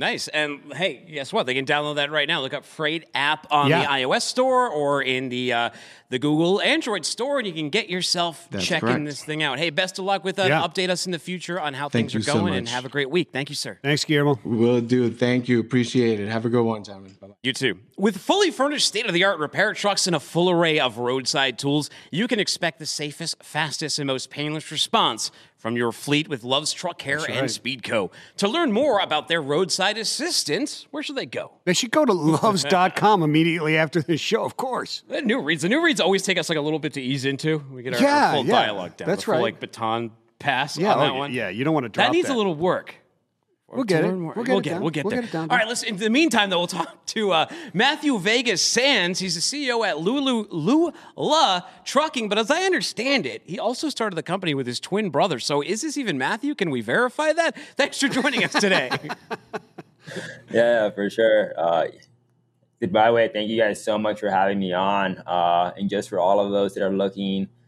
Nice. 0.00 0.28
And 0.28 0.72
hey, 0.72 1.04
guess 1.12 1.30
what? 1.30 1.44
They 1.44 1.52
can 1.52 1.66
download 1.66 1.96
that 1.96 2.10
right 2.10 2.26
now. 2.26 2.40
Look 2.40 2.54
up 2.54 2.64
FR8 2.64 3.04
app 3.14 3.46
on 3.50 3.68
yeah. 3.68 3.82
the 3.82 3.86
iOS 3.86 4.22
store 4.22 4.66
or 4.66 5.02
in 5.02 5.28
the 5.28 5.52
uh, 5.52 5.70
the 6.08 6.18
Google 6.18 6.58
Android 6.62 7.04
store, 7.04 7.38
and 7.38 7.46
you 7.46 7.52
can 7.52 7.68
get 7.68 7.90
yourself 7.90 8.48
That's 8.50 8.64
checking 8.64 8.88
correct. 8.88 9.04
this 9.04 9.22
thing 9.22 9.42
out. 9.42 9.58
Hey, 9.58 9.68
best 9.68 9.98
of 9.98 10.06
luck 10.06 10.24
with 10.24 10.36
that. 10.36 10.48
Yeah. 10.48 10.62
Update 10.62 10.88
us 10.88 11.04
in 11.04 11.12
the 11.12 11.18
future 11.18 11.60
on 11.60 11.74
how 11.74 11.90
Thank 11.90 12.12
things 12.12 12.26
are 12.26 12.32
going, 12.32 12.54
so 12.54 12.56
and 12.56 12.68
have 12.70 12.86
a 12.86 12.88
great 12.88 13.10
week. 13.10 13.28
Thank 13.30 13.50
you, 13.50 13.54
sir. 13.54 13.78
Thanks, 13.82 14.06
Guillermo. 14.06 14.40
Will 14.42 14.80
do. 14.80 15.10
Thank 15.10 15.50
you. 15.50 15.60
Appreciate 15.60 16.18
it. 16.18 16.28
Have 16.28 16.46
a 16.46 16.48
good 16.48 16.64
one, 16.64 16.82
Simon. 16.82 17.14
Bye-bye. 17.20 17.34
You 17.42 17.52
too. 17.52 17.78
With 17.98 18.16
fully 18.16 18.50
furnished, 18.50 18.88
state 18.88 19.04
of 19.04 19.12
the 19.12 19.24
art 19.24 19.38
repair 19.38 19.74
trucks 19.74 20.06
and 20.06 20.16
a 20.16 20.20
full 20.20 20.48
array 20.48 20.80
of 20.80 20.96
roadside 20.96 21.58
tools, 21.58 21.90
you 22.10 22.26
can 22.26 22.40
expect 22.40 22.78
the 22.78 22.86
safest, 22.86 23.42
fastest, 23.42 23.98
and 23.98 24.06
most 24.06 24.30
painless 24.30 24.72
response 24.72 25.30
from 25.60 25.76
your 25.76 25.92
fleet 25.92 26.26
with 26.26 26.42
Love's 26.42 26.72
Truck 26.72 26.98
Care 26.98 27.18
right. 27.18 27.30
and 27.30 27.46
Speedco. 27.46 28.10
To 28.38 28.48
learn 28.48 28.72
more 28.72 28.98
about 28.98 29.28
their 29.28 29.42
roadside 29.42 29.98
assistance, 29.98 30.86
where 30.90 31.02
should 31.02 31.16
they 31.16 31.26
go? 31.26 31.52
They 31.64 31.74
should 31.74 31.90
go 31.90 32.06
to 32.06 32.12
loves.com 32.14 33.22
immediately 33.22 33.76
after 33.76 34.00
this 34.00 34.22
show, 34.22 34.42
of 34.42 34.56
course. 34.56 35.04
The 35.08 35.20
new 35.20 35.40
reads. 35.40 35.62
The 35.62 35.68
new 35.68 35.84
reads 35.84 36.00
always 36.00 36.22
take 36.22 36.38
us 36.38 36.48
like 36.48 36.56
a 36.56 36.62
little 36.62 36.78
bit 36.78 36.94
to 36.94 37.02
ease 37.02 37.26
into. 37.26 37.62
We 37.70 37.82
get 37.82 37.94
our, 37.94 38.00
yeah, 38.00 38.26
our 38.28 38.34
full 38.36 38.46
yeah. 38.46 38.52
dialogue 38.52 38.96
down. 38.96 39.06
That's 39.06 39.28
right. 39.28 39.36
Full, 39.36 39.42
like 39.42 39.60
baton 39.60 40.12
pass 40.38 40.78
yeah, 40.78 40.94
on 40.94 40.98
oh, 40.98 41.00
that 41.02 41.10
oh, 41.10 41.18
one. 41.18 41.32
Yeah, 41.34 41.50
you 41.50 41.62
don't 41.62 41.74
want 41.74 41.84
to 41.84 41.90
drop 41.90 42.06
it. 42.06 42.08
that. 42.08 42.12
needs 42.16 42.28
that. 42.28 42.34
a 42.34 42.38
little 42.38 42.54
work. 42.54 42.94
We'll 43.72 43.84
get, 43.84 44.04
we'll 44.04 44.12
get, 44.12 44.12
it. 44.12 44.36
We'll 44.36 44.44
get, 44.44 44.50
we'll 44.50 44.60
get 44.60 44.72
it. 44.72 44.80
We'll 44.80 44.90
get 44.90 45.04
we'll 45.04 45.10
there. 45.10 45.20
Get 45.20 45.28
it 45.28 45.32
down, 45.32 45.50
All 45.50 45.56
right, 45.56 45.68
listen. 45.68 45.90
In 45.90 45.96
the 45.96 46.10
meantime, 46.10 46.50
though, 46.50 46.58
we'll 46.58 46.66
talk 46.66 47.04
to 47.06 47.30
uh, 47.32 47.46
Matthew 47.72 48.18
Vega-Sanz. 48.18 49.20
He's 49.20 49.34
the 49.36 49.40
CEO 49.40 49.86
at 49.86 49.98
Lulu 49.98 50.48
Lula 50.50 51.66
Trucking. 51.84 52.28
But 52.28 52.38
as 52.38 52.50
I 52.50 52.62
understand 52.62 53.26
it, 53.26 53.42
he 53.44 53.58
also 53.60 53.88
started 53.88 54.16
the 54.16 54.24
company 54.24 54.54
with 54.54 54.66
his 54.66 54.80
twin 54.80 55.10
brother. 55.10 55.38
So 55.38 55.62
is 55.62 55.82
this 55.82 55.96
even 55.96 56.18
Matthew? 56.18 56.54
Can 56.56 56.70
we 56.70 56.80
verify 56.80 57.32
that? 57.32 57.56
Thanks 57.76 58.00
for 58.00 58.08
joining 58.08 58.42
us 58.42 58.52
today. 58.52 58.90
yeah, 60.50 60.90
for 60.90 61.08
sure. 61.08 61.54
Uh, 61.56 61.86
by 62.90 63.06
the 63.06 63.12
way, 63.12 63.28
thank 63.32 63.50
you 63.50 63.58
guys 63.58 63.84
so 63.84 63.98
much 63.98 64.20
for 64.20 64.30
having 64.30 64.58
me 64.58 64.72
on. 64.72 65.18
Uh, 65.26 65.70
and 65.76 65.90
just 65.90 66.08
for 66.08 66.18
all 66.18 66.40
of 66.40 66.50
those 66.50 66.74
that 66.74 66.82
are 66.82 66.92
looking– 66.92 67.48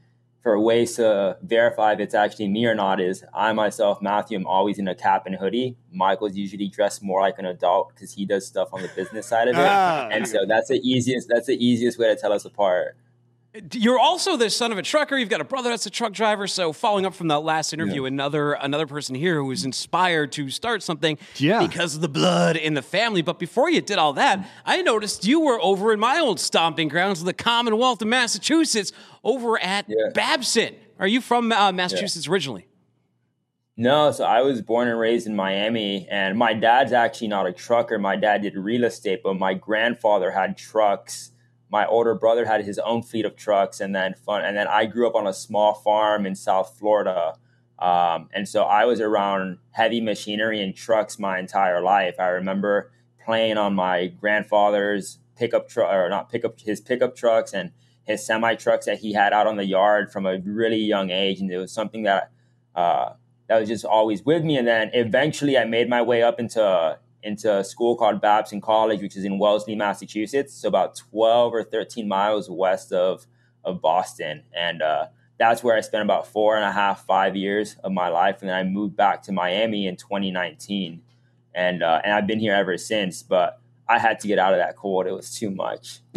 for 0.42 0.58
ways 0.58 0.96
to 0.96 1.36
verify 1.42 1.92
if 1.92 2.00
it's 2.00 2.14
actually 2.14 2.48
me 2.48 2.66
or 2.66 2.74
not 2.74 3.00
is 3.00 3.24
I 3.32 3.52
myself, 3.52 4.02
Matthew, 4.02 4.36
I'm 4.36 4.46
always 4.46 4.78
in 4.78 4.88
a 4.88 4.94
cap 4.94 5.26
and 5.26 5.36
hoodie. 5.36 5.76
Michael's 5.92 6.34
usually 6.34 6.68
dressed 6.68 7.02
more 7.02 7.20
like 7.20 7.38
an 7.38 7.46
adult 7.46 7.94
because 7.94 8.12
he 8.12 8.26
does 8.26 8.44
stuff 8.44 8.70
on 8.72 8.82
the 8.82 8.90
business 8.96 9.26
side 9.26 9.46
of 9.46 9.54
it. 9.54 9.64
Ah, 9.64 10.08
and 10.10 10.26
so 10.26 10.44
that's 10.46 10.68
the 10.68 10.80
easiest 10.82 11.28
that's 11.28 11.46
the 11.46 11.64
easiest 11.64 11.98
way 11.98 12.12
to 12.12 12.20
tell 12.20 12.32
us 12.32 12.44
apart. 12.44 12.96
You're 13.74 13.98
also 13.98 14.38
the 14.38 14.48
son 14.48 14.72
of 14.72 14.78
a 14.78 14.82
trucker. 14.82 15.18
You've 15.18 15.28
got 15.28 15.42
a 15.42 15.44
brother 15.44 15.68
that's 15.68 15.84
a 15.84 15.90
truck 15.90 16.14
driver. 16.14 16.46
So, 16.46 16.72
following 16.72 17.04
up 17.04 17.12
from 17.12 17.28
that 17.28 17.40
last 17.40 17.74
interview, 17.74 18.02
yeah. 18.02 18.08
another 18.08 18.54
another 18.54 18.86
person 18.86 19.14
here 19.14 19.36
who 19.36 19.44
was 19.44 19.66
inspired 19.66 20.32
to 20.32 20.48
start 20.48 20.82
something 20.82 21.18
yeah. 21.36 21.60
because 21.66 21.94
of 21.94 22.00
the 22.00 22.08
blood 22.08 22.56
in 22.56 22.72
the 22.72 22.80
family. 22.80 23.20
But 23.20 23.38
before 23.38 23.68
you 23.68 23.82
did 23.82 23.98
all 23.98 24.14
that, 24.14 24.48
I 24.64 24.80
noticed 24.80 25.26
you 25.26 25.40
were 25.40 25.60
over 25.60 25.92
in 25.92 26.00
my 26.00 26.18
old 26.18 26.40
stomping 26.40 26.88
grounds, 26.88 27.22
the 27.24 27.34
Commonwealth 27.34 28.00
of 28.00 28.08
Massachusetts, 28.08 28.90
over 29.22 29.60
at 29.60 29.84
yeah. 29.86 30.08
Babson. 30.14 30.74
Are 30.98 31.06
you 31.06 31.20
from 31.20 31.52
uh, 31.52 31.72
Massachusetts 31.72 32.26
originally? 32.26 32.66
No, 33.76 34.12
so 34.12 34.24
I 34.24 34.40
was 34.42 34.62
born 34.62 34.88
and 34.88 34.98
raised 34.98 35.26
in 35.26 35.36
Miami, 35.36 36.06
and 36.10 36.38
my 36.38 36.54
dad's 36.54 36.92
actually 36.92 37.28
not 37.28 37.46
a 37.46 37.52
trucker. 37.52 37.98
My 37.98 38.16
dad 38.16 38.42
did 38.42 38.56
real 38.56 38.84
estate, 38.84 39.20
but 39.22 39.38
my 39.38 39.52
grandfather 39.52 40.30
had 40.30 40.56
trucks 40.56 41.31
my 41.72 41.86
older 41.86 42.14
brother 42.14 42.44
had 42.44 42.64
his 42.64 42.78
own 42.78 43.02
fleet 43.02 43.24
of 43.24 43.34
trucks 43.34 43.80
and 43.80 43.94
then 43.94 44.14
fun 44.14 44.44
and 44.44 44.56
then 44.56 44.68
i 44.68 44.84
grew 44.84 45.08
up 45.08 45.14
on 45.14 45.26
a 45.26 45.32
small 45.32 45.74
farm 45.74 46.26
in 46.26 46.34
south 46.34 46.78
florida. 46.78 47.34
Um, 47.78 48.28
and 48.32 48.46
so 48.46 48.62
i 48.64 48.84
was 48.84 49.00
around 49.00 49.58
heavy 49.70 50.00
machinery 50.00 50.62
and 50.62 50.76
trucks 50.76 51.18
my 51.18 51.38
entire 51.38 51.80
life. 51.80 52.14
I 52.20 52.28
remember 52.28 52.92
playing 53.24 53.56
on 53.56 53.74
my 53.74 54.06
grandfather's 54.06 55.18
pickup 55.36 55.68
truck 55.68 55.92
or 55.92 56.08
not 56.08 56.30
pickup 56.30 56.60
his 56.60 56.80
pickup 56.80 57.16
trucks 57.16 57.52
and 57.52 57.72
his 58.04 58.24
semi 58.24 58.54
trucks 58.54 58.86
that 58.86 58.98
he 58.98 59.14
had 59.14 59.32
out 59.32 59.46
on 59.46 59.56
the 59.56 59.64
yard 59.64 60.12
from 60.12 60.26
a 60.26 60.38
really 60.44 60.76
young 60.76 61.10
age 61.10 61.40
and 61.40 61.50
it 61.50 61.58
was 61.58 61.72
something 61.72 62.02
that 62.02 62.30
uh, 62.74 63.14
that 63.48 63.60
was 63.60 63.68
just 63.68 63.84
always 63.84 64.24
with 64.24 64.44
me. 64.44 64.56
And 64.56 64.68
then 64.68 64.90
eventually 64.92 65.56
i 65.58 65.64
made 65.64 65.88
my 65.88 66.02
way 66.02 66.22
up 66.22 66.38
into 66.38 66.98
into 67.22 67.58
a 67.58 67.64
school 67.64 67.96
called 67.96 68.20
Babson 68.20 68.60
College, 68.60 69.00
which 69.00 69.16
is 69.16 69.24
in 69.24 69.38
Wellesley, 69.38 69.74
Massachusetts. 69.74 70.54
So 70.54 70.68
about 70.68 70.96
12 70.96 71.54
or 71.54 71.62
13 71.62 72.08
miles 72.08 72.50
west 72.50 72.92
of, 72.92 73.26
of 73.64 73.80
Boston. 73.80 74.42
And 74.52 74.82
uh, 74.82 75.06
that's 75.38 75.62
where 75.62 75.76
I 75.76 75.80
spent 75.80 76.02
about 76.02 76.26
four 76.26 76.56
and 76.56 76.64
a 76.64 76.72
half, 76.72 77.06
five 77.06 77.36
years 77.36 77.76
of 77.84 77.92
my 77.92 78.08
life. 78.08 78.40
And 78.40 78.50
then 78.50 78.56
I 78.56 78.64
moved 78.64 78.96
back 78.96 79.22
to 79.24 79.32
Miami 79.32 79.86
in 79.86 79.96
2019. 79.96 81.02
And, 81.54 81.82
uh, 81.82 82.00
and 82.02 82.12
I've 82.12 82.26
been 82.26 82.40
here 82.40 82.54
ever 82.54 82.76
since. 82.76 83.22
But 83.22 83.60
I 83.92 83.98
had 83.98 84.20
to 84.20 84.28
get 84.28 84.38
out 84.38 84.54
of 84.54 84.58
that 84.58 84.74
cold. 84.76 85.06
It 85.06 85.12
was 85.12 85.38
too 85.38 85.50
much. 85.50 86.00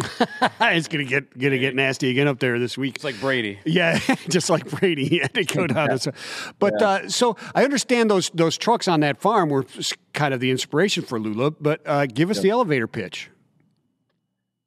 it's 0.60 0.88
gonna 0.88 1.04
get 1.04 1.38
gonna 1.38 1.58
get 1.58 1.74
nasty 1.74 2.08
again 2.08 2.26
up 2.26 2.38
there 2.38 2.58
this 2.58 2.78
week. 2.78 2.96
It's 2.96 3.04
like 3.04 3.20
Brady. 3.20 3.58
Yeah, 3.66 3.98
just 4.30 4.48
like 4.48 4.68
Brady. 4.70 5.06
He 5.16 5.18
had 5.18 5.34
to 5.34 5.44
go 5.44 5.66
down. 5.66 5.90
yeah. 5.90 6.12
But 6.58 6.74
yeah. 6.80 6.88
uh, 6.88 7.08
so 7.08 7.36
I 7.54 7.64
understand 7.64 8.10
those 8.10 8.30
those 8.30 8.56
trucks 8.56 8.88
on 8.88 9.00
that 9.00 9.20
farm 9.20 9.50
were 9.50 9.66
kind 10.14 10.32
of 10.32 10.40
the 10.40 10.50
inspiration 10.50 11.04
for 11.04 11.20
Lula. 11.20 11.50
But 11.50 11.82
uh, 11.84 12.06
give 12.06 12.30
us 12.30 12.38
yeah. 12.38 12.44
the 12.44 12.50
elevator 12.50 12.86
pitch. 12.86 13.30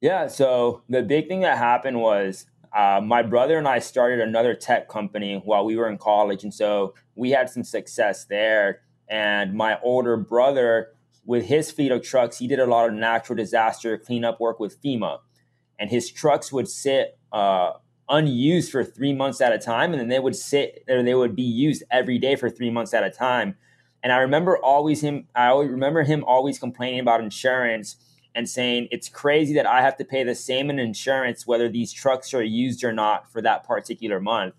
Yeah. 0.00 0.28
So 0.28 0.82
the 0.88 1.02
big 1.02 1.26
thing 1.26 1.40
that 1.40 1.58
happened 1.58 2.00
was 2.00 2.46
uh, 2.72 3.00
my 3.02 3.22
brother 3.22 3.58
and 3.58 3.66
I 3.66 3.80
started 3.80 4.20
another 4.20 4.54
tech 4.54 4.88
company 4.88 5.42
while 5.44 5.64
we 5.64 5.76
were 5.76 5.88
in 5.88 5.98
college, 5.98 6.44
and 6.44 6.54
so 6.54 6.94
we 7.16 7.30
had 7.30 7.50
some 7.50 7.64
success 7.64 8.24
there. 8.24 8.82
And 9.08 9.54
my 9.54 9.80
older 9.82 10.16
brother 10.16 10.92
with 11.30 11.44
his 11.44 11.70
fleet 11.70 11.92
of 11.92 12.02
trucks, 12.02 12.38
he 12.38 12.48
did 12.48 12.58
a 12.58 12.66
lot 12.66 12.88
of 12.88 12.92
natural 12.92 13.36
disaster 13.36 13.96
cleanup 13.96 14.40
work 14.40 14.58
with 14.58 14.82
FEMA. 14.82 15.20
And 15.78 15.88
his 15.88 16.10
trucks 16.10 16.52
would 16.52 16.66
sit 16.66 17.20
uh, 17.30 17.74
unused 18.08 18.72
for 18.72 18.82
three 18.82 19.12
months 19.12 19.40
at 19.40 19.52
a 19.52 19.58
time. 19.58 19.92
And 19.92 20.00
then 20.00 20.08
they 20.08 20.18
would 20.18 20.34
sit 20.34 20.82
or 20.88 21.04
they 21.04 21.14
would 21.14 21.36
be 21.36 21.44
used 21.44 21.84
every 21.88 22.18
day 22.18 22.34
for 22.34 22.50
three 22.50 22.68
months 22.68 22.92
at 22.92 23.04
a 23.04 23.10
time. 23.10 23.54
And 24.02 24.12
I 24.12 24.16
remember 24.16 24.58
always 24.58 25.02
him, 25.02 25.28
I 25.32 25.46
always 25.46 25.70
remember 25.70 26.02
him 26.02 26.24
always 26.24 26.58
complaining 26.58 26.98
about 26.98 27.20
insurance 27.20 27.94
and 28.34 28.48
saying, 28.48 28.88
it's 28.90 29.08
crazy 29.08 29.54
that 29.54 29.66
I 29.66 29.82
have 29.82 29.96
to 29.98 30.04
pay 30.04 30.24
the 30.24 30.34
same 30.34 30.68
in 30.68 30.80
insurance 30.80 31.46
whether 31.46 31.68
these 31.68 31.92
trucks 31.92 32.34
are 32.34 32.42
used 32.42 32.82
or 32.82 32.92
not 32.92 33.30
for 33.30 33.40
that 33.40 33.62
particular 33.62 34.18
month. 34.18 34.54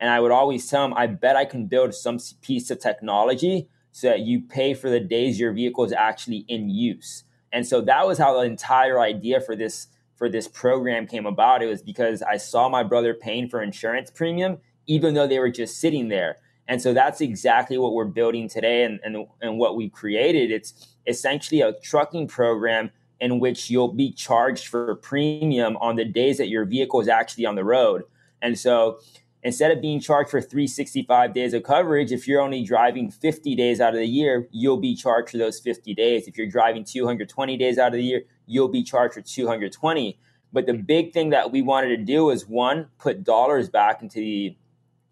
And 0.00 0.10
I 0.10 0.18
would 0.18 0.32
always 0.32 0.68
tell 0.68 0.86
him, 0.86 0.94
I 0.94 1.06
bet 1.06 1.36
I 1.36 1.44
can 1.44 1.66
build 1.66 1.94
some 1.94 2.18
piece 2.42 2.68
of 2.72 2.80
technology 2.80 3.68
so 3.96 4.08
that 4.08 4.20
you 4.20 4.42
pay 4.42 4.74
for 4.74 4.90
the 4.90 5.00
days 5.00 5.40
your 5.40 5.54
vehicle 5.54 5.82
is 5.82 5.90
actually 5.90 6.44
in 6.48 6.68
use. 6.68 7.24
And 7.50 7.66
so 7.66 7.80
that 7.80 8.06
was 8.06 8.18
how 8.18 8.34
the 8.34 8.42
entire 8.42 9.00
idea 9.00 9.40
for 9.40 9.56
this 9.56 9.86
for 10.16 10.28
this 10.28 10.46
program 10.48 11.06
came 11.06 11.24
about. 11.24 11.62
It 11.62 11.66
was 11.66 11.80
because 11.80 12.20
I 12.20 12.36
saw 12.36 12.68
my 12.68 12.82
brother 12.82 13.14
paying 13.14 13.48
for 13.48 13.62
insurance 13.62 14.10
premium, 14.10 14.58
even 14.86 15.14
though 15.14 15.26
they 15.26 15.38
were 15.38 15.50
just 15.50 15.80
sitting 15.80 16.08
there. 16.08 16.36
And 16.68 16.82
so 16.82 16.92
that's 16.92 17.22
exactly 17.22 17.78
what 17.78 17.94
we're 17.94 18.04
building 18.04 18.50
today 18.50 18.84
and, 18.84 19.00
and, 19.02 19.26
and 19.40 19.58
what 19.58 19.76
we 19.76 19.88
created. 19.88 20.50
It's 20.50 20.94
essentially 21.06 21.62
a 21.62 21.72
trucking 21.82 22.28
program 22.28 22.90
in 23.20 23.40
which 23.40 23.70
you'll 23.70 23.94
be 23.94 24.12
charged 24.12 24.66
for 24.66 24.96
premium 24.96 25.78
on 25.78 25.96
the 25.96 26.04
days 26.04 26.36
that 26.36 26.48
your 26.48 26.66
vehicle 26.66 27.00
is 27.00 27.08
actually 27.08 27.46
on 27.46 27.54
the 27.54 27.64
road. 27.64 28.02
And 28.42 28.58
so 28.58 28.98
instead 29.46 29.70
of 29.70 29.80
being 29.80 30.00
charged 30.00 30.30
for 30.30 30.40
365 30.40 31.32
days 31.32 31.54
of 31.54 31.62
coverage, 31.62 32.10
if 32.10 32.26
you're 32.26 32.40
only 32.40 32.64
driving 32.64 33.10
50 33.10 33.54
days 33.54 33.80
out 33.80 33.94
of 33.94 34.00
the 34.00 34.06
year, 34.06 34.48
you'll 34.50 34.76
be 34.76 34.96
charged 34.96 35.30
for 35.30 35.38
those 35.38 35.60
50 35.60 35.94
days. 35.94 36.26
If 36.26 36.36
you're 36.36 36.48
driving 36.48 36.82
220 36.82 37.56
days 37.56 37.78
out 37.78 37.88
of 37.88 37.92
the 37.92 38.02
year, 38.02 38.22
you'll 38.46 38.68
be 38.68 38.82
charged 38.82 39.14
for 39.14 39.20
220. 39.20 40.18
But 40.52 40.66
the 40.66 40.72
big 40.72 41.12
thing 41.12 41.30
that 41.30 41.52
we 41.52 41.62
wanted 41.62 41.96
to 41.96 42.04
do 42.04 42.30
is 42.30 42.48
one, 42.48 42.88
put 42.98 43.22
dollars 43.22 43.68
back 43.68 44.02
into 44.02 44.18
the 44.18 44.56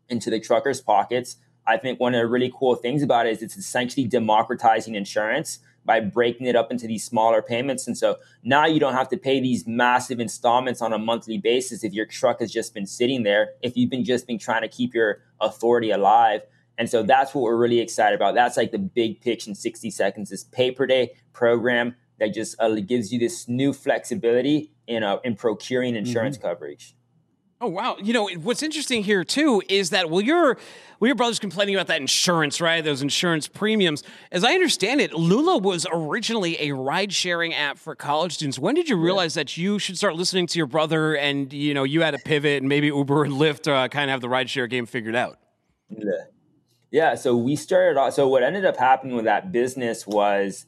into 0.09 0.31
the 0.31 0.41
truckers' 0.41 0.81
pockets. 0.81 1.37
I 1.67 1.77
think 1.77 2.01
one 2.01 2.15
of 2.15 2.21
the 2.21 2.27
really 2.27 2.53
cool 2.55 2.75
things 2.75 3.03
about 3.03 3.27
it 3.27 3.31
is 3.31 3.43
it's 3.43 3.57
essentially 3.57 4.07
democratizing 4.07 4.97
insurance 4.97 5.61
by 5.85 6.01
breaking 6.01 6.47
it 6.47 6.57
up 6.57 6.71
into 6.71 6.87
these 6.87 7.05
smaller 7.05 7.43
payments. 7.43 7.87
And 7.87 7.97
so 7.97 8.17
now 8.43 8.67
you 8.67 8.81
don't 8.81 8.95
have 8.95 9.09
to 9.11 9.17
pay 9.17 9.41
these 9.41 9.67
massive 9.67 10.21
installments 10.21 10.81
on 10.81 10.93
a 10.93 10.99
monthly 10.99 11.39
basis 11.39 11.85
if 11.85 11.93
your 11.93 12.07
truck 12.07 12.41
has 12.41 12.51
just 12.51 12.75
been 12.75 12.87
sitting 12.87 13.23
there, 13.23 13.51
if 13.63 13.77
you've 13.77 13.91
been 13.91 14.05
just 14.05 14.27
been 14.27 14.39
trying 14.39 14.63
to 14.63 14.69
keep 14.69 14.95
your 14.95 15.23
authority 15.41 15.91
alive. 15.91 16.43
And 16.79 16.89
so 16.89 17.03
that's 17.03 17.35
what 17.35 17.43
we're 17.43 17.57
really 17.57 17.81
excited 17.81 18.17
about. 18.17 18.35
That's 18.35 18.57
like 18.57 18.73
the 18.73 18.79
big 18.79 19.21
pitch 19.21 19.47
in 19.47 19.55
60 19.55 19.91
seconds, 19.91 20.31
this 20.31 20.45
pay 20.45 20.71
per 20.71 20.87
day 20.87 21.15
program 21.33 21.95
that 22.19 22.35
just 22.35 22.57
uh, 22.61 22.69
gives 22.77 23.13
you 23.13 23.19
this 23.19 23.49
new 23.49 23.73
flexibility 23.73 24.73
in, 24.87 25.03
uh, 25.03 25.19
in 25.25 25.37
procuring 25.37 25.97
insurance 25.97 26.37
mm-hmm. 26.37 26.49
coverage. 26.49 26.95
Oh 27.65 27.69
wow! 27.69 27.97
You 27.99 28.13
know 28.13 28.29
what's 28.43 28.63
interesting 28.63 29.03
here 29.03 29.25
too 29.25 29.63
is 29.71 29.89
that 29.89 30.11
well, 30.11 30.21
your 30.21 30.59
well, 31.01 31.07
your 31.07 31.15
brother's 31.15 31.39
complaining 31.39 31.75
about 31.75 31.87
that 31.87 31.99
insurance, 31.99 32.61
right? 32.61 32.85
Those 32.85 33.01
insurance 33.01 33.49
premiums. 33.49 34.03
As 34.31 34.45
I 34.45 34.53
understand 34.53 35.01
it, 35.01 35.15
Lula 35.15 35.57
was 35.57 35.87
originally 35.91 36.61
a 36.61 36.73
ride-sharing 36.73 37.55
app 37.55 37.79
for 37.79 37.95
college 37.95 38.35
students. 38.35 38.59
When 38.59 38.75
did 38.75 38.91
you 38.91 38.99
realize 38.99 39.35
yeah. 39.35 39.45
that 39.45 39.57
you 39.57 39.79
should 39.79 39.97
start 39.97 40.15
listening 40.15 40.47
to 40.49 40.59
your 40.59 40.67
brother, 40.67 41.15
and 41.17 41.51
you 41.55 41.73
know 41.73 41.85
you 41.85 42.03
had 42.03 42.11
to 42.11 42.19
pivot, 42.19 42.61
and 42.61 42.69
maybe 42.69 42.89
Uber 42.89 43.25
and 43.25 43.33
Lyft 43.33 43.67
uh, 43.67 43.89
kind 43.89 44.11
of 44.11 44.13
have 44.13 44.21
the 44.21 44.29
ride-share 44.29 44.67
game 44.67 44.85
figured 44.85 45.17
out? 45.17 45.39
Yeah, 45.89 46.11
yeah. 46.91 47.15
So 47.15 47.35
we 47.35 47.57
started 47.57 47.99
off. 47.99 48.13
So 48.13 48.29
what 48.29 48.43
ended 48.43 48.67
up 48.67 48.77
happening 48.77 49.17
with 49.17 49.25
that 49.25 49.53
business 49.53 50.07
was 50.07 50.67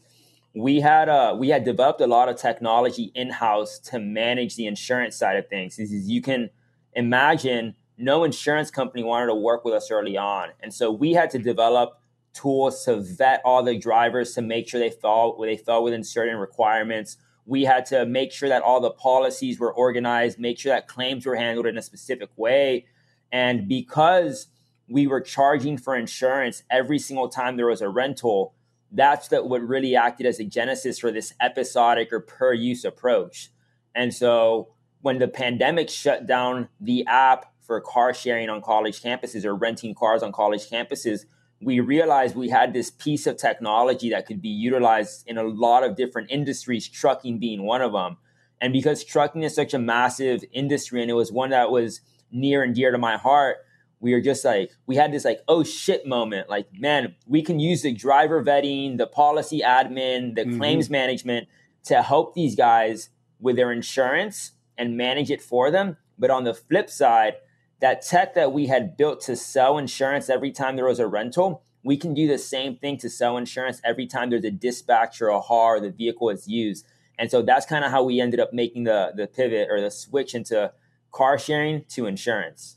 we 0.54 0.80
had 0.80 1.10
uh, 1.10 1.36
we 1.38 1.50
had 1.50 1.62
developed 1.62 2.00
a 2.00 2.06
lot 2.06 2.30
of 2.30 2.36
technology 2.36 3.12
in 3.14 3.28
house 3.28 3.78
to 3.80 3.98
manage 3.98 4.56
the 4.56 4.66
insurance 4.66 5.14
side 5.14 5.36
of 5.36 5.46
things. 5.48 5.78
Is 5.78 5.92
you 6.08 6.22
can 6.22 6.48
imagine, 6.96 7.76
no 7.96 8.24
insurance 8.24 8.70
company 8.70 9.04
wanted 9.04 9.26
to 9.26 9.34
work 9.34 9.64
with 9.64 9.72
us 9.72 9.90
early 9.90 10.16
on, 10.16 10.48
and 10.60 10.74
so 10.74 10.90
we 10.90 11.12
had 11.12 11.30
to 11.30 11.38
develop 11.38 12.00
tools 12.34 12.84
to 12.84 12.96
vet 12.96 13.40
all 13.44 13.62
the 13.62 13.78
drivers 13.78 14.34
to 14.34 14.42
make 14.42 14.68
sure 14.68 14.80
they 14.80 14.90
fell 14.90 15.38
they 15.40 15.56
fell 15.56 15.84
within 15.84 16.02
certain 16.02 16.36
requirements. 16.36 17.16
We 17.44 17.62
had 17.62 17.86
to 17.86 18.04
make 18.04 18.32
sure 18.32 18.48
that 18.48 18.62
all 18.62 18.80
the 18.80 18.90
policies 18.90 19.60
were 19.60 19.72
organized, 19.72 20.38
make 20.40 20.58
sure 20.58 20.74
that 20.74 20.88
claims 20.88 21.24
were 21.24 21.36
handled 21.36 21.66
in 21.66 21.78
a 21.78 21.82
specific 21.82 22.30
way, 22.36 22.86
and 23.30 23.68
because 23.68 24.48
we 24.88 25.06
were 25.06 25.20
charging 25.20 25.78
for 25.78 25.96
insurance 25.96 26.64
every 26.70 26.98
single 26.98 27.28
time 27.28 27.56
there 27.56 27.66
was 27.66 27.80
a 27.80 27.88
rental 27.88 28.54
that's 28.92 29.28
that 29.28 29.46
what 29.46 29.62
really 29.62 29.96
acted 29.96 30.26
as 30.26 30.38
a 30.38 30.44
genesis 30.44 30.98
for 30.98 31.10
this 31.10 31.34
episodic 31.40 32.12
or 32.12 32.20
per 32.20 32.52
use 32.52 32.84
approach. 32.84 33.50
And 33.94 34.14
so 34.14 34.74
when 35.02 35.18
the 35.18 35.28
pandemic 35.28 35.88
shut 35.90 36.26
down 36.26 36.68
the 36.80 37.06
app 37.06 37.52
for 37.60 37.80
car 37.80 38.14
sharing 38.14 38.48
on 38.48 38.62
college 38.62 39.02
campuses 39.02 39.44
or 39.44 39.54
renting 39.54 39.94
cars 39.94 40.22
on 40.22 40.32
college 40.32 40.68
campuses, 40.68 41.26
we 41.60 41.80
realized 41.80 42.36
we 42.36 42.48
had 42.48 42.72
this 42.72 42.90
piece 42.90 43.26
of 43.26 43.36
technology 43.36 44.10
that 44.10 44.26
could 44.26 44.42
be 44.42 44.48
utilized 44.48 45.26
in 45.26 45.38
a 45.38 45.42
lot 45.42 45.82
of 45.82 45.96
different 45.96 46.30
industries, 46.30 46.88
trucking 46.88 47.38
being 47.38 47.62
one 47.62 47.82
of 47.82 47.92
them. 47.92 48.18
And 48.60 48.72
because 48.72 49.04
trucking 49.04 49.42
is 49.42 49.54
such 49.54 49.74
a 49.74 49.78
massive 49.78 50.44
industry 50.52 51.02
and 51.02 51.10
it 51.10 51.14
was 51.14 51.32
one 51.32 51.50
that 51.50 51.70
was 51.70 52.00
near 52.30 52.62
and 52.62 52.74
dear 52.74 52.90
to 52.90 52.98
my 52.98 53.16
heart, 53.16 53.58
we 54.00 54.12
were 54.12 54.20
just 54.20 54.44
like 54.44 54.70
we 54.86 54.96
had 54.96 55.12
this 55.12 55.24
like 55.24 55.40
oh 55.48 55.62
shit 55.64 56.06
moment 56.06 56.48
like 56.48 56.66
man 56.72 57.14
we 57.26 57.42
can 57.42 57.58
use 57.58 57.82
the 57.82 57.92
driver 57.92 58.44
vetting 58.44 58.98
the 58.98 59.06
policy 59.06 59.62
admin 59.64 60.34
the 60.34 60.42
mm-hmm. 60.42 60.58
claims 60.58 60.90
management 60.90 61.48
to 61.84 62.02
help 62.02 62.34
these 62.34 62.54
guys 62.54 63.10
with 63.40 63.56
their 63.56 63.72
insurance 63.72 64.52
and 64.78 64.96
manage 64.96 65.30
it 65.30 65.42
for 65.42 65.70
them. 65.70 65.96
But 66.18 66.30
on 66.30 66.44
the 66.44 66.54
flip 66.54 66.90
side 66.90 67.34
that 67.80 68.00
tech 68.00 68.34
that 68.34 68.54
we 68.54 68.68
had 68.68 68.96
built 68.96 69.20
to 69.20 69.36
sell 69.36 69.76
insurance 69.76 70.30
every 70.30 70.50
time 70.50 70.76
there 70.76 70.86
was 70.86 70.98
a 70.98 71.06
rental 71.06 71.62
we 71.86 71.96
can 71.96 72.14
do 72.14 72.26
the 72.26 72.36
same 72.36 72.76
thing 72.76 72.98
to 72.98 73.08
sell 73.08 73.36
insurance 73.36 73.80
every 73.84 74.08
time 74.08 74.28
there's 74.28 74.44
a 74.44 74.50
dispatch 74.50 75.22
or 75.22 75.28
a 75.28 75.40
HAR 75.40 75.76
or 75.76 75.80
the 75.80 75.90
vehicle 75.90 76.30
is 76.30 76.48
used. 76.48 76.84
And 77.16 77.30
so 77.30 77.42
that's 77.42 77.64
kind 77.64 77.84
of 77.84 77.92
how 77.92 78.02
we 78.02 78.20
ended 78.20 78.40
up 78.40 78.52
making 78.52 78.84
the 78.84 79.12
the 79.14 79.28
pivot 79.28 79.68
or 79.70 79.80
the 79.80 79.90
switch 79.90 80.34
into 80.34 80.72
car 81.12 81.38
sharing 81.38 81.84
to 81.90 82.06
insurance 82.06 82.76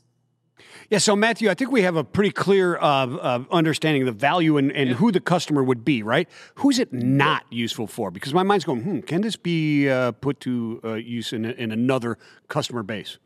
yeah, 0.90 0.98
so 0.98 1.14
Matthew, 1.14 1.50
I 1.50 1.54
think 1.54 1.70
we 1.70 1.82
have 1.82 1.96
a 1.96 2.04
pretty 2.04 2.30
clear 2.30 2.78
uh, 2.78 3.06
uh, 3.06 3.44
understanding 3.50 4.02
of 4.02 4.06
the 4.06 4.18
value 4.18 4.56
and, 4.56 4.72
and 4.72 4.90
yeah. 4.90 4.96
who 4.96 5.12
the 5.12 5.20
customer 5.20 5.62
would 5.62 5.84
be, 5.84 6.02
right? 6.02 6.28
Who's 6.56 6.78
it 6.78 6.92
not 6.92 7.44
useful 7.50 7.86
for? 7.86 8.10
Because 8.10 8.34
my 8.34 8.42
mind's 8.42 8.64
going, 8.64 8.82
hmm, 8.82 9.00
can 9.00 9.20
this 9.20 9.36
be 9.36 9.88
uh, 9.88 10.12
put 10.12 10.40
to 10.40 10.80
uh, 10.84 10.94
use 10.94 11.32
in, 11.32 11.44
in 11.44 11.72
another 11.72 12.18
customer 12.48 12.82
base? 12.82 13.18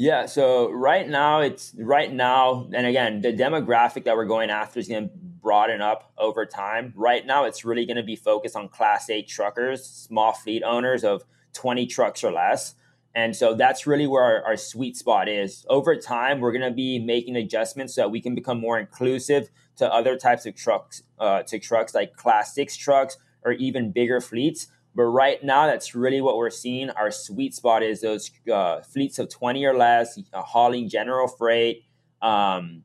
Yeah, 0.00 0.26
so 0.26 0.70
right 0.70 1.08
now 1.08 1.40
it's 1.40 1.74
right 1.76 2.12
now, 2.12 2.68
and 2.72 2.86
again, 2.86 3.20
the 3.20 3.32
demographic 3.32 4.04
that 4.04 4.16
we're 4.16 4.26
going 4.26 4.48
after 4.48 4.78
is 4.78 4.86
going 4.86 5.08
to 5.08 5.14
broaden 5.16 5.80
up 5.80 6.12
over 6.16 6.46
time. 6.46 6.92
Right 6.94 7.26
now, 7.26 7.46
it's 7.46 7.64
really 7.64 7.84
going 7.84 7.96
to 7.96 8.04
be 8.04 8.14
focused 8.14 8.54
on 8.54 8.68
Class 8.68 9.10
8 9.10 9.26
truckers, 9.26 9.84
small 9.84 10.32
fleet 10.32 10.62
owners 10.62 11.02
of 11.02 11.24
20 11.54 11.86
trucks 11.86 12.22
or 12.22 12.30
less. 12.30 12.74
And 13.14 13.34
so 13.34 13.54
that's 13.54 13.86
really 13.86 14.06
where 14.06 14.22
our, 14.22 14.44
our 14.44 14.56
sweet 14.56 14.96
spot 14.96 15.28
is. 15.28 15.64
Over 15.68 15.96
time, 15.96 16.40
we're 16.40 16.52
going 16.52 16.68
to 16.68 16.74
be 16.74 16.98
making 16.98 17.36
adjustments 17.36 17.94
so 17.94 18.02
that 18.02 18.10
we 18.10 18.20
can 18.20 18.34
become 18.34 18.60
more 18.60 18.78
inclusive 18.78 19.48
to 19.76 19.92
other 19.92 20.16
types 20.16 20.46
of 20.46 20.54
trucks, 20.54 21.02
uh, 21.18 21.42
to 21.44 21.58
trucks 21.58 21.94
like 21.94 22.14
class 22.16 22.54
six 22.54 22.76
trucks 22.76 23.16
or 23.44 23.52
even 23.52 23.92
bigger 23.92 24.20
fleets. 24.20 24.68
But 24.94 25.04
right 25.04 25.42
now, 25.42 25.66
that's 25.66 25.94
really 25.94 26.20
what 26.20 26.36
we're 26.36 26.50
seeing. 26.50 26.90
Our 26.90 27.10
sweet 27.10 27.54
spot 27.54 27.82
is 27.82 28.00
those 28.00 28.30
uh, 28.52 28.82
fleets 28.82 29.18
of 29.18 29.28
20 29.28 29.64
or 29.64 29.76
less, 29.76 30.18
uh, 30.32 30.42
hauling 30.42 30.88
general 30.88 31.28
freight. 31.28 31.84
Um, 32.20 32.82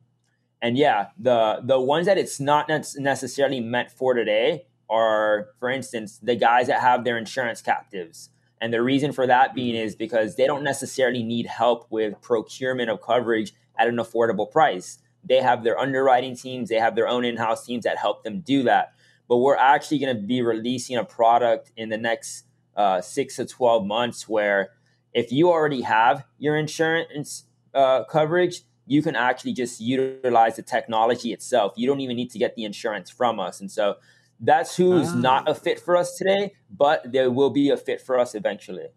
and 0.62 0.78
yeah, 0.78 1.08
the, 1.18 1.60
the 1.62 1.80
ones 1.80 2.06
that 2.06 2.16
it's 2.16 2.40
not 2.40 2.68
necessarily 2.68 3.60
meant 3.60 3.90
for 3.90 4.14
today 4.14 4.66
are, 4.88 5.48
for 5.58 5.70
instance, 5.70 6.18
the 6.22 6.36
guys 6.36 6.68
that 6.68 6.80
have 6.80 7.04
their 7.04 7.18
insurance 7.18 7.60
captives. 7.60 8.30
And 8.64 8.72
the 8.72 8.80
reason 8.80 9.12
for 9.12 9.26
that 9.26 9.54
being 9.54 9.74
is 9.74 9.94
because 9.94 10.36
they 10.36 10.46
don't 10.46 10.64
necessarily 10.64 11.22
need 11.22 11.44
help 11.44 11.86
with 11.90 12.18
procurement 12.22 12.88
of 12.88 13.02
coverage 13.02 13.52
at 13.76 13.88
an 13.88 13.96
affordable 13.96 14.50
price. 14.50 15.00
They 15.22 15.42
have 15.42 15.64
their 15.64 15.78
underwriting 15.78 16.34
teams, 16.34 16.70
they 16.70 16.78
have 16.78 16.96
their 16.96 17.06
own 17.06 17.26
in 17.26 17.36
house 17.36 17.66
teams 17.66 17.84
that 17.84 17.98
help 17.98 18.24
them 18.24 18.40
do 18.40 18.62
that. 18.62 18.94
But 19.28 19.36
we're 19.36 19.58
actually 19.58 19.98
going 19.98 20.16
to 20.16 20.22
be 20.22 20.40
releasing 20.40 20.96
a 20.96 21.04
product 21.04 21.72
in 21.76 21.90
the 21.90 21.98
next 21.98 22.46
uh, 22.74 23.02
six 23.02 23.36
to 23.36 23.44
12 23.44 23.84
months 23.84 24.26
where 24.30 24.70
if 25.12 25.30
you 25.30 25.50
already 25.50 25.82
have 25.82 26.24
your 26.38 26.56
insurance 26.56 27.44
uh, 27.74 28.04
coverage, 28.04 28.62
you 28.86 29.02
can 29.02 29.14
actually 29.14 29.52
just 29.52 29.78
utilize 29.78 30.56
the 30.56 30.62
technology 30.62 31.34
itself. 31.34 31.74
You 31.76 31.86
don't 31.86 32.00
even 32.00 32.16
need 32.16 32.30
to 32.30 32.38
get 32.38 32.56
the 32.56 32.64
insurance 32.64 33.10
from 33.10 33.38
us. 33.38 33.60
And 33.60 33.70
so 33.70 33.96
that's 34.44 34.76
who's 34.76 35.08
ah. 35.08 35.14
not 35.14 35.48
a 35.48 35.54
fit 35.54 35.80
for 35.80 35.96
us 35.96 36.16
today, 36.16 36.52
but 36.70 37.12
there 37.12 37.30
will 37.30 37.50
be 37.50 37.70
a 37.70 37.76
fit 37.76 38.00
for 38.00 38.18
us 38.18 38.34
eventually. 38.34 38.88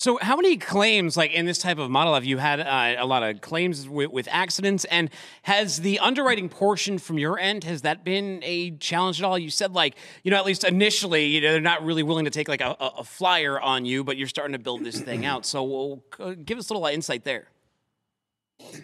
So, 0.00 0.18
how 0.22 0.34
many 0.34 0.56
claims, 0.56 1.14
like 1.18 1.30
in 1.32 1.44
this 1.44 1.58
type 1.58 1.76
of 1.76 1.90
model, 1.90 2.14
have 2.14 2.24
you 2.24 2.38
had 2.38 2.58
uh, 2.58 2.96
a 2.98 3.04
lot 3.04 3.22
of 3.22 3.42
claims 3.42 3.86
with, 3.86 4.10
with, 4.10 4.28
accidents? 4.30 4.86
And 4.86 5.10
has 5.42 5.82
the 5.82 5.98
underwriting 5.98 6.48
portion 6.48 6.96
from 6.96 7.18
your 7.18 7.38
end 7.38 7.64
has 7.64 7.82
that 7.82 8.02
been 8.02 8.40
a 8.42 8.70
challenge 8.78 9.20
at 9.20 9.26
all? 9.26 9.38
You 9.38 9.50
said, 9.50 9.74
like, 9.74 9.96
you 10.24 10.30
know, 10.30 10.38
at 10.38 10.46
least 10.46 10.64
initially, 10.64 11.26
you 11.26 11.42
know, 11.42 11.52
they're 11.52 11.60
not 11.60 11.84
really 11.84 12.02
willing 12.02 12.24
to 12.24 12.30
take 12.30 12.48
like 12.48 12.62
a, 12.62 12.74
a 12.80 13.04
flyer 13.04 13.60
on 13.60 13.84
you, 13.84 14.02
but 14.02 14.16
you're 14.16 14.26
starting 14.26 14.54
to 14.54 14.58
build 14.58 14.84
this 14.84 14.98
thing 14.98 15.26
out. 15.26 15.44
So, 15.44 15.62
we'll, 15.62 16.36
give 16.46 16.56
us 16.56 16.70
a 16.70 16.72
little 16.72 16.86
insight 16.86 17.24
there. 17.24 17.48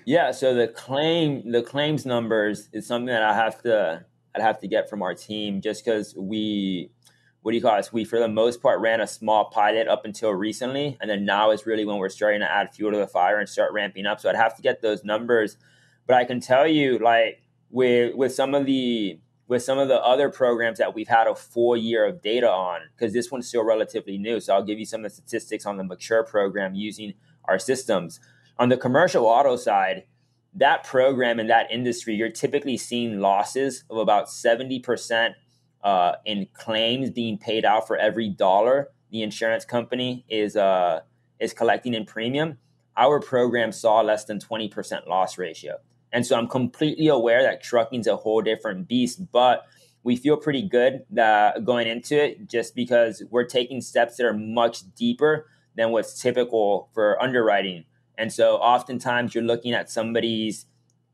Yeah. 0.05 0.33
So 0.33 0.55
the 0.55 0.69
claim, 0.69 1.51
the 1.51 1.63
claims 1.63 2.05
numbers 2.05 2.69
is 2.75 2.87
something 2.87 3.07
that 3.07 3.23
I 3.23 3.35
have 3.35 3.63
to 3.63 4.05
I'd 4.37 4.43
have 4.43 4.61
to 4.61 4.69
get 4.69 4.91
from 4.91 5.03
our 5.03 5.15
team 5.15 5.61
just 5.63 5.85
because 5.85 6.15
we, 6.17 6.91
what 7.41 7.53
do 7.53 7.57
you 7.57 7.63
call 7.63 7.79
us? 7.79 7.93
We, 7.93 8.05
for 8.05 8.19
the 8.19 8.29
most 8.29 8.61
part, 8.61 8.81
ran 8.81 9.01
a 9.01 9.07
small 9.07 9.47
pilot 9.47 9.89
up 9.89 10.05
until 10.05 10.31
recently. 10.33 10.99
And 11.01 11.09
then 11.09 11.25
now 11.25 11.53
is 11.53 11.65
really 11.65 11.85
when 11.85 11.97
we're 11.97 12.11
starting 12.11 12.41
to 12.41 12.51
add 12.51 12.75
fuel 12.75 12.93
to 12.93 12.99
the 12.99 13.07
fire 13.07 13.39
and 13.39 13.49
start 13.49 13.73
ramping 13.73 14.05
up. 14.05 14.21
So 14.21 14.29
I'd 14.29 14.37
have 14.37 14.55
to 14.57 14.63
get 14.63 14.83
those 14.83 15.05
numbers. 15.05 15.57
But 16.07 16.17
I 16.17 16.25
can 16.25 16.41
tell 16.41 16.67
you, 16.67 16.99
like, 16.99 17.43
with, 17.71 18.15
with 18.15 18.35
some 18.35 18.55
of 18.55 18.67
the, 18.67 19.21
with 19.49 19.63
some 19.63 19.79
of 19.79 19.89
the 19.89 20.01
other 20.03 20.29
programs 20.29 20.79
that 20.79 20.95
we've 20.95 21.09
had 21.09 21.27
a 21.27 21.35
full 21.35 21.77
year 21.77 22.05
of 22.05 22.21
data 22.21 22.51
on, 22.51 22.81
because 22.95 23.13
this 23.13 23.31
one's 23.31 23.49
still 23.49 23.65
relatively 23.65 24.19
new. 24.19 24.41
So 24.41 24.55
I'll 24.55 24.65
give 24.65 24.79
you 24.79 24.85
some 24.85 25.05
of 25.05 25.11
the 25.11 25.15
statistics 25.17 25.65
on 25.65 25.77
the 25.77 25.85
mature 25.85 26.25
program 26.25 26.75
using 26.75 27.15
our 27.45 27.59
systems. 27.59 28.21
On 28.59 28.69
the 28.69 28.77
commercial 28.77 29.25
auto 29.25 29.57
side, 29.57 30.05
that 30.57 30.85
program 30.85 31.39
in 31.39 31.47
that 31.49 31.71
industry, 31.71 32.15
you're 32.15 32.31
typically 32.31 32.77
seeing 32.77 33.21
losses 33.21 33.85
of 33.91 33.99
about 33.99 34.27
70% 34.27 35.35
uh, 35.85 36.13
in 36.25 36.49
claims 36.55 37.11
being 37.11 37.39
paid 37.39 37.65
out 37.65 37.87
for 37.87 37.97
every 37.97 38.29
dollar 38.29 38.91
the 39.11 39.23
insurance 39.23 39.65
company 39.65 40.25
is 40.29 40.57
uh, 40.57 41.01
is 41.39 41.53
collecting 41.53 41.95
in 41.95 42.05
premium. 42.05 42.59
Our 42.97 43.21
program 43.21 43.73
saw 43.73 44.01
less 44.01 44.25
than 44.25 44.39
20% 44.39 45.07
loss 45.07 45.39
ratio. 45.39 45.77
And 46.13 46.25
so 46.25 46.37
I'm 46.37 46.49
completely 46.49 47.09
aware 47.09 47.43
that 47.43 47.63
trucking's 47.63 48.07
a 48.07 48.17
whole 48.17 48.41
different 48.41 48.89
beast, 48.89 49.31
but 49.33 49.67
we 50.03 50.17
feel 50.17 50.37
pretty 50.37 50.63
good 50.63 51.05
that 51.11 51.65
going 51.65 51.87
into 51.89 52.23
it 52.23 52.49
just 52.49 52.75
because 52.75 53.23
we're 53.31 53.45
taking 53.45 53.81
steps 53.81 54.17
that 54.17 54.25
are 54.25 54.33
much 54.33 54.95
deeper 54.95 55.47
than 55.77 55.91
what's 55.91 56.21
typical 56.21 56.89
for 56.95 57.21
underwriting 57.23 57.85
and 58.19 58.33
so 58.33 58.57
oftentimes 58.57 59.35
you're 59.35 59.45
looking 59.45 59.73
at 59.73 59.91
somebody's 59.91 60.67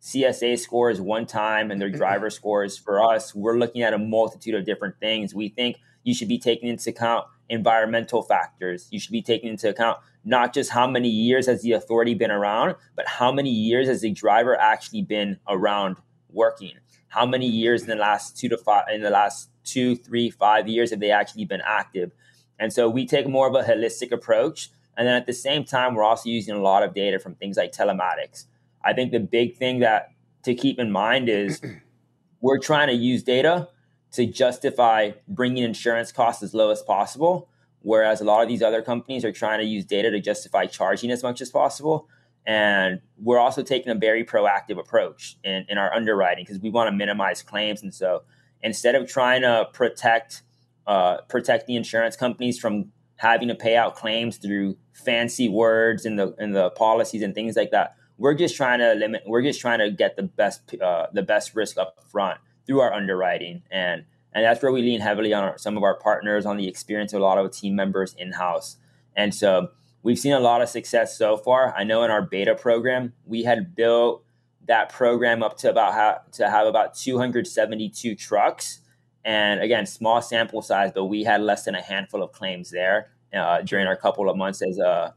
CSA 0.02 0.58
scores 0.58 1.00
one 1.00 1.26
time 1.26 1.70
and 1.70 1.80
their 1.80 1.88
mm-hmm. 1.88 1.96
driver 1.96 2.30
scores. 2.30 2.76
For 2.76 3.02
us, 3.02 3.34
we're 3.34 3.58
looking 3.58 3.82
at 3.82 3.94
a 3.94 3.98
multitude 3.98 4.54
of 4.54 4.64
different 4.64 4.98
things. 4.98 5.34
We 5.34 5.48
think 5.48 5.78
you 6.02 6.14
should 6.14 6.28
be 6.28 6.38
taking 6.38 6.68
into 6.68 6.90
account 6.90 7.26
environmental 7.48 8.22
factors. 8.22 8.88
You 8.90 8.98
should 8.98 9.12
be 9.12 9.22
taking 9.22 9.50
into 9.50 9.68
account 9.68 9.98
not 10.24 10.54
just 10.54 10.70
how 10.70 10.86
many 10.86 11.08
years 11.08 11.46
has 11.46 11.62
the 11.62 11.72
authority 11.72 12.14
been 12.14 12.30
around, 12.30 12.76
but 12.96 13.06
how 13.06 13.30
many 13.30 13.50
years 13.50 13.88
has 13.88 14.00
the 14.00 14.10
driver 14.10 14.58
actually 14.58 15.02
been 15.02 15.38
around 15.48 15.96
working. 16.30 16.72
How 17.08 17.26
many 17.26 17.46
years 17.46 17.82
in 17.82 17.88
the 17.88 17.96
last 17.96 18.36
two 18.38 18.48
to 18.48 18.56
five, 18.56 18.84
in 18.92 19.02
the 19.02 19.10
last 19.10 19.50
two, 19.64 19.94
three, 19.96 20.30
five 20.30 20.66
years 20.66 20.90
have 20.90 21.00
they 21.00 21.10
actually 21.10 21.44
been 21.44 21.60
active? 21.64 22.12
And 22.58 22.72
so 22.72 22.88
we 22.88 23.06
take 23.06 23.28
more 23.28 23.48
of 23.48 23.54
a 23.54 23.62
holistic 23.62 24.12
approach 24.12 24.70
and 24.96 25.06
then 25.06 25.14
at 25.14 25.26
the 25.26 25.32
same 25.32 25.64
time, 25.64 25.94
we're 25.94 26.04
also 26.04 26.28
using 26.28 26.54
a 26.54 26.60
lot 26.60 26.82
of 26.82 26.94
data 26.94 27.18
from 27.18 27.34
things 27.34 27.56
like 27.56 27.72
telematics. 27.72 28.46
I 28.84 28.92
think 28.92 29.12
the 29.12 29.20
big 29.20 29.56
thing 29.56 29.80
that 29.80 30.10
to 30.44 30.54
keep 30.54 30.78
in 30.78 30.90
mind 30.90 31.28
is 31.28 31.60
we're 32.40 32.58
trying 32.58 32.88
to 32.88 32.94
use 32.94 33.22
data 33.22 33.68
to 34.12 34.26
justify 34.26 35.12
bringing 35.28 35.64
insurance 35.64 36.12
costs 36.12 36.42
as 36.42 36.52
low 36.52 36.70
as 36.70 36.82
possible, 36.82 37.48
whereas 37.80 38.20
a 38.20 38.24
lot 38.24 38.42
of 38.42 38.48
these 38.48 38.62
other 38.62 38.82
companies 38.82 39.24
are 39.24 39.32
trying 39.32 39.60
to 39.60 39.64
use 39.64 39.84
data 39.84 40.10
to 40.10 40.20
justify 40.20 40.66
charging 40.66 41.10
as 41.10 41.22
much 41.22 41.40
as 41.40 41.50
possible. 41.50 42.08
And 42.44 43.00
we're 43.18 43.38
also 43.38 43.62
taking 43.62 43.90
a 43.90 43.94
very 43.94 44.24
proactive 44.24 44.78
approach 44.78 45.36
in, 45.44 45.64
in 45.68 45.78
our 45.78 45.94
underwriting 45.94 46.44
because 46.44 46.60
we 46.60 46.70
want 46.70 46.88
to 46.88 46.92
minimize 46.92 47.40
claims. 47.40 47.82
And 47.82 47.94
so 47.94 48.24
instead 48.62 48.94
of 48.94 49.08
trying 49.08 49.42
to 49.42 49.68
protect 49.72 50.42
uh, 50.86 51.18
protect 51.28 51.68
the 51.68 51.76
insurance 51.76 52.16
companies 52.16 52.58
from 52.58 52.90
having 53.22 53.46
to 53.46 53.54
pay 53.54 53.76
out 53.76 53.94
claims 53.94 54.36
through 54.36 54.76
fancy 54.92 55.48
words 55.48 56.04
in 56.04 56.16
the 56.16 56.34
in 56.40 56.50
the 56.50 56.70
policies 56.70 57.22
and 57.22 57.36
things 57.36 57.54
like 57.54 57.70
that. 57.70 57.94
We're 58.18 58.34
just 58.34 58.56
trying 58.56 58.80
to 58.80 58.94
limit. 58.94 59.22
We're 59.26 59.42
just 59.42 59.60
trying 59.60 59.78
to 59.78 59.92
get 59.92 60.16
the 60.16 60.24
best 60.24 60.74
uh, 60.82 61.06
the 61.12 61.22
best 61.22 61.54
risk 61.54 61.78
up 61.78 62.04
front 62.10 62.40
through 62.66 62.80
our 62.80 62.92
underwriting, 62.92 63.62
and 63.70 64.02
and 64.32 64.44
that's 64.44 64.60
where 64.60 64.72
we 64.72 64.82
lean 64.82 65.00
heavily 65.00 65.32
on 65.32 65.44
our, 65.44 65.56
some 65.56 65.76
of 65.76 65.84
our 65.84 65.94
partners, 66.00 66.44
on 66.44 66.56
the 66.56 66.66
experience 66.66 67.12
of 67.12 67.20
a 67.20 67.24
lot 67.24 67.38
of 67.38 67.52
team 67.52 67.76
members 67.76 68.12
in 68.18 68.32
house, 68.32 68.76
and 69.16 69.32
so 69.32 69.68
we've 70.02 70.18
seen 70.18 70.32
a 70.32 70.40
lot 70.40 70.60
of 70.60 70.68
success 70.68 71.16
so 71.16 71.36
far. 71.36 71.72
I 71.76 71.84
know 71.84 72.02
in 72.02 72.10
our 72.10 72.22
beta 72.22 72.56
program, 72.56 73.12
we 73.24 73.44
had 73.44 73.76
built 73.76 74.24
that 74.66 74.88
program 74.88 75.44
up 75.44 75.58
to 75.58 75.70
about 75.70 75.94
ha- 75.94 76.22
to 76.32 76.50
have 76.50 76.66
about 76.66 76.94
272 76.96 78.16
trucks 78.16 78.80
and 79.24 79.60
again, 79.60 79.86
small 79.86 80.20
sample 80.20 80.62
size, 80.62 80.90
but 80.92 81.04
we 81.04 81.22
had 81.22 81.40
less 81.40 81.64
than 81.64 81.74
a 81.74 81.82
handful 81.82 82.22
of 82.22 82.32
claims 82.32 82.70
there 82.70 83.11
uh, 83.34 83.62
during 83.62 83.86
our 83.86 83.96
couple 83.96 84.28
of 84.28 84.36
months 84.36 84.62
as 84.62 84.78
a 84.78 85.14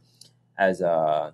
as 0.57 0.81
a 0.81 1.33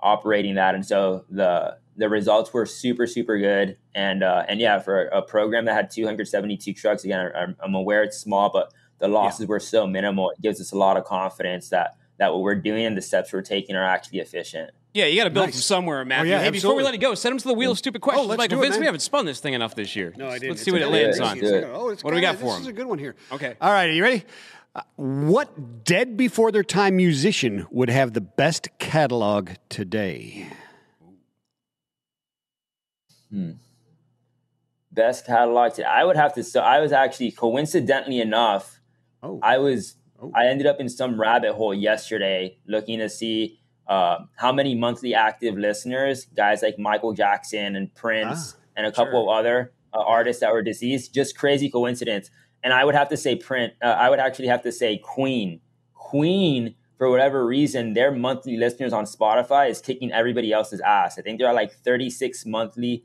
operating 0.00 0.56
that, 0.56 0.74
and 0.74 0.84
so 0.84 1.24
the 1.30 1.78
the 1.96 2.08
results 2.08 2.52
were 2.52 2.66
super 2.66 3.06
super 3.06 3.38
good. 3.38 3.76
And 3.94 4.22
uh, 4.22 4.44
and 4.48 4.60
yeah, 4.60 4.78
for 4.78 5.04
a 5.06 5.22
program 5.22 5.64
that 5.66 5.74
had 5.74 5.90
272 5.90 6.72
trucks, 6.74 7.04
again, 7.04 7.30
I'm, 7.34 7.56
I'm 7.62 7.74
aware 7.74 8.02
it's 8.02 8.18
small, 8.18 8.50
but 8.50 8.72
the 8.98 9.08
losses 9.08 9.40
yeah. 9.40 9.46
were 9.46 9.60
so 9.60 9.86
minimal. 9.86 10.30
It 10.30 10.40
gives 10.40 10.60
us 10.60 10.72
a 10.72 10.78
lot 10.78 10.96
of 10.96 11.04
confidence 11.04 11.68
that 11.70 11.96
that 12.18 12.32
what 12.32 12.42
we're 12.42 12.54
doing 12.54 12.84
and 12.84 12.96
the 12.96 13.02
steps 13.02 13.32
we're 13.32 13.42
taking 13.42 13.74
are 13.76 13.84
actually 13.84 14.20
efficient. 14.20 14.70
Yeah, 14.94 15.06
you 15.06 15.16
got 15.16 15.24
to 15.24 15.30
build 15.30 15.46
nice. 15.46 15.54
from 15.54 15.62
somewhere, 15.62 16.04
Matthew. 16.04 16.32
Oh, 16.32 16.36
yeah, 16.36 16.42
hey, 16.42 16.50
before 16.50 16.76
we 16.76 16.82
let 16.82 16.92
it 16.92 16.98
go, 16.98 17.14
send 17.14 17.32
them 17.32 17.38
to 17.38 17.48
the 17.48 17.54
wheel 17.54 17.72
of 17.72 17.78
stupid 17.78 18.02
questions. 18.02 18.30
Oh, 18.30 18.36
Michael 18.36 18.60
Vince, 18.60 18.76
it, 18.76 18.80
we 18.80 18.84
haven't 18.84 19.00
spun 19.00 19.24
this 19.24 19.40
thing 19.40 19.54
enough 19.54 19.74
this 19.74 19.96
year. 19.96 20.12
No, 20.18 20.28
I 20.28 20.34
didn't. 20.34 20.50
Let's 20.50 20.60
it's 20.60 20.64
see 20.66 20.70
what 20.70 20.82
it 20.82 20.88
lands 20.88 21.18
on. 21.18 21.42
Oh, 21.42 21.86
what 21.86 22.10
do 22.10 22.14
we 22.14 22.20
got 22.20 22.36
for 22.36 22.44
this 22.44 22.52
him? 22.52 22.58
This 22.58 22.60
is 22.60 22.66
a 22.68 22.72
good 22.74 22.86
one 22.86 22.98
here. 22.98 23.16
Okay. 23.32 23.56
All 23.60 23.70
right, 23.70 23.88
are 23.88 23.92
you 23.92 24.02
ready? 24.02 24.24
What 24.96 25.84
dead 25.84 26.16
before 26.16 26.50
their 26.50 26.62
time 26.62 26.96
musician 26.96 27.66
would 27.70 27.90
have 27.90 28.14
the 28.14 28.22
best 28.22 28.68
catalog 28.78 29.50
today? 29.68 30.48
Hmm. 33.30 33.52
Best 34.90 35.26
catalog 35.26 35.74
today. 35.74 35.88
I 35.88 36.04
would 36.04 36.16
have 36.16 36.34
to. 36.34 36.44
So 36.44 36.60
I 36.60 36.80
was 36.80 36.92
actually 36.92 37.32
coincidentally 37.32 38.20
enough. 38.20 38.80
Oh. 39.22 39.40
I 39.42 39.58
was. 39.58 39.96
Oh. 40.20 40.32
I 40.34 40.46
ended 40.46 40.66
up 40.66 40.80
in 40.80 40.88
some 40.88 41.20
rabbit 41.20 41.54
hole 41.54 41.74
yesterday 41.74 42.58
looking 42.66 42.98
to 43.00 43.08
see 43.08 43.58
uh, 43.86 44.20
how 44.36 44.52
many 44.52 44.74
monthly 44.74 45.14
active 45.14 45.56
listeners, 45.58 46.26
guys 46.26 46.62
like 46.62 46.78
Michael 46.78 47.12
Jackson 47.12 47.76
and 47.76 47.94
Prince, 47.94 48.54
ah, 48.54 48.60
and 48.76 48.86
a 48.86 48.92
couple 48.92 49.24
sure. 49.24 49.32
of 49.32 49.38
other 49.38 49.72
uh, 49.92 49.98
artists 49.98 50.40
that 50.40 50.52
were 50.52 50.62
deceased. 50.62 51.12
Just 51.12 51.36
crazy 51.36 51.70
coincidence. 51.70 52.30
And 52.64 52.72
I 52.72 52.84
would 52.84 52.94
have 52.94 53.08
to 53.08 53.16
say 53.16 53.36
Prince. 53.36 53.74
Uh, 53.82 53.86
I 53.86 54.08
would 54.10 54.20
actually 54.20 54.48
have 54.48 54.62
to 54.62 54.72
say 54.72 54.98
Queen. 54.98 55.60
Queen, 55.94 56.74
for 56.96 57.10
whatever 57.10 57.44
reason, 57.44 57.94
their 57.94 58.12
monthly 58.12 58.56
listeners 58.56 58.92
on 58.92 59.04
Spotify 59.04 59.68
is 59.68 59.80
kicking 59.80 60.12
everybody 60.12 60.52
else's 60.52 60.80
ass. 60.80 61.18
I 61.18 61.22
think 61.22 61.38
there 61.38 61.48
are 61.48 61.54
like 61.54 61.72
36 61.72 62.46
monthly, 62.46 63.04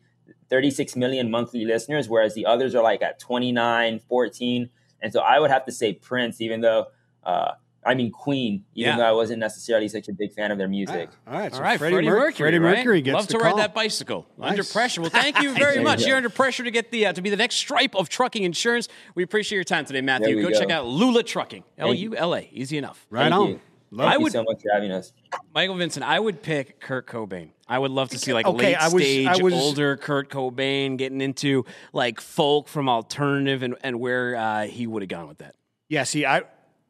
36 0.49 0.95
million 0.95 1.31
monthly 1.31 1.65
listeners, 1.65 2.07
whereas 2.07 2.35
the 2.35 2.45
others 2.45 2.75
are 2.75 2.83
like 2.83 3.01
at 3.01 3.19
29, 3.19 3.99
14. 3.99 4.69
And 5.01 5.13
so 5.13 5.21
I 5.21 5.39
would 5.39 5.49
have 5.49 5.65
to 5.65 5.71
say 5.71 5.93
Prince, 5.93 6.41
even 6.41 6.61
though 6.61 6.87
uh, 7.23 7.53
I 7.88 7.95
mean 7.95 8.11
Queen, 8.11 8.65
even 8.75 8.91
yeah. 8.91 8.97
though 8.97 9.05
I 9.05 9.13
wasn't 9.13 9.39
necessarily 9.39 9.88
such 9.88 10.09
a 10.09 10.13
big 10.13 10.33
fan 10.33 10.51
of 10.51 10.57
their 10.57 10.67
music. 10.67 11.09
All 11.25 11.39
right, 11.39 11.51
so 11.51 11.59
all 11.59 11.63
right, 11.63 11.79
Freddie, 11.79 11.95
Freddie 11.95 12.09
Mercury. 12.09 12.33
Freddie 12.33 12.59
Mercury 12.59 12.97
right? 12.97 13.03
gets 13.03 13.15
Love 13.15 13.27
to 13.27 13.38
call. 13.38 13.51
ride 13.51 13.57
that 13.59 13.73
bicycle 13.73 14.27
nice. 14.38 14.51
under 14.51 14.63
pressure. 14.65 15.01
Well, 15.01 15.09
thank 15.09 15.41
you 15.41 15.53
very 15.57 15.81
much. 15.81 16.05
You 16.05 16.13
are 16.13 16.17
under 16.17 16.29
pressure 16.29 16.65
to 16.65 16.71
get 16.71 16.91
the 16.91 17.05
uh, 17.05 17.13
to 17.13 17.21
be 17.21 17.29
the 17.29 17.38
next 17.38 17.55
stripe 17.55 17.95
of 17.95 18.09
trucking 18.09 18.43
insurance. 18.43 18.89
We 19.15 19.23
appreciate 19.23 19.55
your 19.55 19.63
time 19.63 19.85
today, 19.85 20.01
Matthew. 20.01 20.41
Go, 20.41 20.49
go, 20.49 20.59
check 20.59 20.69
out 20.69 20.85
Lula 20.85 21.23
Trucking. 21.23 21.63
L 21.77 21.93
U 21.93 22.13
L 22.13 22.35
A. 22.35 22.49
Easy 22.51 22.77
enough. 22.77 23.07
Right 23.09 23.29
thank 23.29 23.35
on. 23.35 23.47
You. 23.47 23.59
Thank 23.95 24.01
I 24.01 24.17
would, 24.17 24.25
you 24.25 24.29
so 24.31 24.43
much 24.43 24.61
for 24.61 24.73
having 24.73 24.91
us. 24.91 25.13
Michael 25.55 25.75
Vincent, 25.75 26.05
I 26.05 26.19
would 26.19 26.41
pick 26.41 26.81
Kurt 26.81 27.07
Cobain. 27.07 27.51
I 27.69 27.79
would 27.79 27.91
love 27.91 28.09
to 28.09 28.19
see 28.19 28.33
like 28.33 28.45
okay, 28.45 28.67
late 28.67 28.75
I 28.75 28.89
was, 28.89 29.01
stage, 29.01 29.27
I 29.27 29.41
was, 29.41 29.53
older 29.53 29.95
Kurt 29.95 30.29
Cobain 30.29 30.97
getting 30.97 31.21
into 31.21 31.63
like 31.93 32.19
folk 32.19 32.67
from 32.67 32.89
alternative 32.89 33.63
and, 33.63 33.75
and 33.83 34.01
where 34.01 34.35
uh, 34.35 34.65
he 34.65 34.88
would 34.88 35.03
have 35.03 35.09
gone 35.09 35.29
with 35.29 35.38
that. 35.38 35.55
Yeah, 35.88 36.03
see, 36.03 36.25
I 36.25 36.43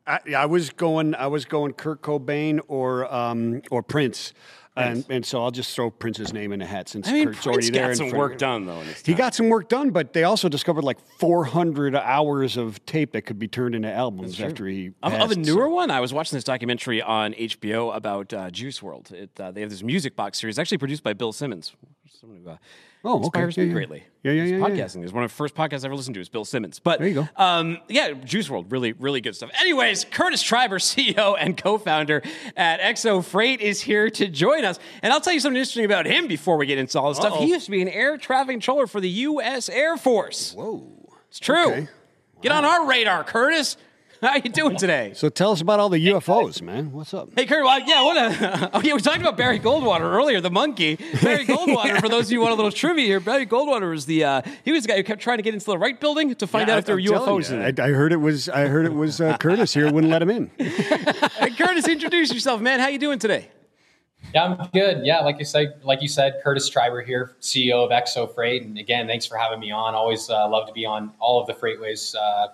I, 0.08 0.20
I, 0.36 0.46
was 0.46 0.70
going. 0.70 1.16
I 1.16 1.28
was 1.28 1.46
going 1.46 1.74
Kurt 1.74 2.02
Cobain 2.02 2.60
or 2.68 3.14
um, 3.14 3.62
or 3.72 3.84
Prince. 3.84 4.34
And, 4.78 5.06
and 5.10 5.26
so 5.26 5.44
I'll 5.44 5.52
just 5.52 5.76
throw 5.76 5.90
Prince's 5.90 6.34
name 6.34 6.54
in 6.54 6.60
the 6.60 6.66
hat 6.66 6.88
since 6.88 7.08
I 7.08 7.14
mean, 7.14 7.26
Kurt's 7.26 7.44
Prince 7.44 7.48
already 7.48 7.70
there. 7.72 7.88
Got 7.88 7.98
some 7.98 8.12
work 8.12 8.38
done 8.38 8.66
though. 8.66 8.84
He 9.04 9.16
got 9.16 9.34
some 9.34 9.50
work 9.50 9.70
done, 9.70 9.90
but 9.90 10.14
they 10.14 10.24
also 10.24 10.50
discovered 10.50 10.84
like 10.84 11.00
400 11.18 11.96
hours 11.96 12.58
of 12.58 12.86
tape 12.86 13.14
that 13.14 13.24
could 13.24 13.40
be 13.40 13.48
turned 13.48 13.74
into 13.74 13.92
albums 13.92 14.40
after 14.40 14.68
he. 14.68 14.92
Of, 15.02 15.14
passed, 15.14 15.26
of, 15.26 15.32
a 15.32 15.36
newer 15.36 15.66
so. 15.66 15.70
one, 15.70 15.90
I 15.90 16.00
was 16.00 16.14
watching 16.14 16.38
this 16.38 16.44
documentary 16.44 17.02
on 17.02 17.34
HBO 17.34 17.96
about 17.96 18.32
uh, 18.34 18.52
Juice 18.52 18.80
WRLD. 18.80 19.12
It, 19.14 19.40
uh, 19.40 19.52
they 19.52 19.62
have 19.62 19.72
this 19.72 19.82
music 19.82 20.16
box 20.16 20.40
series, 20.40 20.60
actually 20.60 20.78
produced 20.78 21.02
by 21.02 21.14
Bill 21.14 21.34
Simmons. 21.34 21.74
Someone 22.20 22.42
who, 22.44 22.50
uh, 22.52 22.58
oh, 23.08 23.18
inspires 23.18 23.56
okay. 23.56 23.62
me 23.62 23.68
yeah, 23.68 23.74
greatly. 23.74 24.04
Yeah, 24.24 24.32
yeah, 24.32 24.44
yeah. 24.44 24.58
Podcasting 24.58 25.04
is 25.04 25.14
one 25.14 25.24
of 25.24 25.32
the 25.32 25.36
first 25.36 25.56
podcasts 25.56 25.84
I 25.84 25.88
ever 25.88 25.96
listened 25.96 26.16
to. 26.16 26.22
Is 26.22 26.30
Bill 26.30 26.46
Simmons. 26.46 26.80
But 26.80 27.00
there 27.00 27.08
you 27.08 27.14
go. 27.14 27.30
Um, 27.36 27.80
yeah, 27.88 28.12
Juice 28.12 28.50
WRLD, 28.50 28.72
really, 28.72 28.94
really 28.94 29.22
good 29.22 29.36
stuff. 29.36 29.50
Anyways, 29.60 30.06
Kurtis 30.06 30.44
Tryber, 30.44 30.80
CEO 31.16 31.36
and 31.40 31.58
co-founder 31.58 32.22
at 32.56 32.80
EXO 32.82 33.24
Freight, 33.24 33.62
is 33.62 33.82
here 33.82 34.10
to 34.10 34.28
join 34.28 34.66
us, 34.66 34.80
and 35.02 35.14
I'll 35.14 35.22
tell 35.22 35.34
you 35.34 35.40
something 35.40 35.58
interesting 35.58 35.86
about 35.86 36.06
him 36.06 36.28
before 36.28 36.58
we 36.58 36.66
get 36.66 36.78
into 36.78 37.00
all 37.00 37.10
this 37.10 37.20
Uh-oh. 37.20 37.30
stuff. 37.30 37.40
He 37.40 37.50
used 37.50 37.66
to 37.66 37.72
be 37.72 37.82
an 37.82 37.90
air 37.90 38.18
traffic 38.18 38.54
controller 38.54 38.88
for 38.88 39.02
the 39.02 39.10
U.S. 39.10 39.70
Air 39.70 39.98
Force. 39.98 40.54
Whoa, 40.54 40.86
it's 41.30 41.40
true. 41.40 41.72
Okay. 41.72 41.88
Get 42.42 42.52
wow. 42.52 42.60
on 42.60 42.66
our 42.66 42.88
radar, 42.88 43.24
Kurtis. 43.24 43.78
How 44.22 44.36
you 44.36 44.50
doing 44.50 44.78
today? 44.78 45.12
So 45.14 45.30
tell 45.30 45.52
us 45.52 45.62
about 45.62 45.80
all 45.80 45.90
the 45.90 46.08
UFOs, 46.08 46.60
man. 46.60 46.92
What's 46.92 47.14
up? 47.14 47.30
Hey, 47.36 47.46
Kurt. 47.46 47.64
Well, 47.64 47.80
yeah, 47.82 48.02
what 48.02 48.18
a, 48.18 48.70
oh, 48.74 48.82
yeah, 48.82 48.96
we 48.96 49.00
talked 49.00 49.22
about 49.22 49.38
Barry 49.38 49.60
Goldwater 49.60 50.02
earlier, 50.02 50.42
the 50.42 50.50
monkey. 50.50 50.96
Barry 51.22 51.46
Goldwater, 51.46 51.86
yeah. 51.86 52.00
for 52.00 52.10
those 52.10 52.26
of 52.26 52.32
you 52.32 52.40
who 52.40 52.42
want 52.42 52.54
a 52.54 52.56
little 52.56 52.72
trivia 52.72 53.06
here, 53.06 53.20
Barry 53.20 53.46
Goldwater 53.46 53.92
was 53.92 54.08
the 54.08 54.24
uh, 54.24 54.42
he 54.66 54.72
was 54.72 54.84
the 54.84 54.90
guy 54.90 54.98
who 54.98 55.04
kept 55.04 55.22
trying 55.22 55.38
to 55.38 55.44
get 55.44 55.54
into 55.54 55.68
the 55.68 55.78
right 55.78 56.00
building 56.00 56.34
to 56.34 56.48
find 56.48 56.68
yeah, 56.68 56.76
out 56.76 56.80
if 56.80 56.86
there 56.86 56.96
were 56.96 57.02
UFOs 57.02 57.52
in 57.52 57.62
it. 57.62 57.80
I, 57.80 57.90
I, 57.90 57.92
heard 57.92 58.12
it 58.12 58.18
was 58.18 58.50
I 58.50 58.68
heard 58.68 58.88
it 58.88 58.94
was 58.94 59.22
uh, 59.22 59.38
Kurtis 59.38 59.76
here 59.76 59.92
wouldn't 59.92 60.12
let 60.12 60.24
him 60.24 60.32
in. 60.32 60.50
hey, 60.58 61.52
Kurtis, 61.52 61.88
introduce 61.88 62.34
yourself, 62.34 62.60
man. 62.60 62.80
How 62.80 62.88
you 62.88 63.00
doing 63.00 63.20
today? 63.20 63.50
Yeah, 64.34 64.46
I'm 64.46 64.70
good. 64.74 65.06
Yeah, 65.06 65.20
like 65.20 65.38
you 65.38 65.46
said, 65.46 65.80
like 65.84 66.02
you 66.02 66.08
said, 66.08 66.42
Kurtis 66.44 66.74
Tryber 66.74 67.06
here, 67.06 67.36
CEO 67.40 67.86
of 67.86 67.92
EXO 67.92 68.34
Freight, 68.34 68.64
and 68.64 68.80
again, 68.80 69.06
thanks 69.06 69.28
for 69.28 69.38
having 69.38 69.60
me 69.60 69.70
on. 69.70 69.94
Always 69.94 70.28
uh, 70.28 70.50
love 70.50 70.68
to 70.68 70.74
be 70.74 70.88
on 70.88 71.14
all 71.20 71.40
of 71.40 71.46
the 71.46 71.54
FreightWaves 71.54 72.16
uh, 72.16 72.48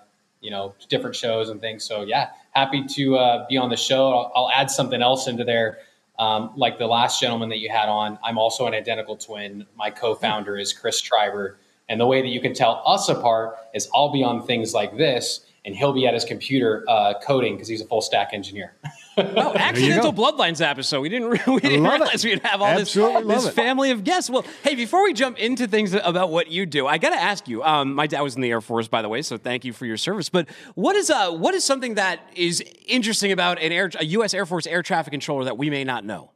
you 0.44 0.50
know 0.50 0.74
different 0.88 1.16
shows 1.16 1.48
and 1.48 1.60
things. 1.60 1.84
So 1.84 2.02
yeah, 2.02 2.30
happy 2.50 2.84
to 2.84 3.16
uh, 3.16 3.46
be 3.48 3.56
on 3.56 3.70
the 3.70 3.76
show. 3.76 4.12
I'll, 4.12 4.32
I'll, 4.36 4.50
add 4.50 4.70
something 4.70 5.02
else 5.02 5.26
into 5.26 5.42
there. 5.42 5.78
Um, 6.18 6.52
like 6.54 6.78
the 6.78 6.86
last 6.86 7.20
gentleman 7.20 7.48
that 7.48 7.58
you 7.58 7.70
had 7.70 7.88
on, 7.88 8.18
I'm 8.22 8.38
also 8.38 8.66
an 8.66 8.74
identical 8.74 9.16
twin. 9.16 9.66
My 9.74 9.90
co-founder 9.90 10.56
is 10.56 10.72
Chris 10.72 11.02
Tryber, 11.02 11.56
and 11.88 11.98
the 11.98 12.06
way 12.06 12.20
that 12.20 12.28
you 12.28 12.40
can 12.40 12.54
tell 12.54 12.82
us 12.86 13.08
apart 13.08 13.56
is 13.74 13.88
I'll 13.94 14.12
be 14.12 14.22
on 14.22 14.46
things 14.46 14.74
like 14.74 14.96
this, 14.96 15.44
and 15.64 15.74
he'll 15.74 15.94
be 15.94 16.06
at 16.06 16.14
his 16.14 16.24
computer 16.24 16.84
uh, 16.86 17.14
coding 17.20 17.54
because 17.54 17.66
he's 17.66 17.80
a 17.80 17.86
full 17.86 18.02
stack 18.02 18.30
engineer. 18.32 18.74
oh, 19.16 19.54
accidental 19.54 20.12
bloodlines 20.12 20.60
episode. 20.60 21.00
We 21.00 21.08
didn't 21.08 21.30
we 21.46 21.60
didn't 21.60 21.82
realize 21.82 22.24
it. 22.24 22.28
we'd 22.28 22.42
have 22.42 22.60
all 22.60 22.68
Absolutely 22.68 23.34
this, 23.34 23.44
this 23.44 23.54
family 23.54 23.90
of 23.90 24.04
guests. 24.04 24.30
Well, 24.30 24.44
hey, 24.62 24.74
before 24.74 25.04
we 25.04 25.12
jump 25.12 25.38
into 25.38 25.66
things 25.66 25.94
about 25.94 26.30
what 26.30 26.48
you 26.48 26.66
do, 26.66 26.86
I 26.86 26.98
got 26.98 27.10
to 27.10 27.20
ask 27.20 27.48
you. 27.48 27.62
Um, 27.62 27.94
my 27.94 28.06
dad 28.06 28.20
was 28.22 28.36
in 28.36 28.42
the 28.42 28.50
Air 28.50 28.60
Force, 28.60 28.88
by 28.88 29.02
the 29.02 29.08
way, 29.08 29.22
so 29.22 29.36
thank 29.36 29.64
you 29.64 29.72
for 29.72 29.86
your 29.86 29.96
service. 29.96 30.28
But 30.28 30.48
what 30.74 30.96
is 30.96 31.10
uh 31.10 31.32
what 31.32 31.54
is 31.54 31.64
something 31.64 31.94
that 31.94 32.20
is 32.34 32.62
interesting 32.86 33.32
about 33.32 33.60
an 33.60 33.72
air 33.72 33.90
a 33.98 34.04
U.S. 34.04 34.34
Air 34.34 34.46
Force 34.46 34.66
air 34.66 34.82
traffic 34.82 35.12
controller 35.12 35.44
that 35.44 35.58
we 35.58 35.70
may 35.70 35.84
not 35.84 36.04
know? 36.04 36.30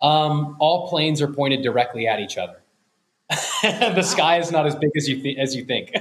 Um, 0.00 0.56
all 0.58 0.88
planes 0.88 1.22
are 1.22 1.28
pointed 1.28 1.62
directly 1.62 2.08
at 2.08 2.18
each 2.18 2.36
other. 2.36 2.61
the 3.62 4.02
sky 4.02 4.38
is 4.38 4.50
not 4.50 4.66
as 4.66 4.74
big 4.74 4.90
as 4.96 5.08
you 5.08 5.22
th- 5.22 5.38
as 5.38 5.54
you 5.54 5.64
think. 5.64 5.92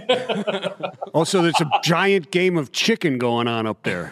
also, 1.14 1.42
there's 1.42 1.60
a 1.62 1.70
giant 1.84 2.32
game 2.32 2.58
of 2.58 2.72
chicken 2.72 3.18
going 3.18 3.48
on 3.48 3.66
up 3.66 3.84
there. 3.84 4.12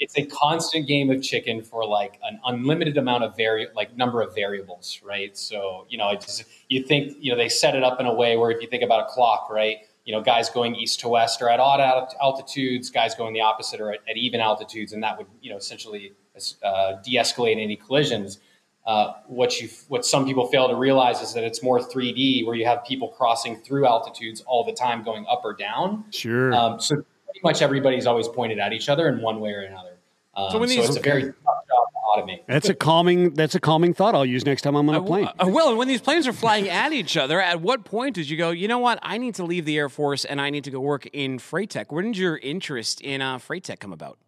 It's 0.00 0.18
a 0.18 0.26
constant 0.26 0.86
game 0.86 1.10
of 1.10 1.22
chicken 1.22 1.62
for 1.62 1.86
like 1.86 2.18
an 2.22 2.40
unlimited 2.44 2.98
amount 2.98 3.24
of 3.24 3.36
vari- 3.36 3.68
like 3.74 3.96
number 3.96 4.20
of 4.20 4.34
variables, 4.34 5.00
right? 5.04 5.36
So 5.36 5.86
you 5.88 5.96
know, 5.96 6.10
it's 6.10 6.44
you 6.68 6.82
think 6.82 7.16
you 7.20 7.30
know 7.30 7.38
they 7.38 7.48
set 7.48 7.74
it 7.74 7.82
up 7.82 8.00
in 8.00 8.06
a 8.06 8.14
way 8.14 8.36
where 8.36 8.50
if 8.50 8.60
you 8.60 8.68
think 8.68 8.82
about 8.82 9.08
a 9.08 9.12
clock, 9.12 9.48
right? 9.50 9.78
You 10.04 10.12
know, 10.12 10.20
guys 10.20 10.50
going 10.50 10.74
east 10.74 11.00
to 11.00 11.08
west 11.08 11.40
are 11.40 11.48
at 11.48 11.60
odd 11.60 11.80
altitudes, 12.20 12.90
guys 12.90 13.14
going 13.14 13.32
the 13.32 13.40
opposite 13.40 13.80
are 13.80 13.92
at, 13.92 14.00
at 14.08 14.16
even 14.16 14.40
altitudes, 14.40 14.92
and 14.92 15.02
that 15.02 15.16
would 15.16 15.28
you 15.40 15.50
know 15.50 15.56
essentially 15.56 16.12
uh, 16.62 16.94
de-escalate 17.02 17.62
any 17.62 17.76
collisions. 17.76 18.38
Uh, 18.86 19.14
what 19.28 19.60
you 19.60 19.68
what 19.88 20.04
some 20.04 20.26
people 20.26 20.46
fail 20.48 20.68
to 20.68 20.74
realize 20.74 21.22
is 21.22 21.32
that 21.32 21.42
it's 21.42 21.62
more 21.62 21.80
3D, 21.80 22.44
where 22.44 22.54
you 22.54 22.66
have 22.66 22.84
people 22.84 23.08
crossing 23.08 23.56
through 23.56 23.86
altitudes 23.86 24.42
all 24.42 24.62
the 24.64 24.72
time, 24.72 25.02
going 25.02 25.24
up 25.30 25.40
or 25.42 25.54
down. 25.54 26.04
Sure. 26.10 26.52
Um, 26.52 26.78
so 26.80 26.96
pretty 26.96 27.40
much 27.42 27.62
everybody's 27.62 28.06
always 28.06 28.28
pointed 28.28 28.58
at 28.58 28.72
each 28.72 28.90
other 28.90 29.08
in 29.08 29.22
one 29.22 29.40
way 29.40 29.52
or 29.52 29.62
another. 29.62 29.96
Um, 30.36 30.50
so, 30.50 30.58
when 30.58 30.68
these, 30.68 30.78
so 30.78 30.84
it's 30.84 30.98
okay. 30.98 31.10
a 31.10 31.12
very 31.12 31.22
tough 31.22 31.34
job 31.44 31.86
to 31.92 32.22
automate. 32.22 32.40
That's 32.46 32.68
a 32.68 32.74
calming. 32.74 33.34
That's 33.34 33.54
a 33.54 33.60
calming 33.60 33.94
thought. 33.94 34.14
I'll 34.14 34.26
use 34.26 34.44
next 34.44 34.62
time 34.62 34.74
I'm 34.74 34.88
on 34.88 34.96
a 34.96 35.02
plane. 35.02 35.28
Uh, 35.38 35.48
Will, 35.48 35.68
and 35.70 35.78
when 35.78 35.88
these 35.88 36.00
planes 36.00 36.26
are 36.26 36.32
flying 36.32 36.68
at 36.68 36.92
each 36.92 37.16
other, 37.16 37.40
at 37.40 37.60
what 37.60 37.84
point 37.84 38.14
did 38.14 38.28
you 38.28 38.36
go? 38.36 38.50
You 38.50 38.68
know 38.68 38.78
what? 38.78 38.98
I 39.02 39.18
need 39.18 39.36
to 39.36 39.44
leave 39.44 39.64
the 39.64 39.78
Air 39.78 39.88
Force 39.88 40.24
and 40.24 40.40
I 40.40 40.50
need 40.50 40.64
to 40.64 40.70
go 40.70 40.80
work 40.80 41.06
in 41.12 41.38
freight 41.38 41.70
tech. 41.70 41.92
Where 41.92 42.02
did 42.02 42.16
your 42.16 42.36
interest 42.38 43.00
in 43.00 43.22
uh, 43.22 43.38
freight 43.38 43.64
tech 43.64 43.80
come 43.80 43.92
about? 43.92 44.18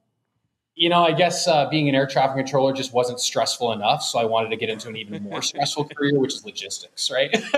You 0.79 0.91
know, 0.91 1.03
I 1.03 1.13
guess 1.13 1.49
uh, 1.49 1.69
being 1.71 1.89
an 1.89 1.95
air 1.95 2.07
traffic 2.07 2.37
controller 2.37 2.75
just 2.75 2.93
wasn't 2.93 3.19
stressful 3.19 3.73
enough, 3.73 4.03
so 4.03 4.19
I 4.19 4.27
wanted 4.27 4.51
to 4.51 4.57
get 4.57 4.69
into 4.69 4.89
an 4.89 4.97
even 4.97 5.23
more 5.23 5.41
stressful 5.41 5.89
career, 5.97 6.19
which 6.19 6.35
is 6.35 6.45
logistics, 6.45 7.11
right? 7.11 7.35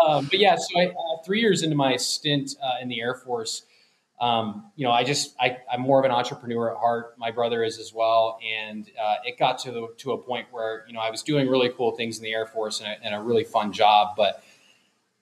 um, 0.00 0.26
but 0.26 0.38
yeah, 0.38 0.54
so 0.54 0.78
I, 0.78 0.86
uh, 0.86 1.22
three 1.26 1.40
years 1.40 1.64
into 1.64 1.74
my 1.74 1.96
stint 1.96 2.54
uh, 2.62 2.80
in 2.80 2.88
the 2.88 3.00
Air 3.00 3.16
Force, 3.16 3.64
um, 4.20 4.70
you 4.76 4.86
know, 4.86 4.92
I 4.92 5.02
just 5.02 5.34
I, 5.40 5.56
am 5.72 5.80
more 5.80 5.98
of 5.98 6.04
an 6.04 6.10
entrepreneur 6.10 6.70
at 6.70 6.76
heart. 6.76 7.14
My 7.16 7.30
brother 7.30 7.64
is 7.64 7.78
as 7.78 7.94
well, 7.94 8.38
and 8.46 8.88
uh, 9.02 9.16
it 9.24 9.38
got 9.38 9.58
to 9.60 9.72
the, 9.72 9.88
to 9.98 10.12
a 10.12 10.18
point 10.18 10.46
where 10.50 10.84
you 10.86 10.92
know 10.92 11.00
I 11.00 11.10
was 11.10 11.22
doing 11.22 11.48
really 11.48 11.70
cool 11.70 11.96
things 11.96 12.18
in 12.18 12.24
the 12.24 12.32
Air 12.32 12.44
Force 12.44 12.80
and 12.80 12.88
a, 12.88 13.02
and 13.02 13.14
a, 13.14 13.20
really 13.20 13.44
fun 13.44 13.72
job, 13.72 14.16
but 14.18 14.44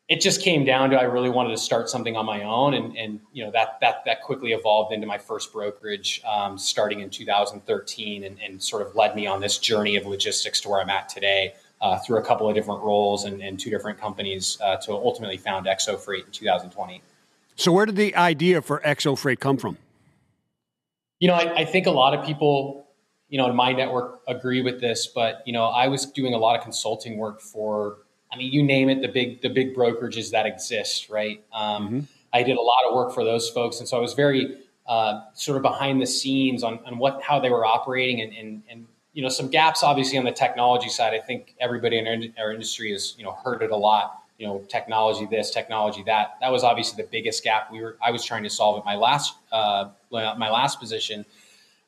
it 0.08 0.22
just 0.22 0.42
came 0.42 0.64
down 0.64 0.90
to 0.90 0.96
I 0.96 1.02
really 1.02 1.28
wanted 1.28 1.50
to 1.50 1.58
start 1.58 1.90
something 1.90 2.16
on 2.16 2.24
my 2.24 2.42
own, 2.42 2.74
and 2.74 2.96
and 2.96 3.20
you 3.32 3.44
know 3.44 3.50
that 3.50 3.78
that 3.80 4.04
that 4.06 4.22
quickly 4.22 4.52
evolved 4.52 4.92
into 4.92 5.06
my 5.06 5.18
first 5.18 5.52
brokerage, 5.52 6.22
um, 6.26 6.56
starting 6.56 7.00
in 7.00 7.10
2013, 7.10 8.24
and, 8.24 8.38
and 8.40 8.62
sort 8.62 8.86
of 8.86 8.94
led 8.96 9.14
me 9.14 9.26
on 9.26 9.40
this 9.40 9.58
journey 9.58 9.96
of 9.96 10.06
logistics 10.06 10.60
to 10.62 10.68
where 10.68 10.80
I'm 10.80 10.90
at 10.90 11.08
today. 11.08 11.54
Uh, 11.80 11.96
through 11.96 12.18
a 12.18 12.22
couple 12.24 12.48
of 12.48 12.56
different 12.56 12.82
roles 12.82 13.24
and, 13.24 13.40
and 13.40 13.60
two 13.60 13.70
different 13.70 14.00
companies 14.00 14.58
uh, 14.64 14.76
to 14.78 14.90
ultimately 14.90 15.36
found 15.36 15.64
EXO 15.64 15.96
Freight 15.96 16.24
in 16.24 16.32
2020. 16.32 17.00
So, 17.54 17.70
where 17.70 17.86
did 17.86 17.94
the 17.94 18.16
idea 18.16 18.62
for 18.62 18.80
EXO 18.80 19.16
Freight 19.16 19.38
come 19.38 19.56
from? 19.56 19.78
You 21.20 21.28
know, 21.28 21.34
I, 21.34 21.58
I, 21.58 21.64
think 21.64 21.86
a 21.86 21.92
lot 21.92 22.18
of 22.18 22.26
people, 22.26 22.88
you 23.28 23.38
know, 23.38 23.48
in 23.48 23.54
my 23.54 23.72
network 23.72 24.22
agree 24.26 24.60
with 24.60 24.80
this, 24.80 25.06
but 25.06 25.44
you 25.46 25.52
know, 25.52 25.66
I 25.66 25.86
was 25.86 26.06
doing 26.06 26.34
a 26.34 26.36
lot 26.36 26.56
of 26.56 26.64
consulting 26.64 27.16
work 27.16 27.40
for, 27.40 27.98
I 28.32 28.36
mean, 28.36 28.52
you 28.52 28.62
name 28.62 28.88
it, 28.88 29.00
the 29.00 29.08
big 29.08 29.42
the 29.42 29.48
big 29.48 29.74
brokerages 29.74 30.30
that 30.30 30.46
exist, 30.46 31.08
right? 31.08 31.42
Um, 31.52 31.86
mm-hmm. 31.86 32.00
I 32.32 32.42
did 32.42 32.56
a 32.56 32.62
lot 32.62 32.84
of 32.86 32.94
work 32.94 33.14
for 33.14 33.24
those 33.24 33.48
folks, 33.50 33.80
and 33.80 33.88
so 33.88 33.96
I 33.96 34.00
was 34.00 34.14
very 34.14 34.58
uh, 34.86 35.22
sort 35.34 35.56
of 35.56 35.62
behind 35.62 36.00
the 36.00 36.06
scenes 36.06 36.62
on, 36.62 36.80
on 36.86 36.98
what 36.98 37.22
how 37.22 37.40
they 37.40 37.50
were 37.50 37.64
operating, 37.64 38.20
and, 38.20 38.32
and 38.34 38.62
and 38.70 38.86
you 39.12 39.22
know, 39.22 39.28
some 39.28 39.48
gaps 39.48 39.82
obviously 39.82 40.18
on 40.18 40.24
the 40.24 40.32
technology 40.32 40.88
side. 40.88 41.14
I 41.14 41.20
think 41.20 41.54
everybody 41.60 41.98
in 41.98 42.06
our, 42.06 42.44
our 42.44 42.52
industry 42.52 42.92
has 42.92 43.14
you 43.16 43.24
know 43.24 43.32
heard 43.32 43.62
it 43.62 43.70
a 43.70 43.76
lot 43.76 44.22
you 44.38 44.46
know 44.46 44.64
technology 44.68 45.26
this 45.26 45.50
technology 45.50 46.02
that 46.04 46.36
that 46.40 46.50
was 46.50 46.62
obviously 46.62 47.02
the 47.02 47.08
biggest 47.10 47.42
gap 47.44 47.70
we 47.70 47.80
were 47.80 47.96
i 48.00 48.10
was 48.10 48.24
trying 48.24 48.42
to 48.44 48.50
solve 48.50 48.78
at 48.78 48.84
my 48.84 48.94
last 48.94 49.34
uh, 49.52 49.88
my 50.10 50.48
last 50.48 50.80
position 50.80 51.24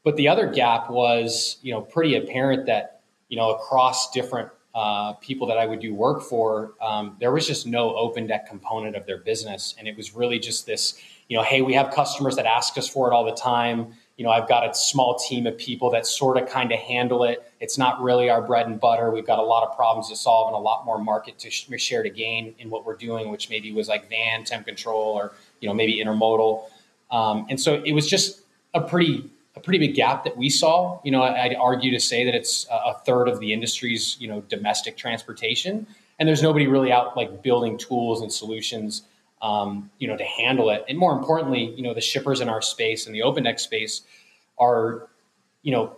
but 0.05 0.17
the 0.17 0.29
other 0.29 0.49
gap 0.49 0.91
was 0.91 1.59
you 1.63 1.73
know 1.73 1.81
pretty 1.81 2.17
apparent 2.17 2.67
that 2.67 3.01
you 3.29 3.37
know 3.37 3.55
across 3.55 4.11
different 4.11 4.51
uh, 4.75 5.13
people 5.15 5.47
that 5.47 5.59
i 5.59 5.67
would 5.67 5.81
do 5.81 5.95
work 5.95 6.23
for 6.23 6.73
um, 6.81 7.17
there 7.21 7.33
was 7.33 7.47
just 7.47 7.67
no 7.67 7.95
open 7.97 8.27
deck 8.27 8.49
component 8.49 8.97
of 8.97 9.07
their 9.07 9.19
business 9.19 9.75
and 9.79 9.89
it 9.89 9.97
was 9.97 10.15
really 10.15 10.39
just 10.39 10.67
this 10.67 11.01
you 11.29 11.37
know 11.37 11.43
hey 11.43 11.63
we 11.63 11.75
have 11.75 11.91
customers 11.93 12.37
that 12.37 12.47
ask 12.47 12.79
us 12.79 12.89
for 12.89 13.11
it 13.11 13.15
all 13.15 13.25
the 13.25 13.33
time 13.33 13.93
you 14.21 14.25
know, 14.25 14.33
I've 14.33 14.47
got 14.47 14.69
a 14.69 14.75
small 14.75 15.15
team 15.19 15.47
of 15.47 15.57
people 15.57 15.89
that 15.93 16.07
sort 16.07 16.37
of 16.37 16.47
kind 16.47 16.73
of 16.73 16.79
handle 16.79 17.25
it. 17.25 17.51
It's 17.59 17.79
not 17.79 18.03
really 18.03 18.29
our 18.29 18.43
bread 18.43 18.67
and 18.67 18.79
butter. 18.79 19.11
We've 19.11 19.27
got 19.27 19.39
a 19.39 19.43
lot 19.43 19.67
of 19.67 19.75
problems 19.75 20.11
to 20.11 20.17
solve 20.17 20.49
and 20.49 20.57
a 20.57 20.61
lot 20.61 20.85
more 20.85 20.99
market 20.99 21.39
to 21.39 21.51
share 21.51 22.03
to 22.03 22.11
gain 22.11 22.55
in 22.59 22.69
what 22.69 22.85
we're 22.85 22.97
doing, 22.97 23.31
which 23.31 23.49
maybe 23.49 23.73
was 23.73 23.89
like 23.89 24.11
van 24.11 24.45
temp 24.45 24.67
control 24.67 25.15
or 25.15 25.33
you 25.61 25.69
know 25.69 25.73
maybe 25.73 26.05
intermodal. 26.05 26.65
Um, 27.11 27.47
and 27.49 27.59
so 27.59 27.83
it 27.83 27.93
was 27.93 28.07
just 28.07 28.43
a 28.75 28.83
pretty 28.83 29.31
a 29.61 29.63
pretty 29.63 29.87
big 29.87 29.95
gap 29.95 30.25
that 30.25 30.37
we 30.37 30.49
saw. 30.49 31.01
You 31.05 31.11
know, 31.11 31.23
I'd 31.23 31.55
argue 31.55 31.91
to 31.93 32.01
say 32.01 32.25
that 32.25 32.35
it's 32.35 32.67
a 32.71 32.95
third 32.95 33.29
of 33.29 33.41
the 33.41 33.53
industry's 33.53 34.17
you 34.21 34.29
know 34.29 34.41
domestic 34.49 34.97
transportation, 34.97 35.87
and 36.19 36.29
there's 36.29 36.43
nobody 36.43 36.67
really 36.67 36.93
out 36.93 37.17
like 37.17 37.43
building 37.43 37.79
tools 37.79 38.21
and 38.23 38.33
solutions 38.33 39.03
um, 39.43 39.91
you 39.99 40.07
know, 40.07 40.17
to 40.17 40.25
handle 40.25 40.71
it. 40.71 40.85
And 40.89 40.99
more 40.99 41.17
importantly, 41.17 41.73
you 41.77 41.83
know, 41.83 41.95
the 41.95 42.01
shippers 42.01 42.41
in 42.41 42.49
our 42.49 42.61
space 42.61 43.07
and 43.07 43.15
the 43.15 43.23
open 43.23 43.45
deck 43.45 43.59
space 43.59 44.03
are, 44.59 45.09
you 45.63 45.73
know, 45.73 45.97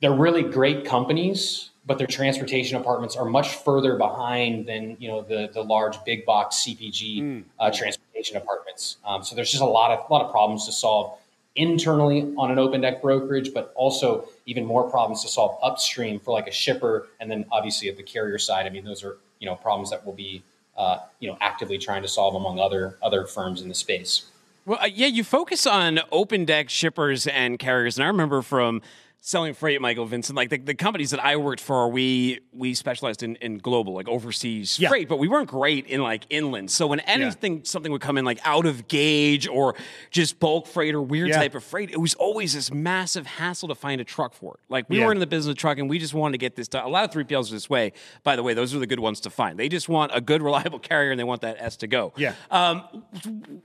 they're 0.00 0.12
really 0.12 0.42
great 0.42 0.84
companies, 0.84 1.70
but 1.86 1.98
their 1.98 2.06
transportation 2.06 2.78
departments 2.78 3.16
are 3.16 3.24
much 3.24 3.56
further 3.56 3.96
behind 3.96 4.66
than 4.66 4.96
you 5.00 5.08
know 5.08 5.22
the 5.22 5.50
the 5.52 5.62
large 5.62 6.02
big 6.04 6.24
box 6.26 6.64
CPG 6.66 7.20
mm. 7.20 7.44
uh, 7.58 7.70
transportation 7.70 8.38
departments. 8.38 8.96
Um, 9.04 9.22
so 9.22 9.34
there's 9.34 9.50
just 9.50 9.62
a 9.62 9.66
lot 9.66 9.90
of 9.90 10.08
a 10.08 10.12
lot 10.12 10.24
of 10.24 10.30
problems 10.30 10.66
to 10.66 10.72
solve 10.72 11.18
internally 11.56 12.32
on 12.36 12.50
an 12.50 12.58
open 12.58 12.80
deck 12.80 13.00
brokerage, 13.00 13.54
but 13.54 13.72
also 13.74 14.28
even 14.46 14.64
more 14.64 14.88
problems 14.88 15.22
to 15.22 15.28
solve 15.28 15.58
upstream 15.62 16.18
for 16.18 16.32
like 16.32 16.46
a 16.46 16.52
shipper, 16.52 17.08
and 17.20 17.30
then 17.30 17.44
obviously 17.52 17.88
at 17.88 17.96
the 17.96 18.02
carrier 18.02 18.38
side. 18.38 18.66
I 18.66 18.70
mean, 18.70 18.84
those 18.84 19.04
are 19.04 19.18
you 19.38 19.46
know 19.46 19.54
problems 19.54 19.90
that 19.90 20.04
will 20.04 20.12
be 20.12 20.42
uh, 20.76 20.98
you 21.20 21.30
know 21.30 21.38
actively 21.40 21.78
trying 21.78 22.02
to 22.02 22.08
solve 22.08 22.34
among 22.34 22.58
other 22.58 22.98
other 23.02 23.24
firms 23.26 23.62
in 23.62 23.68
the 23.68 23.74
space. 23.74 24.26
Well, 24.66 24.78
uh, 24.80 24.86
yeah, 24.86 25.08
you 25.08 25.24
focus 25.24 25.66
on 25.66 26.00
open 26.10 26.44
deck 26.46 26.70
shippers 26.70 27.26
and 27.26 27.58
carriers, 27.58 27.98
and 27.98 28.04
I 28.04 28.08
remember 28.08 28.40
from 28.42 28.80
selling 29.26 29.54
freight, 29.54 29.80
Michael 29.80 30.04
Vincent, 30.04 30.36
like 30.36 30.50
the, 30.50 30.58
the 30.58 30.74
companies 30.74 31.10
that 31.10 31.24
I 31.24 31.36
worked 31.36 31.62
for, 31.62 31.88
we 31.88 32.40
we 32.52 32.74
specialized 32.74 33.22
in, 33.22 33.36
in 33.36 33.56
global, 33.56 33.94
like 33.94 34.06
overseas 34.06 34.78
yeah. 34.78 34.90
freight, 34.90 35.08
but 35.08 35.18
we 35.18 35.28
weren't 35.28 35.48
great 35.48 35.86
in 35.86 36.02
like 36.02 36.26
inland. 36.28 36.70
So 36.70 36.86
when 36.86 37.00
anything, 37.00 37.56
yeah. 37.56 37.62
something 37.64 37.90
would 37.90 38.02
come 38.02 38.18
in 38.18 38.26
like 38.26 38.38
out 38.44 38.66
of 38.66 38.86
gauge 38.86 39.48
or 39.48 39.76
just 40.10 40.38
bulk 40.38 40.66
freight 40.66 40.94
or 40.94 41.00
weird 41.00 41.30
yeah. 41.30 41.38
type 41.38 41.54
of 41.54 41.64
freight, 41.64 41.90
it 41.90 41.98
was 41.98 42.12
always 42.14 42.52
this 42.52 42.70
massive 42.70 43.24
hassle 43.26 43.68
to 43.68 43.74
find 43.74 43.98
a 43.98 44.04
truck 44.04 44.34
for 44.34 44.54
it. 44.54 44.60
Like 44.68 44.90
we 44.90 45.00
weren't 45.00 45.16
in 45.16 45.20
the 45.20 45.26
business 45.26 45.52
of 45.52 45.56
trucking, 45.56 45.88
we 45.88 45.98
just 45.98 46.12
wanted 46.12 46.32
to 46.32 46.38
get 46.38 46.54
this 46.54 46.68
done. 46.68 46.84
A 46.84 46.88
lot 46.88 47.04
of 47.04 47.10
3PLs 47.10 47.48
are 47.48 47.54
this 47.54 47.70
way. 47.70 47.92
By 48.24 48.36
the 48.36 48.42
way, 48.42 48.52
those 48.52 48.74
are 48.74 48.78
the 48.78 48.86
good 48.86 49.00
ones 49.00 49.20
to 49.20 49.30
find. 49.30 49.58
They 49.58 49.70
just 49.70 49.88
want 49.88 50.12
a 50.14 50.20
good, 50.20 50.42
reliable 50.44 50.78
carrier 50.78 51.10
and 51.10 51.18
they 51.18 51.24
want 51.24 51.40
that 51.40 51.56
S 51.58 51.78
to 51.78 51.86
go. 51.86 52.12
Yeah. 52.16 52.34
Um, 52.50 52.82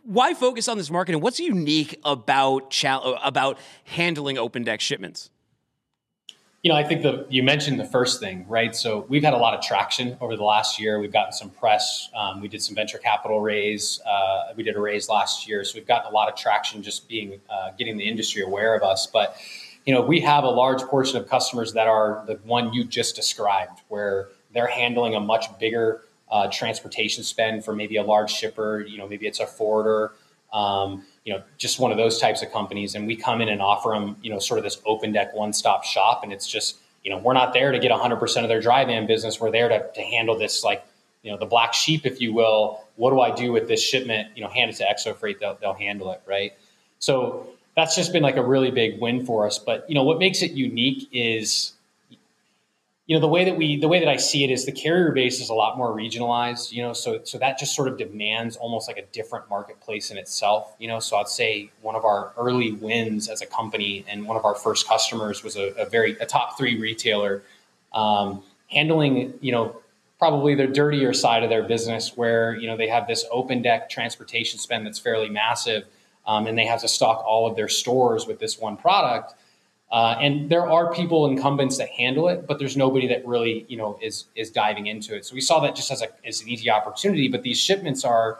why 0.03 0.33
focus 0.33 0.69
on 0.69 0.77
this 0.77 0.89
market 0.89 1.15
and 1.15 1.21
what's 1.21 1.39
unique 1.39 1.99
about, 2.05 2.81
about 2.85 3.57
handling 3.83 4.37
open 4.37 4.63
deck 4.63 4.79
shipments? 4.79 5.29
You 6.61 6.69
know, 6.69 6.75
I 6.75 6.83
think 6.83 7.03
the 7.03 7.25
you 7.29 7.41
mentioned 7.41 7.79
the 7.79 7.85
first 7.85 8.19
thing, 8.19 8.45
right? 8.49 8.75
So 8.75 9.05
we've 9.07 9.23
had 9.23 9.33
a 9.33 9.37
lot 9.37 9.53
of 9.53 9.63
traction 9.63 10.17
over 10.19 10.35
the 10.35 10.43
last 10.43 10.77
year. 10.77 10.99
We've 10.99 11.11
gotten 11.11 11.31
some 11.31 11.49
press. 11.51 12.09
Um, 12.13 12.41
we 12.41 12.49
did 12.49 12.61
some 12.61 12.75
venture 12.75 12.97
capital 12.97 13.39
raise. 13.39 14.01
Uh, 14.05 14.51
we 14.57 14.63
did 14.63 14.75
a 14.75 14.79
raise 14.81 15.07
last 15.07 15.47
year, 15.47 15.63
so 15.63 15.75
we've 15.75 15.87
gotten 15.87 16.11
a 16.11 16.13
lot 16.13 16.27
of 16.27 16.37
traction 16.37 16.83
just 16.83 17.07
being 17.07 17.39
uh, 17.49 17.71
getting 17.77 17.95
the 17.95 18.03
industry 18.03 18.41
aware 18.41 18.75
of 18.75 18.83
us. 18.83 19.07
But 19.07 19.37
you 19.85 19.93
know, 19.93 20.01
we 20.01 20.19
have 20.19 20.43
a 20.43 20.49
large 20.49 20.81
portion 20.81 21.15
of 21.15 21.29
customers 21.29 21.71
that 21.73 21.87
are 21.87 22.25
the 22.27 22.35
one 22.43 22.73
you 22.73 22.83
just 22.83 23.15
described, 23.15 23.79
where 23.87 24.27
they're 24.53 24.67
handling 24.67 25.15
a 25.15 25.21
much 25.21 25.45
bigger 25.59 26.01
uh, 26.29 26.49
transportation 26.51 27.23
spend 27.23 27.63
for 27.63 27.73
maybe 27.73 27.95
a 27.95 28.03
large 28.03 28.31
shipper. 28.31 28.81
You 28.81 28.97
know, 28.97 29.07
maybe 29.07 29.27
it's 29.27 29.39
a 29.39 29.47
forwarder. 29.47 30.11
Um, 30.51 31.05
you 31.25 31.33
know, 31.33 31.43
just 31.57 31.79
one 31.79 31.91
of 31.91 31.97
those 31.97 32.19
types 32.19 32.41
of 32.41 32.51
companies. 32.51 32.95
And 32.95 33.07
we 33.07 33.15
come 33.15 33.41
in 33.41 33.49
and 33.49 33.61
offer 33.61 33.89
them, 33.89 34.15
you 34.21 34.29
know, 34.29 34.39
sort 34.39 34.57
of 34.57 34.63
this 34.63 34.81
open 34.85 35.11
deck 35.11 35.33
one 35.33 35.53
stop 35.53 35.83
shop. 35.83 36.23
And 36.23 36.33
it's 36.33 36.47
just, 36.47 36.77
you 37.03 37.11
know, 37.11 37.17
we're 37.17 37.33
not 37.33 37.53
there 37.53 37.71
to 37.71 37.79
get 37.79 37.91
100% 37.91 38.43
of 38.43 38.49
their 38.49 38.61
dry 38.61 38.85
van 38.85 39.07
business. 39.07 39.39
We're 39.39 39.51
there 39.51 39.69
to, 39.69 39.89
to 39.93 40.01
handle 40.01 40.37
this, 40.37 40.63
like, 40.63 40.83
you 41.23 41.31
know, 41.31 41.37
the 41.37 41.45
black 41.45 41.73
sheep, 41.73 42.05
if 42.05 42.21
you 42.21 42.33
will. 42.33 42.83
What 42.95 43.11
do 43.11 43.19
I 43.19 43.31
do 43.33 43.51
with 43.51 43.67
this 43.67 43.81
shipment? 43.81 44.29
You 44.35 44.43
know, 44.43 44.49
hand 44.49 44.71
it 44.71 44.77
to 44.77 44.85
EXO 44.85 45.15
Freight, 45.15 45.39
they'll, 45.39 45.57
they'll 45.59 45.73
handle 45.73 46.11
it, 46.11 46.21
right? 46.25 46.53
So 46.99 47.47
that's 47.75 47.95
just 47.95 48.11
been 48.13 48.23
like 48.23 48.37
a 48.37 48.43
really 48.43 48.71
big 48.71 48.99
win 48.99 49.25
for 49.25 49.45
us. 49.45 49.59
But, 49.59 49.85
you 49.89 49.95
know, 49.95 50.03
what 50.03 50.19
makes 50.19 50.41
it 50.41 50.51
unique 50.51 51.07
is 51.11 51.73
you 53.09 53.15
know 53.15 53.21
the 53.21 53.27
way 53.27 53.43
that 53.43 53.57
we 53.57 53.75
the 53.75 53.87
way 53.87 53.99
that 53.99 54.07
I 54.07 54.17
see 54.17 54.43
it 54.43 54.51
is 54.51 54.67
the 54.67 54.71
carrier 54.71 55.11
base 55.11 55.41
is 55.41 55.49
a 55.49 55.53
lot 55.55 55.79
more 55.79 55.91
regionalized. 55.91 56.71
You 56.71 56.83
know, 56.83 56.93
so 56.93 57.21
so 57.23 57.39
that 57.39 57.57
just 57.57 57.75
sort 57.75 57.87
of 57.87 57.97
demands 57.97 58.55
almost 58.55 58.87
like 58.87 58.97
a 58.97 59.05
different 59.11 59.49
marketplace 59.49 60.11
in 60.11 60.17
itself. 60.19 60.75
You 60.77 60.89
know, 60.89 60.99
so 60.99 61.17
I'd 61.17 61.27
say 61.27 61.71
one 61.81 61.95
of 61.95 62.05
our 62.05 62.33
early 62.37 62.73
wins 62.73 63.27
as 63.27 63.41
a 63.41 63.47
company 63.47 64.05
and 64.07 64.27
one 64.27 64.37
of 64.37 64.45
our 64.45 64.53
first 64.53 64.87
customers 64.87 65.43
was 65.43 65.57
a, 65.57 65.69
a 65.69 65.89
very 65.89 66.17
a 66.19 66.27
top 66.27 66.55
three 66.55 66.79
retailer 66.79 67.41
um, 67.93 68.43
handling 68.67 69.33
you 69.41 69.53
know 69.53 69.75
probably 70.19 70.53
the 70.53 70.67
dirtier 70.67 71.11
side 71.11 71.41
of 71.41 71.49
their 71.49 71.63
business 71.63 72.15
where 72.15 72.55
you 72.57 72.67
know 72.67 72.77
they 72.77 72.89
have 72.89 73.07
this 73.07 73.25
open 73.31 73.63
deck 73.63 73.89
transportation 73.89 74.59
spend 74.59 74.85
that's 74.85 74.99
fairly 74.99 75.29
massive 75.29 75.83
um, 76.27 76.45
and 76.45 76.55
they 76.55 76.65
have 76.65 76.81
to 76.81 76.87
stock 76.87 77.23
all 77.25 77.49
of 77.49 77.55
their 77.55 77.69
stores 77.69 78.27
with 78.27 78.37
this 78.37 78.59
one 78.59 78.77
product 78.77 79.33
uh, 79.91 80.15
and 80.21 80.49
there 80.49 80.67
are 80.67 80.93
people 80.93 81.25
incumbents 81.27 81.77
that 81.77 81.89
handle 81.89 82.29
it, 82.29 82.45
but 82.45 82.59
there's 82.59 82.77
nobody 82.77 83.07
that 83.07 83.25
really, 83.25 83.65
you 83.67 83.77
know, 83.77 83.97
is 84.01 84.25
is 84.35 84.51
diving 84.51 84.85
into 84.85 85.15
it. 85.15 85.25
So 85.25 85.33
we 85.33 85.41
saw 85.41 85.59
that 85.61 85.75
just 85.75 85.91
as 85.91 86.01
a 86.01 86.07
as 86.25 86.41
an 86.41 86.49
easy 86.49 86.69
opportunity. 86.69 87.27
But 87.27 87.41
these 87.41 87.59
shipments 87.59 88.05
are 88.05 88.37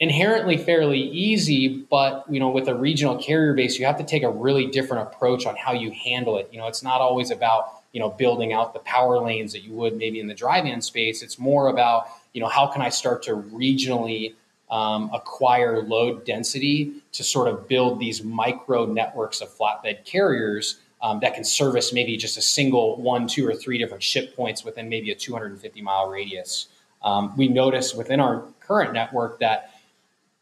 inherently 0.00 0.56
fairly 0.56 1.00
easy, 1.00 1.68
but 1.90 2.24
you 2.30 2.40
know, 2.40 2.48
with 2.48 2.66
a 2.68 2.74
regional 2.74 3.18
carrier 3.18 3.52
base, 3.52 3.78
you 3.78 3.84
have 3.84 3.98
to 3.98 4.04
take 4.04 4.22
a 4.22 4.30
really 4.30 4.66
different 4.66 5.08
approach 5.08 5.44
on 5.44 5.54
how 5.54 5.72
you 5.72 5.90
handle 5.90 6.38
it. 6.38 6.48
You 6.50 6.58
know, 6.58 6.66
it's 6.66 6.82
not 6.82 7.02
always 7.02 7.30
about 7.30 7.68
you 7.92 8.00
know 8.00 8.08
building 8.08 8.54
out 8.54 8.72
the 8.72 8.80
power 8.80 9.18
lanes 9.18 9.52
that 9.52 9.64
you 9.64 9.74
would 9.74 9.98
maybe 9.98 10.18
in 10.18 10.28
the 10.28 10.34
dry 10.34 10.62
van 10.62 10.80
space. 10.80 11.22
It's 11.22 11.38
more 11.38 11.68
about 11.68 12.08
you 12.32 12.40
know 12.40 12.48
how 12.48 12.68
can 12.68 12.80
I 12.80 12.88
start 12.88 13.22
to 13.24 13.32
regionally 13.32 14.34
um, 14.70 15.10
acquire 15.12 15.82
load 15.82 16.24
density 16.24 16.94
to 17.12 17.22
sort 17.22 17.48
of 17.48 17.68
build 17.68 18.00
these 18.00 18.22
micro 18.22 18.84
networks 18.86 19.40
of 19.40 19.48
flatbed 19.48 20.04
carriers 20.04 20.78
um, 21.02 21.20
that 21.20 21.34
can 21.34 21.44
service 21.44 21.92
maybe 21.92 22.16
just 22.16 22.36
a 22.36 22.42
single 22.42 23.00
one, 23.00 23.28
two, 23.28 23.46
or 23.46 23.54
three 23.54 23.78
different 23.78 24.02
ship 24.02 24.34
points 24.34 24.64
within 24.64 24.88
maybe 24.88 25.10
a 25.10 25.14
250 25.14 25.82
mile 25.82 26.08
radius. 26.08 26.68
Um, 27.02 27.36
we 27.36 27.48
notice 27.48 27.94
within 27.94 28.18
our 28.18 28.42
current 28.60 28.92
network 28.92 29.38
that 29.40 29.70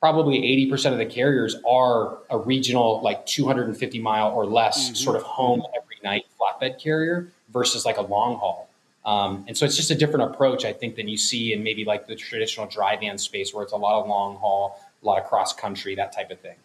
probably 0.00 0.40
80% 0.68 0.92
of 0.92 0.98
the 0.98 1.06
carriers 1.06 1.56
are 1.68 2.18
a 2.30 2.38
regional, 2.38 3.02
like 3.02 3.26
250 3.26 3.98
mile 4.00 4.32
or 4.32 4.46
less, 4.46 4.86
mm-hmm. 4.86 4.94
sort 4.94 5.16
of 5.16 5.22
home 5.22 5.62
every 5.76 5.96
night 6.02 6.26
flatbed 6.40 6.80
carrier 6.80 7.28
versus 7.52 7.84
like 7.84 7.96
a 7.96 8.02
long 8.02 8.36
haul. 8.36 8.68
Um, 9.04 9.44
and 9.46 9.56
so 9.56 9.66
it's 9.66 9.76
just 9.76 9.90
a 9.90 9.94
different 9.94 10.34
approach, 10.34 10.64
I 10.64 10.72
think, 10.72 10.96
than 10.96 11.08
you 11.08 11.18
see 11.18 11.52
in 11.52 11.62
maybe 11.62 11.84
like 11.84 12.06
the 12.06 12.16
traditional 12.16 12.66
dry 12.66 12.96
van 12.96 13.18
space 13.18 13.52
where 13.52 13.62
it's 13.62 13.72
a 13.72 13.76
lot 13.76 14.00
of 14.00 14.08
long 14.08 14.36
haul, 14.36 14.80
a 15.02 15.06
lot 15.06 15.20
of 15.20 15.28
cross 15.28 15.52
country, 15.52 15.94
that 15.96 16.12
type 16.12 16.30
of 16.30 16.40
thing. 16.40 16.56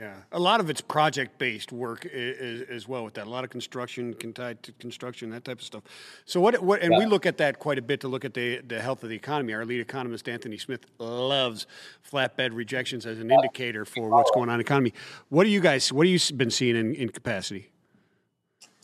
Yeah, 0.00 0.14
a 0.32 0.40
lot 0.40 0.58
of 0.58 0.70
it's 0.70 0.80
project 0.80 1.38
based 1.38 1.70
work 1.70 2.04
as 2.04 2.88
well 2.88 3.04
with 3.04 3.14
that. 3.14 3.28
A 3.28 3.30
lot 3.30 3.44
of 3.44 3.50
construction 3.50 4.12
can 4.14 4.32
tie 4.32 4.54
to 4.54 4.72
construction, 4.72 5.30
that 5.30 5.44
type 5.44 5.60
of 5.60 5.64
stuff. 5.64 5.84
So 6.24 6.40
what? 6.40 6.60
What? 6.64 6.82
And 6.82 6.92
yeah. 6.92 6.98
we 6.98 7.06
look 7.06 7.26
at 7.26 7.38
that 7.38 7.60
quite 7.60 7.78
a 7.78 7.82
bit 7.82 8.00
to 8.00 8.08
look 8.08 8.24
at 8.24 8.34
the 8.34 8.60
the 8.66 8.82
health 8.82 9.04
of 9.04 9.10
the 9.10 9.14
economy. 9.14 9.52
Our 9.52 9.64
lead 9.64 9.80
economist 9.80 10.28
Anthony 10.28 10.58
Smith 10.58 10.84
loves 10.98 11.68
flatbed 12.10 12.50
rejections 12.54 13.06
as 13.06 13.20
an 13.20 13.30
indicator 13.30 13.84
for 13.84 14.08
what's 14.08 14.32
going 14.32 14.48
on 14.48 14.54
in 14.54 14.58
the 14.58 14.64
economy. 14.64 14.92
What 15.28 15.44
do 15.44 15.50
you 15.50 15.60
guys? 15.60 15.92
What 15.92 16.08
have 16.08 16.12
you 16.12 16.36
been 16.36 16.50
seeing 16.50 16.74
in, 16.74 16.96
in 16.96 17.10
capacity? 17.10 17.70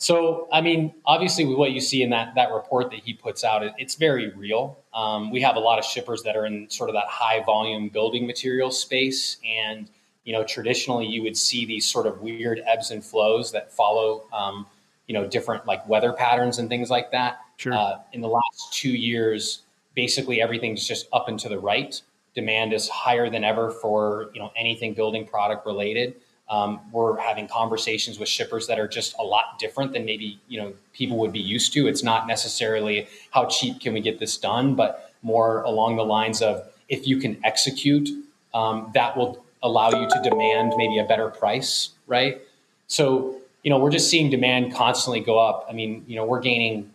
So, 0.01 0.47
I 0.51 0.61
mean, 0.61 0.95
obviously, 1.05 1.45
what 1.45 1.73
you 1.73 1.79
see 1.79 2.01
in 2.01 2.09
that 2.09 2.33
that 2.33 2.51
report 2.51 2.89
that 2.89 3.01
he 3.01 3.13
puts 3.13 3.43
out, 3.43 3.61
it, 3.61 3.73
it's 3.77 3.93
very 3.93 4.31
real. 4.31 4.79
Um, 4.95 5.29
we 5.29 5.41
have 5.41 5.57
a 5.57 5.59
lot 5.59 5.77
of 5.77 5.85
shippers 5.85 6.23
that 6.23 6.35
are 6.35 6.47
in 6.47 6.67
sort 6.71 6.89
of 6.89 6.95
that 6.95 7.05
high 7.05 7.43
volume 7.43 7.87
building 7.87 8.25
material 8.25 8.71
space, 8.71 9.37
and 9.47 9.87
you 10.23 10.33
know, 10.33 10.43
traditionally 10.43 11.05
you 11.05 11.21
would 11.21 11.37
see 11.37 11.67
these 11.67 11.87
sort 11.87 12.07
of 12.07 12.19
weird 12.19 12.63
ebbs 12.65 12.89
and 12.89 13.05
flows 13.05 13.51
that 13.51 13.71
follow, 13.71 14.23
um, 14.33 14.65
you 15.05 15.13
know, 15.13 15.27
different 15.27 15.67
like 15.67 15.87
weather 15.87 16.13
patterns 16.13 16.57
and 16.57 16.67
things 16.67 16.89
like 16.89 17.11
that. 17.11 17.39
Sure. 17.57 17.71
Uh, 17.71 17.99
in 18.11 18.21
the 18.21 18.27
last 18.27 18.73
two 18.73 18.89
years, 18.89 19.61
basically 19.93 20.41
everything's 20.41 20.87
just 20.87 21.09
up 21.13 21.27
and 21.27 21.39
to 21.41 21.47
the 21.47 21.59
right. 21.59 22.01
Demand 22.33 22.73
is 22.73 22.89
higher 22.89 23.29
than 23.29 23.43
ever 23.43 23.69
for 23.69 24.31
you 24.33 24.39
know 24.39 24.51
anything 24.55 24.95
building 24.95 25.27
product 25.27 25.63
related. 25.67 26.15
Um, 26.51 26.81
we're 26.91 27.17
having 27.17 27.47
conversations 27.47 28.19
with 28.19 28.27
shippers 28.27 28.67
that 28.67 28.77
are 28.77 28.87
just 28.87 29.15
a 29.17 29.23
lot 29.23 29.57
different 29.57 29.93
than 29.93 30.03
maybe 30.03 30.37
you 30.49 30.59
know 30.61 30.73
people 30.91 31.17
would 31.19 31.31
be 31.31 31.39
used 31.39 31.71
to. 31.73 31.87
It's 31.87 32.03
not 32.03 32.27
necessarily 32.27 33.07
how 33.31 33.45
cheap 33.45 33.79
can 33.79 33.93
we 33.93 34.01
get 34.01 34.19
this 34.19 34.37
done, 34.37 34.75
but 34.75 35.13
more 35.23 35.61
along 35.61 35.95
the 35.95 36.03
lines 36.03 36.41
of 36.41 36.67
if 36.89 37.07
you 37.07 37.17
can 37.17 37.39
execute, 37.45 38.09
um, 38.53 38.91
that 38.93 39.15
will 39.15 39.45
allow 39.63 39.91
you 39.91 40.09
to 40.09 40.29
demand 40.29 40.73
maybe 40.75 40.97
a 40.97 41.05
better 41.05 41.29
price, 41.29 41.91
right? 42.05 42.41
So 42.87 43.37
you 43.63 43.69
know 43.69 43.79
we're 43.79 43.91
just 43.91 44.09
seeing 44.09 44.29
demand 44.29 44.73
constantly 44.73 45.21
go 45.21 45.39
up. 45.39 45.65
I 45.69 45.73
mean, 45.73 46.03
you 46.05 46.17
know 46.17 46.25
we're 46.25 46.41
gaining 46.41 46.91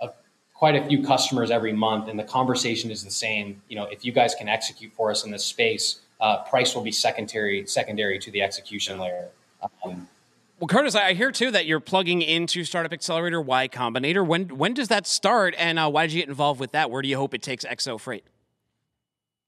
a, 0.00 0.10
quite 0.54 0.76
a 0.76 0.86
few 0.86 1.02
customers 1.02 1.50
every 1.50 1.72
month, 1.72 2.08
and 2.08 2.16
the 2.16 2.22
conversation 2.22 2.92
is 2.92 3.02
the 3.02 3.10
same. 3.10 3.60
You 3.68 3.74
know, 3.74 3.86
if 3.86 4.04
you 4.04 4.12
guys 4.12 4.36
can 4.36 4.48
execute 4.48 4.92
for 4.92 5.10
us 5.10 5.24
in 5.24 5.32
this 5.32 5.44
space 5.44 5.98
uh, 6.20 6.42
price 6.44 6.74
will 6.74 6.82
be 6.82 6.92
secondary 6.92 7.66
secondary 7.66 8.18
to 8.18 8.30
the 8.30 8.42
execution 8.42 8.98
layer. 8.98 9.28
Um, 9.84 10.08
well, 10.58 10.68
Kurtis, 10.68 10.94
I 10.94 11.14
hear 11.14 11.32
too 11.32 11.50
that 11.52 11.64
you're 11.64 11.80
plugging 11.80 12.20
into 12.20 12.64
Startup 12.64 12.92
Accelerator 12.92 13.40
Y 13.40 13.68
Combinator. 13.68 14.26
When 14.26 14.58
when 14.58 14.74
does 14.74 14.88
that 14.88 15.06
start, 15.06 15.54
and 15.58 15.78
uh, 15.78 15.88
why 15.88 16.06
did 16.06 16.12
you 16.12 16.20
get 16.20 16.28
involved 16.28 16.60
with 16.60 16.72
that? 16.72 16.90
Where 16.90 17.00
do 17.00 17.08
you 17.08 17.16
hope 17.16 17.32
it 17.32 17.42
takes 17.42 17.64
EXO 17.64 17.98
Freight? 17.98 18.24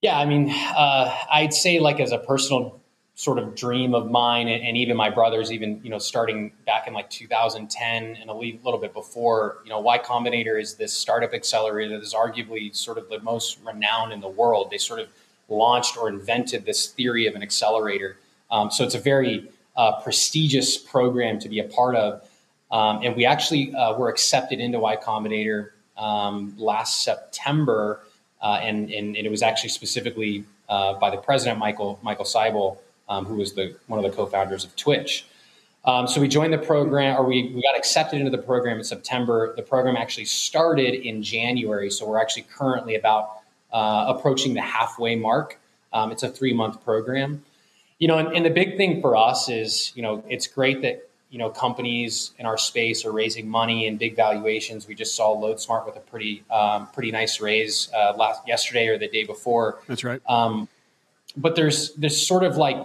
Yeah, 0.01 0.18
I 0.18 0.25
mean, 0.25 0.51
uh, 0.51 1.14
I'd 1.31 1.55
say 1.55 1.79
like 1.79 2.01
as 2.01 2.12
a 2.12 2.18
personal 2.18 2.81
sort 3.14 3.39
of 3.39 3.55
dream 3.55 3.95
of 3.95 4.11
mine, 4.11 4.49
and, 4.49 4.64
and, 4.64 4.77
even 4.77 4.97
my 4.97 5.11
brothers, 5.11 5.53
even 5.53 5.81
you 5.85 5.91
know, 5.91 5.99
starting 5.99 6.51
back 6.64 6.89
in 6.89 6.95
like 6.95 7.11
2010 7.11 8.16
and 8.16 8.31
a 8.31 8.33
little 8.33 8.79
bit 8.79 8.95
before, 8.95 9.59
you 9.64 9.70
know, 9.70 9.81
Y 9.81 9.99
Combinator 9.99 10.61
is 10.61 10.75
this 10.77 10.95
startup 10.95 11.35
accelerator 11.35 11.91
that 11.91 12.03
is 12.03 12.14
arguably 12.14 12.75
sort 12.75 12.97
of 12.97 13.09
the 13.11 13.20
most 13.20 13.59
renowned 13.64 14.12
in 14.12 14.20
the 14.20 14.29
world. 14.29 14.70
They 14.70 14.79
sort 14.79 14.99
of 14.99 15.09
launched 15.49 15.97
or 15.97 16.09
invented 16.09 16.64
this 16.64 16.88
theory 16.88 17.26
of 17.26 17.34
an 17.34 17.43
accelerator. 17.43 18.16
Um, 18.51 18.70
so 18.70 18.84
it's 18.84 18.95
a 18.95 19.01
very 19.01 19.51
uh, 19.76 20.01
prestigious 20.01 20.76
program 20.76 21.38
to 21.40 21.49
be 21.49 21.59
a 21.61 21.64
part 21.64 21.97
of. 21.97 22.28
Um, 22.70 23.01
and 23.03 23.14
we 23.16 23.26
actually 23.26 23.74
uh, 23.74 23.97
were 23.99 24.09
accepted 24.09 24.61
into 24.61 24.78
Y 24.78 24.97
Combinator 24.97 25.70
um, 25.97 26.55
last 26.57 27.03
September, 27.03 28.01
uh, 28.40 28.61
and, 28.62 28.90
and, 28.90 29.14
and, 29.14 29.26
it 29.26 29.30
was 29.30 29.43
actually 29.43 29.68
specifically 29.68 30.45
uh, 30.68 30.95
by 30.95 31.11
the 31.11 31.18
president, 31.18 31.59
Michael 31.59 32.01
Michael 32.03 32.24
Seibel, 32.24 32.78
um, 33.09 33.26
who 33.26 33.34
was 33.34 33.53
the 33.53 33.76
one 33.88 34.03
of 34.03 34.11
the 34.11 34.16
co-founders 34.16 34.64
of 34.64 34.74
Twitch. 34.74 35.26
Um, 35.84 36.07
so 36.07 36.20
we 36.20 36.28
joined 36.28 36.53
the 36.53 36.59
program, 36.59 37.16
or 37.18 37.24
we, 37.24 37.53
we 37.55 37.62
got 37.62 37.76
accepted 37.76 38.20
into 38.20 38.30
the 38.30 38.43
program 38.43 38.78
in 38.78 38.84
September. 38.84 39.53
The 39.57 39.62
program 39.62 39.97
actually 39.97 40.26
started 40.26 40.95
in 40.95 41.22
January, 41.22 41.90
so 41.90 42.09
we're 42.09 42.20
actually 42.20 42.47
currently 42.55 42.95
about 42.95 43.41
uh, 43.73 44.07
approaching 44.09 44.55
the 44.55 44.61
halfway 44.61 45.16
mark. 45.16 45.59
Um, 45.93 46.12
it's 46.12 46.23
a 46.23 46.29
three 46.29 46.53
month 46.53 46.85
program. 46.85 47.45
You 47.99 48.09
know, 48.09 48.18
and, 48.18 48.35
and, 48.35 48.45
the 48.45 48.51
big 48.51 48.77
thing 48.77 49.01
for 49.01 49.16
us 49.16 49.49
is, 49.49 49.93
you 49.95 50.03
know, 50.03 50.25
it's 50.29 50.49
great 50.49 50.83
that, 50.83 51.09
you 51.31 51.39
know, 51.39 51.51
companies 51.51 52.33
in 52.37 52.47
our 52.47 52.59
space 52.59 53.05
are 53.05 53.12
raising 53.12 53.49
money 53.49 53.87
and 53.87 53.97
big 53.97 54.16
valuations. 54.16 54.89
We 54.89 54.97
just 54.97 55.14
saw 55.14 55.37
LoadSmart 55.37 55.87
with 55.87 55.97
a 55.97 56.01
pretty, 56.01 56.43
um, 56.51 56.89
pretty 56.89 57.12
nice 57.12 57.41
raise 57.41 57.91
uh, 57.95 58.14
last 58.16 58.47
yesterday 58.49 58.89
or 58.89 58.99
the 58.99 59.07
day 59.07 59.23
before. 59.23 59.79
That's 59.87 60.03
right. 60.03 60.20
Um, 60.29 60.68
but 61.37 61.55
there's 61.55 61.95
this 61.95 62.27
sort 62.27 62.43
of 62.43 62.57
like 62.57 62.77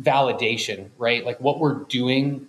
validation, 0.00 0.88
right? 0.96 1.24
Like 1.24 1.38
what 1.40 1.60
we're 1.60 1.74
doing 1.74 2.48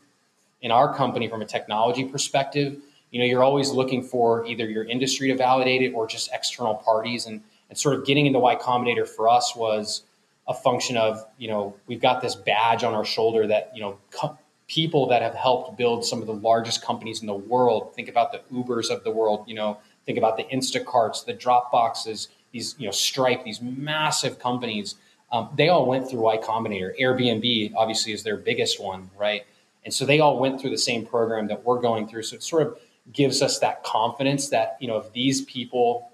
in 0.61 0.71
our 0.71 0.95
company 0.95 1.27
from 1.27 1.41
a 1.41 1.45
technology 1.45 2.05
perspective. 2.05 2.77
You 3.11 3.19
know, 3.19 3.25
you're 3.25 3.43
always 3.43 3.69
looking 3.69 4.01
for 4.01 4.45
either 4.45 4.67
your 4.67 4.85
industry 4.85 5.27
to 5.27 5.35
validate 5.35 5.81
it 5.81 5.93
or 5.93 6.07
just 6.07 6.31
external 6.33 6.75
parties. 6.75 7.27
And 7.27 7.41
and 7.73 7.77
sort 7.79 7.95
of 7.95 8.05
getting 8.05 8.27
into 8.27 8.37
Y 8.37 8.55
Combinator 8.55 9.07
for 9.07 9.27
us 9.27 9.55
was 9.55 10.03
a 10.47 10.53
function 10.53 10.95
of 10.95 11.25
you 11.39 11.47
know 11.47 11.75
we've 11.87 11.99
got 11.99 12.21
this 12.21 12.35
badge 12.35 12.83
on 12.83 12.93
our 12.93 13.03
shoulder 13.03 13.47
that 13.47 13.71
you 13.73 13.81
know 13.81 13.97
co- 14.11 14.37
people 14.67 15.07
that 15.07 15.23
have 15.23 15.33
helped 15.33 15.75
build 15.75 16.05
some 16.05 16.21
of 16.21 16.27
the 16.27 16.35
largest 16.35 16.83
companies 16.83 17.21
in 17.21 17.25
the 17.25 17.33
world. 17.33 17.95
Think 17.95 18.09
about 18.09 18.31
the 18.31 18.41
ubers 18.53 18.91
of 18.91 19.03
the 19.03 19.09
world 19.09 19.45
you 19.47 19.55
know. 19.55 19.79
Think 20.05 20.19
about 20.19 20.37
the 20.37 20.43
instacarts 20.43 21.25
the 21.25 21.33
dropboxes 21.33 22.27
these 22.51 22.75
you 22.77 22.85
know 22.85 22.91
stripe 22.91 23.43
these 23.43 23.59
massive 23.59 24.37
companies. 24.37 24.93
Um, 25.31 25.49
they 25.57 25.69
all 25.69 25.87
went 25.87 26.07
through 26.07 26.21
y 26.21 26.37
combinator. 26.37 26.91
Airbnb 27.01 27.73
obviously 27.75 28.13
is 28.13 28.21
their 28.21 28.37
biggest 28.37 28.79
one 28.79 29.09
right? 29.17 29.47
And 29.83 29.91
so 29.91 30.05
they 30.05 30.19
all 30.19 30.37
went 30.37 30.61
through 30.61 30.69
the 30.69 30.77
same 30.77 31.07
program 31.07 31.47
that 31.47 31.65
we're 31.65 31.81
going 31.81 32.07
through. 32.07 32.21
So 32.21 32.35
it 32.35 32.43
sort 32.43 32.67
of 32.67 32.77
gives 33.11 33.41
us 33.41 33.57
that 33.59 33.83
confidence 33.83 34.49
that 34.49 34.77
you 34.79 34.87
know 34.87 34.97
if 34.97 35.11
these 35.11 35.41
people 35.41 36.11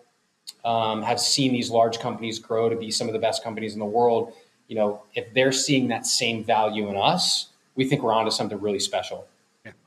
um, 0.65 1.01
have 1.01 1.19
seen 1.19 1.53
these 1.53 1.69
large 1.69 1.99
companies 1.99 2.39
grow 2.39 2.69
to 2.69 2.75
be 2.75 2.91
some 2.91 3.07
of 3.07 3.13
the 3.13 3.19
best 3.19 3.43
companies 3.43 3.73
in 3.73 3.79
the 3.79 3.85
world, 3.85 4.33
you 4.67 4.75
know, 4.75 5.03
if 5.15 5.33
they're 5.33 5.51
seeing 5.51 5.87
that 5.89 6.05
same 6.05 6.43
value 6.43 6.89
in 6.89 6.95
us, 6.95 7.47
we 7.75 7.85
think 7.85 8.03
we're 8.03 8.13
onto 8.13 8.31
something 8.31 8.59
really 8.59 8.79
special. 8.79 9.27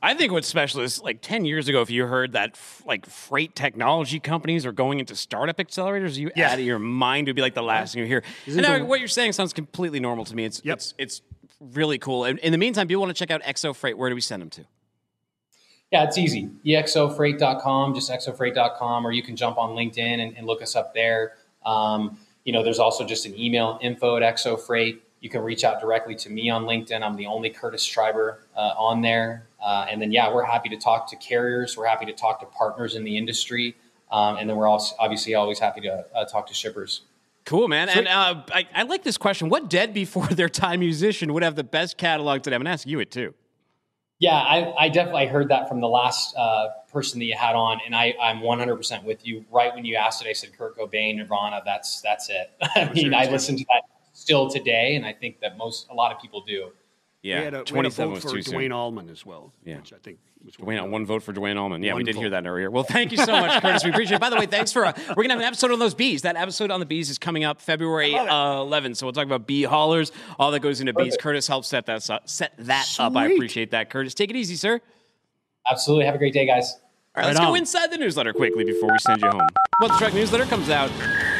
I 0.01 0.13
think 0.13 0.31
what's 0.31 0.47
special 0.47 0.81
is 0.81 1.01
like 1.01 1.21
10 1.21 1.45
years 1.45 1.67
ago, 1.67 1.81
if 1.81 1.89
you 1.89 2.05
heard 2.05 2.33
that 2.33 2.51
f- 2.53 2.83
like 2.85 3.05
freight 3.05 3.55
technology 3.55 4.19
companies 4.19 4.65
are 4.65 4.71
going 4.71 4.99
into 4.99 5.15
startup 5.15 5.57
accelerators, 5.57 6.17
you 6.17 6.31
yeah. 6.35 6.51
out 6.51 6.59
of 6.59 6.65
your 6.65 6.79
mind 6.79 7.27
would 7.27 7.35
be 7.35 7.41
like 7.41 7.55
the 7.55 7.63
last 7.63 7.93
thing 7.93 8.01
you 8.01 8.07
hear. 8.07 8.23
And 8.45 8.57
now 8.57 8.83
what 8.83 8.99
you're 8.99 9.07
saying 9.07 9.33
sounds 9.33 9.51
completely 9.51 9.99
normal 9.99 10.25
to 10.25 10.35
me. 10.35 10.45
It's, 10.45 10.61
yep. 10.63 10.77
it's, 10.77 10.93
it's 10.97 11.21
really 11.59 11.97
cool. 11.97 12.25
And 12.25 12.39
in 12.39 12.51
the 12.51 12.57
meantime, 12.57 12.87
people 12.87 13.01
want 13.01 13.15
to 13.15 13.19
check 13.19 13.31
out 13.31 13.41
EXO 13.43 13.75
Freight. 13.75 13.97
Where 13.97 14.09
do 14.09 14.15
we 14.15 14.21
send 14.21 14.41
them 14.41 14.49
to? 14.51 14.65
Yeah, 15.93 16.05
it's 16.05 16.17
easy. 16.17 16.49
exofreight.com, 16.65 17.93
just 17.93 18.09
exofreight.com, 18.09 19.05
or 19.05 19.11
you 19.11 19.21
can 19.21 19.35
jump 19.35 19.59
on 19.59 19.75
LinkedIn 19.75 19.99
and, 19.99 20.35
and 20.35 20.47
look 20.47 20.63
us 20.63 20.75
up 20.75 20.95
there. 20.95 21.33
Um, 21.63 22.17
you 22.45 22.51
know, 22.51 22.63
there's 22.63 22.79
also 22.79 23.05
just 23.05 23.27
an 23.27 23.39
email 23.39 23.77
info 23.79 24.17
at 24.17 24.23
exofreight. 24.23 24.97
You 25.19 25.29
can 25.29 25.41
reach 25.41 25.63
out 25.63 25.79
directly 25.79 26.15
to 26.15 26.31
me 26.31 26.49
on 26.49 26.63
LinkedIn. 26.63 27.03
I'm 27.03 27.15
the 27.15 27.27
only 27.27 27.51
Kurtis 27.51 27.87
Tryber 27.87 28.37
uh, 28.55 28.73
on 28.75 29.03
there. 29.03 29.45
Uh, 29.63 29.85
and 29.87 30.01
then, 30.01 30.11
yeah, 30.11 30.33
we're 30.33 30.43
happy 30.43 30.67
to 30.69 30.77
talk 30.77 31.11
to 31.11 31.15
carriers. 31.15 31.77
We're 31.77 31.85
happy 31.85 32.07
to 32.07 32.13
talk 32.13 32.39
to 32.39 32.47
partners 32.47 32.95
in 32.95 33.03
the 33.03 33.15
industry. 33.15 33.75
Um, 34.11 34.37
and 34.37 34.49
then 34.49 34.57
we're 34.57 34.67
also 34.67 34.95
obviously 34.97 35.35
always 35.35 35.59
happy 35.59 35.81
to 35.81 36.07
uh, 36.15 36.25
talk 36.25 36.47
to 36.47 36.55
shippers. 36.55 37.01
Cool, 37.45 37.67
man. 37.67 37.89
And 37.89 38.07
uh, 38.07 38.41
I, 38.51 38.67
I, 38.73 38.81
like 38.83 39.03
this 39.03 39.19
question. 39.19 39.47
What 39.47 39.69
dead 39.69 39.93
before 39.93 40.25
their 40.25 40.49
time 40.49 40.79
musician 40.79 41.33
would 41.33 41.43
have 41.43 41.55
the 41.55 41.63
best 41.63 41.99
catalog 41.99 42.41
today? 42.41 42.55
I'm 42.55 42.61
going 42.61 42.65
to 42.65 42.71
ask 42.71 42.87
you 42.87 42.99
it 42.99 43.11
too. 43.11 43.35
Yeah, 44.23 44.37
I, 44.37 44.85
I, 44.85 44.87
definitely 44.87 45.25
heard 45.25 45.49
that 45.49 45.67
from 45.67 45.81
the 45.81 45.89
last 45.89 46.33
uh, 46.37 46.69
person 46.93 47.19
that 47.19 47.25
you 47.25 47.35
had 47.37 47.57
on, 47.57 47.81
and 47.85 47.93
I, 47.93 48.15
I'm 48.21 48.37
100% 48.37 49.03
with 49.03 49.27
you. 49.27 49.43
Right 49.51 49.75
when 49.75 49.83
you 49.83 49.97
asked 49.97 50.25
it, 50.25 50.29
I 50.29 50.31
said 50.31 50.57
Kurt 50.57 50.77
Cobain, 50.77 51.17
Nirvana. 51.17 51.61
That's 51.65 51.99
that's 51.99 52.29
it. 52.29 52.49
I 52.61 52.89
mean, 52.93 53.13
I 53.13 53.29
listen 53.29 53.57
to 53.57 53.65
that 53.65 53.81
still 54.13 54.49
today, 54.49 54.95
and 54.95 55.05
I 55.05 55.11
think 55.11 55.41
that 55.41 55.57
most 55.57 55.87
a 55.89 55.93
lot 55.93 56.13
of 56.13 56.21
people 56.21 56.41
do. 56.47 56.71
Yeah, 57.23 57.39
we 57.39 57.45
had 57.45 57.53
a, 57.53 57.63
we 57.71 57.77
had 57.77 57.85
a 57.85 57.89
vote 57.89 58.09
was 58.11 58.23
for 58.23 58.31
too 58.31 58.41
soon. 58.41 58.53
Duane 58.53 58.71
Allman 58.73 59.09
as 59.09 59.25
well. 59.25 59.53
Yeah. 59.63 59.77
which 59.77 59.93
I 59.93 59.97
think 60.03 60.19
was 60.43 60.55
Duane, 60.55 60.91
one 60.91 61.05
vote 61.05 61.23
for 61.23 61.31
Duane 61.31 61.57
Allman. 61.57 61.81
Yeah, 61.81 61.93
we 61.93 61.99
One 61.99 62.05
did 62.05 62.17
hear 62.17 62.29
that 62.31 62.45
earlier. 62.45 62.69
Well, 62.69 62.83
thank 62.83 63.11
you 63.13 63.17
so 63.17 63.31
much, 63.31 63.63
Kurtis. 63.63 63.85
We 63.85 63.91
appreciate 63.91 64.17
it. 64.17 64.19
By 64.21 64.29
the 64.29 64.35
way, 64.35 64.45
thanks 64.45 64.73
for 64.73 64.85
uh, 64.85 64.91
we're 65.15 65.23
gonna 65.23 65.35
have 65.35 65.39
an 65.39 65.45
episode 65.45 65.71
on 65.71 65.79
those 65.79 65.93
bees. 65.93 66.23
That 66.23 66.35
episode 66.35 66.69
on 66.69 66.81
the 66.81 66.85
bees 66.85 67.09
is 67.09 67.17
coming 67.17 67.45
up 67.45 67.61
February 67.61 68.13
uh, 68.13 68.25
11th. 68.25 68.97
So 68.97 69.05
we'll 69.05 69.13
talk 69.13 69.25
about 69.25 69.47
bee 69.47 69.63
haulers, 69.63 70.11
all 70.37 70.51
that 70.51 70.59
goes 70.59 70.81
into 70.81 70.91
bees. 70.93 71.15
Kurtis 71.15 71.47
helped 71.47 71.65
set 71.65 71.85
that 71.85 72.09
up, 72.09 72.27
set 72.27 72.53
that 72.57 72.93
up. 72.99 73.15
I 73.15 73.27
appreciate 73.27 73.71
that, 73.71 73.89
Kurtis. 73.89 74.13
Take 74.13 74.29
it 74.29 74.35
easy, 74.35 74.55
sir. 74.55 74.81
Absolutely. 75.69 76.05
Have 76.05 76.15
a 76.15 76.17
great 76.17 76.33
day, 76.33 76.45
guys. 76.45 76.73
All 77.15 77.21
right, 77.21 77.27
Right 77.27 77.35
let's 77.35 77.39
go 77.39 77.55
inside 77.55 77.89
the 77.91 77.97
newsletter 77.97 78.33
quickly 78.33 78.65
before 78.65 78.91
we 78.91 78.99
send 78.99 79.21
you 79.21 79.29
home. 79.29 79.47
What 79.79 79.89
the 79.93 79.97
Truck 79.97 80.13
newsletter 80.13 80.45
comes 80.45 80.69
out 80.69 80.91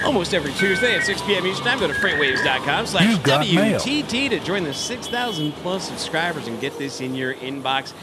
almost 0.04 0.34
every 0.34 0.52
Tuesday 0.54 0.96
at 0.96 1.04
6 1.04 1.22
p.m. 1.24 1.46
Eastern 1.46 1.66
time. 1.66 1.80
Go 1.80 1.88
to 1.88 1.94
freightwaves.com 1.94 2.86
slash 2.88 3.18
got 3.20 3.46
mail. 3.48 3.80
WTT 3.80 4.30
to 4.30 4.40
join 4.40 4.64
the 4.64 4.74
6,000 4.74 5.52
plus 5.54 5.88
subscribers 5.88 6.48
and 6.48 6.60
get 6.60 6.78
this 6.78 7.02
in 7.02 7.16
your 7.16 7.34
inbox 7.36 7.94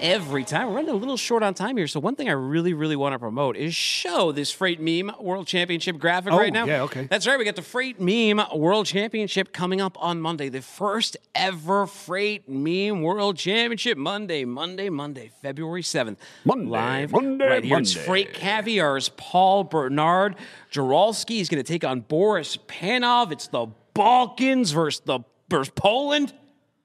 every 0.00 0.44
time. 0.44 0.68
We're 0.68 0.74
running 0.76 0.90
a 0.90 0.94
little 0.96 1.16
short 1.16 1.42
on 1.42 1.54
time 1.54 1.76
here, 1.76 1.86
so 1.86 2.00
one 2.00 2.16
thing 2.16 2.28
I 2.28 2.32
really, 2.32 2.74
really 2.74 2.96
want 2.96 3.14
to 3.14 3.18
promote 3.18 3.56
is 3.56 3.74
show 3.74 4.32
this 4.32 4.50
Freight 4.52 4.80
Meme 4.80 5.12
World 5.20 5.46
Championship 5.46 5.98
graphic 5.98 6.32
Oh, 6.32 6.38
right 6.38 6.52
now. 6.52 6.64
yeah, 6.66 6.82
okay. 6.82 7.04
That's 7.04 7.26
right. 7.26 7.38
We 7.38 7.44
got 7.44 7.56
the 7.56 7.62
Freight 7.62 8.00
Meme 8.00 8.40
World 8.54 8.86
Championship 8.86 9.52
coming 9.52 9.80
up 9.80 9.96
on 10.02 10.20
Monday. 10.20 10.48
The 10.48 10.62
first 10.62 11.16
ever 11.34 11.86
Freight 11.86 12.48
Meme 12.48 13.02
World 13.02 13.36
Championship. 13.36 13.96
Monday, 13.98 14.44
Monday, 14.44 14.88
Monday, 14.90 15.30
February 15.42 15.82
7th. 15.82 16.16
Monday, 16.44 16.66
Live 16.70 17.12
Monday, 17.12 17.46
right 17.48 17.64
here. 17.64 17.78
It's 17.78 17.92
Freight 17.92 18.34
Caviar's 18.34 19.08
Paul 19.16 19.64
Bernard. 19.64 20.36
Jaralski 20.72 21.40
is 21.40 21.48
going 21.48 21.62
to 21.62 21.66
take 21.66 21.84
on 21.84 22.00
Boris 22.00 22.56
Panov. 22.68 23.32
It's 23.32 23.48
the 23.48 23.66
Balkans 23.94 24.72
versus 24.72 25.00
the 25.04 25.20
versus 25.48 25.72
Poland. 25.74 26.32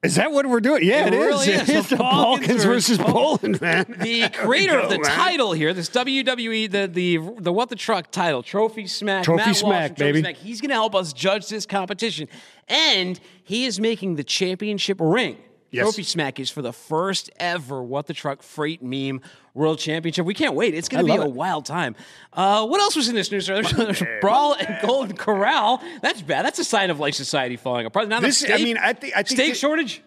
Is 0.02 0.16
that 0.16 0.32
what 0.32 0.46
we're 0.46 0.60
doing? 0.60 0.82
Yeah, 0.84 1.06
It 1.06 1.14
it 1.14 1.16
is. 1.16 1.26
really 1.26 1.48
is. 1.52 1.68
It's 1.68 1.88
The 1.90 1.96
Balkans 1.96 2.46
Balkans 2.48 2.64
versus 2.64 2.98
Poland, 2.98 3.60
man. 3.60 3.84
The 4.00 4.28
creator 4.34 4.76
of 4.78 4.90
the 4.90 4.98
man. 4.98 5.04
title 5.04 5.52
here, 5.52 5.72
this 5.72 5.88
WWE, 5.90 6.68
the 6.70 6.88
the 6.88 7.18
the 7.40 7.52
what 7.52 7.68
the 7.68 7.76
truck 7.76 8.10
title, 8.10 8.42
Trophy 8.42 8.88
Smack, 8.88 9.22
Trophy 9.24 9.36
Matt 9.38 9.46
Walsh 9.46 9.58
Smack, 9.58 9.96
Trophy 9.96 10.02
baby. 10.12 10.20
Smack. 10.22 10.36
He's 10.38 10.60
going 10.60 10.70
to 10.70 10.74
help 10.74 10.96
us 10.96 11.12
judge 11.12 11.48
this 11.48 11.66
competition, 11.66 12.26
and 12.66 13.20
he 13.44 13.64
is 13.64 13.78
making 13.78 14.16
the 14.16 14.24
championship 14.24 14.96
ring. 15.00 15.36
Yes. 15.72 15.84
Trophy 15.84 16.02
Smack 16.04 16.38
is 16.38 16.50
for 16.50 16.60
the 16.62 16.72
first 16.72 17.30
ever 17.40 17.82
What 17.82 18.06
the 18.06 18.12
Truck 18.14 18.42
Freight 18.42 18.82
Meme 18.82 19.20
World 19.54 19.78
Championship. 19.78 20.24
We 20.26 20.34
can't 20.34 20.54
wait. 20.54 20.74
It's 20.74 20.88
going 20.88 21.04
to 21.06 21.10
be 21.12 21.18
a 21.18 21.24
it. 21.24 21.32
wild 21.32 21.64
time. 21.64 21.96
Uh, 22.32 22.66
what 22.66 22.80
else 22.80 22.94
was 22.94 23.08
in 23.08 23.14
this 23.14 23.32
news? 23.32 23.46
There's 23.46 23.72
Brawl 24.20 24.54
and 24.54 24.78
Golden 24.86 25.16
Corral. 25.16 25.82
That's 26.02 26.20
bad. 26.22 26.44
That's 26.44 26.58
a 26.58 26.64
sign 26.64 26.90
of 26.90 27.00
like 27.00 27.14
society 27.14 27.56
falling 27.56 27.86
apart. 27.86 28.08
Now 28.08 28.20
This- 28.20 28.40
the 28.40 28.52
I 28.52 28.56
steak, 28.56 28.64
mean, 28.64 28.76
I 28.78 28.92
think- 28.92 29.14
I 29.16 29.22
think 29.22 29.38
steak 29.40 29.52
that- 29.52 29.58
shortage. 29.58 30.02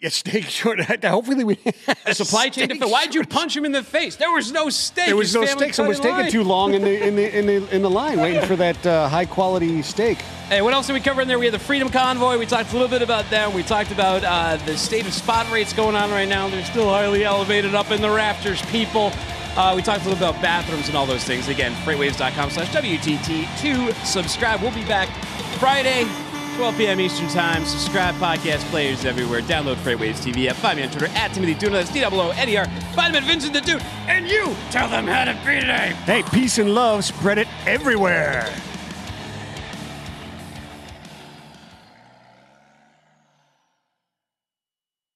Yeah, 0.00 0.08
steak 0.08 0.44
short. 0.44 0.80
Hopefully, 1.04 1.44
we 1.44 1.58
Supply 2.10 2.44
chain 2.44 2.64
Steak 2.64 2.68
defense. 2.70 2.90
Why'd 2.90 3.14
you 3.14 3.22
punch 3.24 3.54
him 3.54 3.66
in 3.66 3.72
the 3.72 3.82
face? 3.82 4.16
There 4.16 4.32
was 4.32 4.50
no 4.50 4.70
steak. 4.70 5.06
There 5.06 5.16
was 5.16 5.28
His 5.28 5.34
no 5.34 5.44
steak. 5.44 5.74
Someone 5.74 5.90
was 5.90 6.00
taking 6.00 6.30
too 6.30 6.42
long 6.42 6.72
in 6.72 6.82
the 6.82 7.06
in 7.06 7.16
the 7.16 7.38
in 7.38 7.46
the 7.46 7.74
in 7.74 7.82
the 7.82 7.90
line, 7.90 8.18
waiting 8.18 8.42
for 8.46 8.56
that 8.56 8.86
uh, 8.86 9.08
high 9.10 9.26
quality 9.26 9.82
steak. 9.82 10.16
Hey, 10.48 10.62
what 10.62 10.72
else 10.72 10.86
did 10.86 10.94
we 10.94 11.00
cover 11.00 11.20
in 11.20 11.28
there? 11.28 11.38
We 11.38 11.44
had 11.44 11.54
the 11.54 11.58
Freedom 11.58 11.90
Convoy. 11.90 12.38
We 12.38 12.46
talked 12.46 12.70
a 12.70 12.72
little 12.72 12.88
bit 12.88 13.02
about 13.02 13.28
them. 13.28 13.52
We 13.52 13.62
talked 13.62 13.92
about 13.92 14.24
uh, 14.24 14.56
the 14.64 14.76
state 14.78 15.06
of 15.06 15.12
spot 15.12 15.50
rates 15.52 15.74
going 15.74 15.94
on 15.94 16.10
right 16.10 16.28
now. 16.28 16.48
They're 16.48 16.64
still 16.64 16.88
highly 16.88 17.24
elevated 17.24 17.74
up 17.74 17.90
in 17.90 18.00
the 18.00 18.10
rafters, 18.10 18.62
people. 18.62 19.12
Uh, 19.54 19.74
we 19.76 19.82
talked 19.82 20.06
a 20.06 20.08
little 20.08 20.28
about 20.28 20.40
bathrooms 20.40 20.88
and 20.88 20.96
all 20.96 21.06
those 21.06 21.24
things. 21.24 21.48
Again, 21.48 21.72
freightwaves.com 21.84 22.50
slash 22.50 22.68
WTT 22.70 23.60
to 23.60 23.94
subscribe. 24.06 24.62
We'll 24.62 24.74
be 24.74 24.84
back 24.84 25.08
Friday, 25.58 26.04
12 26.60 26.76
p.m. 26.76 27.00
Eastern 27.00 27.26
Time. 27.28 27.64
Subscribe, 27.64 28.14
podcast 28.16 28.58
players 28.68 29.06
everywhere. 29.06 29.40
Download 29.40 29.76
FreightWaves 29.76 30.20
TV. 30.20 30.52
Find 30.52 30.76
me 30.76 30.82
on 30.82 30.90
Twitter 30.90 31.06
at 31.16 31.32
Timothy 31.32 31.54
Dooner. 31.54 31.70
That's 31.70 31.90
D-O-O-N-E-R. 31.90 32.66
Find 32.94 33.14
them 33.14 33.22
at 33.22 33.26
Vincent 33.26 33.54
the 33.54 33.62
Dude. 33.62 33.80
And 34.08 34.28
you 34.28 34.54
tell 34.70 34.86
them 34.90 35.06
how 35.06 35.24
to 35.24 35.32
be 35.32 35.58
today. 35.58 35.94
Hey, 36.04 36.22
peace 36.22 36.58
and 36.58 36.74
love, 36.74 37.02
spread 37.02 37.38
it 37.38 37.48
everywhere. 37.66 38.54